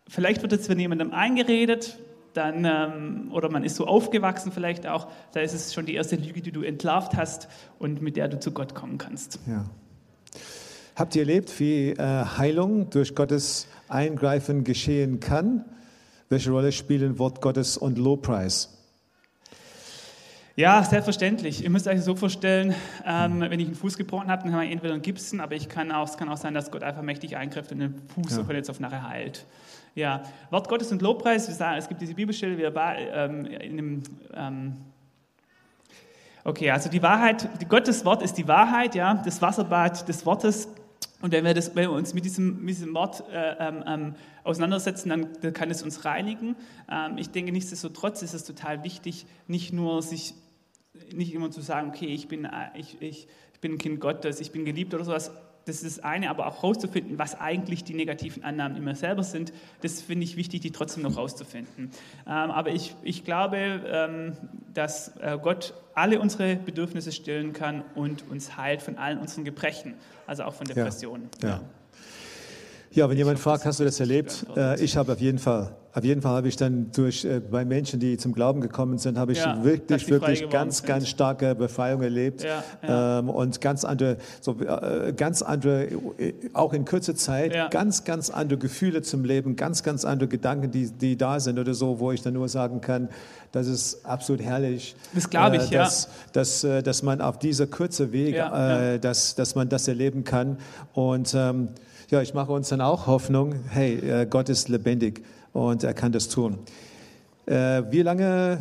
vielleicht 0.08 0.42
wird 0.42 0.52
jetzt 0.52 0.68
von 0.68 0.78
jemandem 0.78 1.14
eingeredet, 1.14 1.98
dann, 2.36 2.66
ähm, 2.66 3.32
oder 3.32 3.50
man 3.50 3.64
ist 3.64 3.76
so 3.76 3.88
aufgewachsen 3.88 4.52
vielleicht 4.52 4.88
auch, 4.88 5.08
da 5.34 5.40
ist 5.40 5.54
es 5.54 5.74
schon 5.74 5.86
die 5.86 5.96
erste 5.96 6.16
Lüge, 6.16 6.42
die 6.42 6.52
du 6.52 6.62
entlarvt 6.62 7.16
hast 7.16 7.48
und 7.80 8.02
mit 8.02 8.18
der 8.18 8.28
du 8.28 8.40
zu 8.40 8.52
Gott 8.52 8.76
kommen 8.76 8.98
kannst. 8.98 9.40
Ja. 9.48 9.66
Habt 10.96 11.16
ihr 11.16 11.24
erlebt, 11.24 11.60
wie 11.60 11.90
äh, 11.90 11.98
Heilung 12.38 12.90
durch 12.90 13.16
Gottes 13.16 13.68
Eingreifen 13.90 14.64
geschehen 14.64 15.20
kann? 15.20 15.66
Welche 16.30 16.52
Rolle 16.52 16.72
spielen 16.72 17.20
Wort 17.20 17.42
Gottes 17.42 17.78
und 17.78 17.98
Lobpreis? 17.98 18.72
Ja, 20.58 20.82
selbstverständlich. 20.84 21.64
Ihr 21.64 21.70
müsst 21.70 21.86
euch 21.86 22.02
so 22.02 22.16
vorstellen, 22.16 22.74
ähm, 23.06 23.42
wenn 23.42 23.60
ich 23.60 23.68
einen 23.68 23.76
Fuß 23.76 23.98
gebrochen 23.98 24.32
habe, 24.32 24.44
dann 24.44 24.54
habe 24.54 24.66
ich 24.66 24.72
entweder 24.72 24.94
einen 24.94 25.02
Gipsen, 25.02 25.42
aber 25.42 25.54
ich 25.54 25.68
kann 25.68 25.92
auch, 25.92 26.08
es 26.08 26.16
kann 26.16 26.30
auch 26.30 26.38
sein, 26.38 26.54
dass 26.54 26.72
Gott 26.72 26.82
einfach 26.82 27.02
mächtig 27.02 27.36
eingreift 27.36 27.74
und 27.74 27.80
den 27.80 27.96
Fuß 28.16 28.38
ja. 28.38 28.44
von 28.46 28.56
jetzt 28.56 28.70
auf 28.70 28.80
nachher 28.80 29.08
heilt. 29.08 29.46
Ja, 29.96 30.24
Wort 30.50 30.68
Gottes 30.68 30.92
und 30.92 31.02
Lobpreis, 31.02 31.46
sagen, 31.46 31.78
es 31.78 31.88
gibt 31.88 32.02
diese 32.02 32.14
Bibelstelle, 32.14 32.58
wir 32.58 32.74
ähm, 32.76 33.46
in 33.46 33.78
dem, 33.78 34.04
ähm, 34.34 34.74
okay, 36.44 36.70
also 36.70 36.90
die 36.90 37.02
Wahrheit, 37.02 37.48
Gottes 37.70 38.04
Wort 38.04 38.22
ist 38.22 38.34
die 38.34 38.46
Wahrheit, 38.46 38.94
ja, 38.94 39.14
das 39.14 39.42
Wasserbad 39.42 40.06
des 40.08 40.26
Wortes 40.26 40.68
und 41.22 41.32
wenn 41.32 41.46
wir, 41.46 41.54
das, 41.54 41.76
wenn 41.76 41.90
wir 41.90 41.92
uns 41.92 42.14
mit 42.14 42.26
diesem, 42.26 42.60
mit 42.60 42.76
diesem 42.76 42.94
Wort 42.94 43.24
äh, 43.32 43.56
ähm, 43.58 43.84
ähm, 43.88 44.16
auseinandersetzen, 44.44 45.10
dann, 45.10 45.54
kann 45.54 45.72
es 45.72 45.82
uns 45.82 46.04
reinigen. 46.04 46.58
Ähm, 46.92 47.18
ich 47.18 47.30
denke, 47.30 47.54
nichtsdestotrotz 47.54 48.22
ist 48.22 48.34
es 48.34 48.44
total 48.44 48.84
wichtig, 48.84 49.26
nicht 49.48 49.72
nur 49.72 50.02
sich, 50.02 50.34
nicht 51.14 51.34
immer 51.34 51.52
zu 51.52 51.62
sagen, 51.62 51.90
okay, 51.90 52.08
ich 52.08 52.28
bin, 52.28 52.46
äh, 52.46 52.50
ich, 52.76 53.02
ich 53.02 53.28
bin 53.62 53.74
ein 53.74 53.78
Kind 53.78 54.02
Gottes, 54.02 54.42
ich 54.42 54.52
bin 54.52 54.66
geliebt 54.66 54.94
oder 54.94 55.06
sowas. 55.06 55.32
Das 55.66 55.82
ist 55.82 55.98
das 55.98 56.04
eine, 56.04 56.30
aber 56.30 56.48
auch 56.48 56.62
herauszufinden, 56.62 57.18
was 57.18 57.40
eigentlich 57.40 57.84
die 57.84 57.94
negativen 57.94 58.44
Annahmen 58.44 58.78
immer 58.78 58.96
selber 58.96 59.24
sind, 59.24 59.52
das 59.82 60.02
finde 60.02 60.24
ich 60.24 60.38
wichtig, 60.38 60.62
die 60.62 60.72
trotzdem 60.72 61.04
noch 61.04 61.16
herauszufinden. 61.16 61.92
Ähm, 62.26 62.52
aber 62.52 62.72
ich, 62.72 62.96
ich 63.02 63.24
glaube, 63.24 63.82
ähm, 63.88 64.38
dass 64.74 65.16
äh, 65.18 65.38
Gott 65.42 65.74
alle 65.94 66.20
unsere 66.20 66.56
Bedürfnisse 66.56 67.12
stillen 67.12 67.54
kann 67.54 67.84
und 67.96 68.30
uns 68.30 68.58
heilt 68.58 68.82
von 68.82 68.98
allen 68.98 69.18
unseren 69.18 69.46
Gebrechen 69.46 69.96
also 70.28 70.44
auch 70.44 70.54
von 70.54 70.68
Depressionen. 70.68 71.30
Ja, 71.42 71.50
ja. 71.50 71.62
Ja 72.96 73.06
wenn 73.10 73.14
ich 73.14 73.20
jemand 73.20 73.40
fragt, 73.40 73.66
hast 73.66 73.80
du 73.80 73.84
das 73.84 74.00
erlebt? 74.00 74.46
Äh, 74.56 74.82
ich 74.84 74.98
habe 74.98 75.14
auf 75.14 75.20
jeden 75.20 75.40
Fall. 75.40 75.76
Auf 75.96 76.04
jeden 76.04 76.22
Fall 76.22 76.34
habe 76.34 76.50
ich 76.50 76.58
dann 76.58 76.92
durch, 76.92 77.24
äh, 77.24 77.40
bei 77.40 77.64
Menschen, 77.64 78.02
die 78.02 78.18
zum 78.18 78.34
Glauben 78.34 78.60
gekommen 78.60 78.98
sind, 78.98 79.18
habe 79.18 79.32
ich 79.32 79.38
ja, 79.38 79.64
wirklich, 79.64 80.10
wirklich 80.10 80.50
ganz, 80.50 80.80
sind. 80.80 80.88
ganz 80.88 81.08
starke 81.08 81.56
Befreiung 81.56 82.02
erlebt. 82.02 82.44
Ja, 82.44 82.64
ja. 82.86 83.20
Ähm, 83.20 83.30
und 83.30 83.62
ganz 83.62 83.86
andere, 83.86 84.18
so, 84.42 84.60
äh, 84.60 85.14
ganz 85.16 85.42
andere, 85.42 85.86
äh, 86.18 86.34
auch 86.52 86.74
in 86.74 86.84
kurzer 86.84 87.16
Zeit, 87.16 87.72
ganz, 87.72 88.04
ganz 88.04 88.30
andere 88.30 88.60
Gefühle 88.60 89.04
zum 89.04 89.24
Leben, 89.24 89.56
ganz, 89.56 89.84
ganz 89.84 90.04
andere 90.04 90.28
Gedanken, 90.28 90.70
die, 90.70 90.92
die 90.92 91.18
da 91.18 91.40
sind 91.40 91.60
oder 91.60 91.74
so, 91.74 91.98
wo 92.02 92.12
ich 92.12 92.22
dann 92.22 92.34
nur 92.34 92.50
sagen 92.50 92.82
kann, 92.82 93.08
das 93.54 93.68
ist 93.68 94.06
absolut 94.06 94.42
herrlich. 94.42 94.98
Das 95.14 95.30
glaube 95.30 95.56
ich, 95.56 95.72
äh, 95.72 95.78
dass, 95.78 96.10
ja. 96.34 96.34
Dass, 96.34 96.62
dass, 96.64 96.84
dass 96.84 97.04
man 97.04 97.22
auf 97.22 97.40
dieser 97.40 97.68
kurzen 97.68 98.12
Weg, 98.12 98.36
äh, 98.36 99.00
Dass, 99.00 99.36
dass 99.36 99.56
man 99.56 99.70
das 99.70 99.88
erleben 99.88 100.26
kann. 100.26 100.58
Und 100.92 101.34
ähm, 101.34 101.70
ja, 102.10 102.22
ich 102.22 102.34
mache 102.34 102.52
uns 102.52 102.70
dann 102.70 102.82
auch 102.82 103.08
Hoffnung, 103.08 103.56
hey, 103.70 104.26
Gott 104.30 104.50
ist 104.50 104.70
lebendig 104.70 105.24
und 105.54 105.84
er 105.84 105.94
kann 105.94 106.12
das 106.12 106.28
tun. 106.28 106.60
Äh, 107.46 107.84
wie 107.92 108.02
lange, 108.02 108.60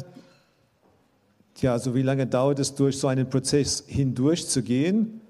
ja, 1.61 1.72
also 1.72 1.94
wie 1.94 2.02
lange 2.02 2.26
dauert 2.26 2.59
es, 2.59 2.74
durch 2.74 2.98
so 2.98 3.09
einen 3.09 3.28
Prozess 3.28 3.85
hindurch 3.87 4.46
zu 4.46 4.62
gehen? 4.62 5.20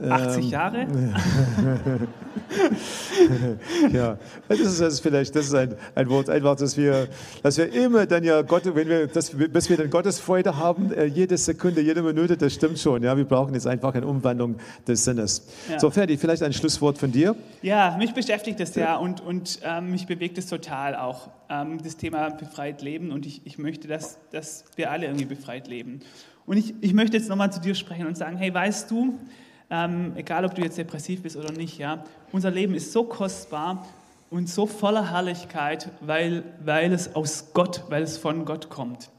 80 0.00 0.44
ähm, 0.44 0.50
Jahre? 0.50 0.86
ja, 3.92 4.18
das 4.48 4.60
ist, 4.60 4.80
das 4.80 4.94
ist, 4.94 5.00
vielleicht 5.00 5.34
das 5.34 5.46
ist 5.46 5.54
ein, 5.54 5.74
ein 5.94 6.08
Wort, 6.08 6.28
einfach, 6.28 6.56
dass 6.56 6.76
wir, 6.76 7.08
dass 7.42 7.58
wir 7.58 7.72
immer 7.72 8.06
dann 8.06 8.24
ja 8.24 8.42
Gott, 8.42 8.62
wenn 8.74 8.88
wir, 8.88 9.06
dass 9.06 9.30
bis 9.30 9.70
wir 9.70 9.76
dann 9.76 9.90
Gottes 9.90 10.18
Freude 10.18 10.56
haben, 10.56 10.92
äh, 10.92 11.04
jede 11.04 11.36
Sekunde, 11.36 11.80
jede 11.80 12.02
Minute, 12.02 12.36
das 12.36 12.54
stimmt 12.54 12.78
schon. 12.78 13.02
Ja, 13.02 13.16
wir 13.16 13.24
brauchen 13.24 13.54
jetzt 13.54 13.66
einfach 13.66 13.94
eine 13.94 14.06
Umwandlung 14.06 14.56
des 14.86 15.04
Sinnes. 15.04 15.46
Ja. 15.68 15.78
So, 15.78 15.90
Ferdi, 15.90 16.16
vielleicht 16.16 16.42
ein 16.42 16.52
Schlusswort 16.52 16.98
von 16.98 17.12
dir? 17.12 17.36
Ja, 17.62 17.96
mich 17.98 18.12
beschäftigt 18.14 18.60
das 18.60 18.74
ja 18.74 18.96
und, 18.96 19.20
und 19.20 19.60
ähm, 19.64 19.90
mich 19.90 20.06
bewegt 20.06 20.38
es 20.38 20.46
total 20.46 20.94
auch, 20.96 21.30
ähm, 21.48 21.78
das 21.82 21.96
Thema 21.96 22.30
befreit 22.30 22.82
leben 22.82 23.10
und 23.10 23.26
ich, 23.26 23.42
ich 23.44 23.58
möchte, 23.58 23.88
dass, 23.88 24.18
dass 24.30 24.64
wir 24.76 24.90
alle 24.90 25.06
irgendwie 25.06 25.26
befreit 25.26 25.68
leben. 25.68 26.00
Und 26.46 26.56
ich, 26.56 26.74
ich 26.80 26.94
möchte 26.94 27.16
jetzt 27.16 27.28
nochmal 27.28 27.52
zu 27.52 27.60
dir 27.60 27.74
sprechen 27.74 28.06
und 28.06 28.16
sagen, 28.16 28.36
hey, 28.36 28.52
weißt 28.52 28.90
du, 28.90 29.18
ähm, 29.70 30.12
egal 30.16 30.44
ob 30.44 30.54
du 30.54 30.62
jetzt 30.62 30.78
depressiv 30.78 31.22
bist 31.22 31.36
oder 31.36 31.52
nicht, 31.52 31.78
ja, 31.78 32.04
unser 32.32 32.50
Leben 32.50 32.74
ist 32.74 32.92
so 32.92 33.04
kostbar 33.04 33.86
und 34.30 34.48
so 34.48 34.66
voller 34.66 35.10
Herrlichkeit, 35.10 35.90
weil, 36.00 36.44
weil 36.64 36.92
es 36.92 37.14
aus 37.14 37.52
Gott, 37.52 37.84
weil 37.88 38.02
es 38.02 38.16
von 38.16 38.44
Gott 38.44 38.68
kommt. 38.68 39.10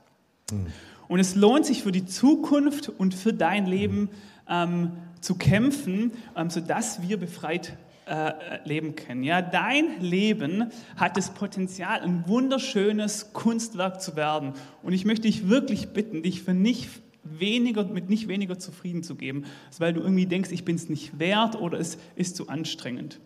Mhm. 0.51 0.67
Und 1.07 1.19
es 1.19 1.35
lohnt 1.35 1.65
sich 1.65 1.83
für 1.83 1.91
die 1.91 2.05
Zukunft 2.05 2.87
und 2.87 3.13
für 3.13 3.33
dein 3.33 3.65
Leben 3.65 4.09
ähm, 4.47 4.91
zu 5.19 5.35
kämpfen, 5.35 6.13
ähm, 6.37 6.49
sodass 6.49 7.01
wir 7.01 7.17
befreit 7.17 7.73
äh, 8.05 8.33
leben 8.63 8.95
können. 8.95 9.23
Ja, 9.23 9.41
dein 9.41 9.99
Leben 10.01 10.71
hat 10.95 11.17
das 11.17 11.31
Potenzial, 11.31 12.01
ein 12.01 12.23
wunderschönes 12.27 13.33
Kunstwerk 13.33 14.01
zu 14.01 14.15
werden. 14.15 14.53
Und 14.83 14.93
ich 14.93 15.05
möchte 15.05 15.23
dich 15.23 15.49
wirklich 15.49 15.89
bitten, 15.89 16.23
dich 16.23 16.43
für 16.43 16.53
nicht 16.53 16.89
weniger, 17.23 17.83
mit 17.85 18.09
nicht 18.09 18.27
weniger 18.27 18.57
zufrieden 18.57 19.03
zu 19.03 19.15
geben, 19.15 19.45
weil 19.77 19.93
du 19.93 20.01
irgendwie 20.01 20.25
denkst, 20.25 20.51
ich 20.51 20.65
bin 20.65 20.75
es 20.75 20.89
nicht 20.89 21.19
wert 21.19 21.55
oder 21.55 21.79
es 21.79 21.97
ist 22.15 22.35
zu 22.35 22.49
anstrengend. 22.49 23.19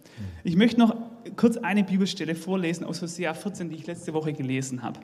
Ich 0.43 0.55
möchte 0.55 0.79
noch 0.79 0.95
kurz 1.35 1.57
eine 1.57 1.83
Bibelstelle 1.83 2.35
vorlesen 2.35 2.85
aus 2.85 3.01
Hosea 3.01 3.33
14, 3.33 3.69
die 3.69 3.75
ich 3.75 3.87
letzte 3.87 4.13
Woche 4.13 4.33
gelesen 4.33 4.83
habe. 4.83 4.99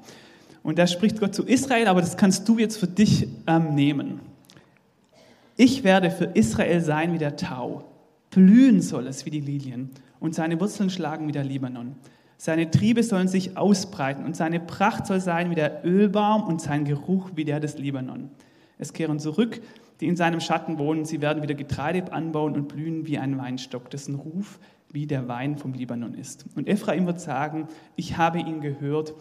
Und 0.63 0.77
da 0.77 0.87
spricht 0.87 1.19
Gott 1.19 1.33
zu 1.33 1.43
Israel, 1.43 1.87
aber 1.87 2.01
das 2.01 2.17
kannst 2.17 2.47
du 2.47 2.59
jetzt 2.59 2.77
für 2.77 2.87
dich 2.87 3.27
ähm, 3.47 3.73
nehmen. 3.75 4.19
Ich 5.57 5.83
werde 5.83 6.11
für 6.11 6.25
Israel 6.25 6.81
sein 6.81 7.13
wie 7.13 7.17
der 7.17 7.35
Tau. 7.35 7.85
Blühen 8.29 8.81
soll 8.81 9.07
es 9.07 9.25
wie 9.25 9.29
die 9.29 9.41
Lilien 9.41 9.89
und 10.19 10.35
seine 10.35 10.59
Wurzeln 10.59 10.89
schlagen 10.89 11.27
wie 11.27 11.31
der 11.31 11.43
Libanon. 11.43 11.95
Seine 12.37 12.71
Triebe 12.71 13.03
sollen 13.03 13.27
sich 13.27 13.57
ausbreiten 13.57 14.25
und 14.25 14.35
seine 14.35 14.59
Pracht 14.59 15.05
soll 15.05 15.19
sein 15.19 15.51
wie 15.51 15.55
der 15.55 15.85
Ölbaum 15.85 16.43
und 16.43 16.61
sein 16.61 16.85
Geruch 16.85 17.31
wie 17.35 17.45
der 17.45 17.59
des 17.59 17.77
Libanon. 17.77 18.31
Es 18.81 18.93
kehren 18.93 19.19
zurück, 19.19 19.61
die 19.99 20.07
in 20.07 20.15
seinem 20.15 20.39
Schatten 20.39 20.79
wohnen. 20.79 21.05
Sie 21.05 21.21
werden 21.21 21.43
wieder 21.43 21.53
Getreide 21.53 22.11
anbauen 22.11 22.55
und 22.55 22.67
blühen 22.67 23.05
wie 23.05 23.19
ein 23.19 23.37
Weinstock, 23.37 23.89
dessen 23.91 24.15
Ruf 24.15 24.59
wie 24.91 25.05
der 25.05 25.27
Wein 25.27 25.57
vom 25.57 25.73
Libanon 25.73 26.15
ist. 26.15 26.45
Und 26.55 26.67
Ephraim 26.67 27.05
wird 27.05 27.21
sagen, 27.21 27.67
ich 27.95 28.17
habe 28.17 28.39
ihn 28.39 28.59
gehört 28.59 29.13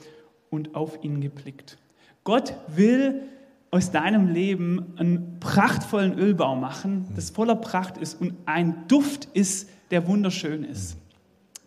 und 0.49 0.75
auf 0.75 1.05
ihn 1.05 1.21
geblickt. 1.21 1.79
Gott 2.25 2.55
will 2.69 3.23
aus 3.71 3.93
deinem 3.93 4.29
Leben 4.29 4.95
einen 4.97 5.39
prachtvollen 5.39 6.19
Ölbau 6.19 6.57
machen, 6.57 7.07
das 7.15 7.31
voller 7.31 7.55
Pracht 7.55 7.99
ist 7.99 8.21
und 8.21 8.35
ein 8.47 8.89
Duft 8.89 9.27
ist, 9.35 9.69
der 9.91 10.09
wunderschön 10.09 10.65
ist. 10.65 10.97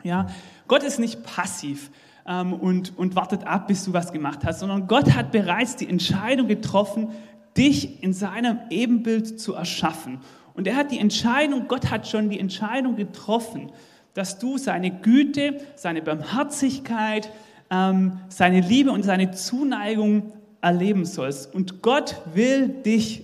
Ja, 0.04 0.28
Gott 0.68 0.84
ist 0.84 1.00
nicht 1.00 1.24
passiv 1.24 1.92
ähm, 2.28 2.54
und, 2.54 2.98
und 2.98 3.16
wartet 3.16 3.46
ab, 3.46 3.68
bis 3.68 3.86
du 3.86 3.94
was 3.94 4.12
gemacht 4.12 4.40
hast, 4.44 4.60
sondern 4.60 4.88
Gott 4.88 5.16
hat 5.16 5.32
bereits 5.32 5.78
die 5.78 5.88
Entscheidung 5.88 6.48
getroffen, 6.48 7.10
dich 7.58 8.04
in 8.04 8.14
seinem 8.14 8.60
Ebenbild 8.70 9.40
zu 9.40 9.54
erschaffen. 9.54 10.20
Und 10.54 10.68
er 10.68 10.76
hat 10.76 10.92
die 10.92 11.00
Entscheidung, 11.00 11.68
Gott 11.68 11.90
hat 11.90 12.08
schon 12.08 12.30
die 12.30 12.40
Entscheidung 12.40 12.96
getroffen, 12.96 13.72
dass 14.14 14.38
du 14.38 14.58
seine 14.58 14.92
Güte, 14.92 15.60
seine 15.76 16.02
Barmherzigkeit, 16.02 17.32
ähm, 17.70 18.20
seine 18.30 18.62
Liebe 18.62 18.92
und 18.92 19.04
seine 19.04 19.32
Zuneigung 19.32 20.34
erleben 20.62 21.06
sollst. 21.06 21.54
Und 21.54 21.82
Gott 21.82 22.22
will 22.34 22.70
dich 22.70 23.24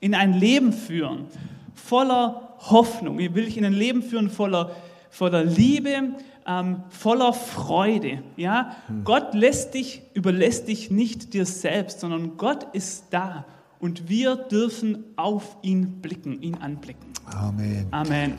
in 0.00 0.14
ein 0.14 0.32
Leben 0.32 0.72
führen, 0.72 1.26
voller 1.74 2.56
Hoffnung. 2.58 3.18
Er 3.18 3.34
will 3.34 3.44
dich 3.44 3.58
in 3.58 3.64
ein 3.64 3.74
Leben 3.74 4.02
führen, 4.02 4.30
voller, 4.30 4.74
voller 5.10 5.44
Liebe, 5.44 6.14
ähm, 6.46 6.82
voller 6.88 7.32
Freude. 7.32 8.22
Ja? 8.36 8.76
Hm. 8.86 9.04
Gott 9.04 9.34
lässt 9.34 9.74
dich, 9.74 10.02
überlässt 10.14 10.68
dich 10.68 10.90
nicht 10.90 11.34
dir 11.34 11.44
selbst, 11.44 12.00
sondern 12.00 12.36
Gott 12.38 12.66
ist 12.72 13.06
da. 13.10 13.44
Und 13.80 14.10
wir 14.10 14.36
dürfen 14.36 15.04
auf 15.16 15.56
ihn 15.62 16.00
blicken, 16.02 16.40
ihn 16.42 16.54
anblicken. 16.56 17.08
Amen. 17.24 17.86
Amen. 17.90 18.38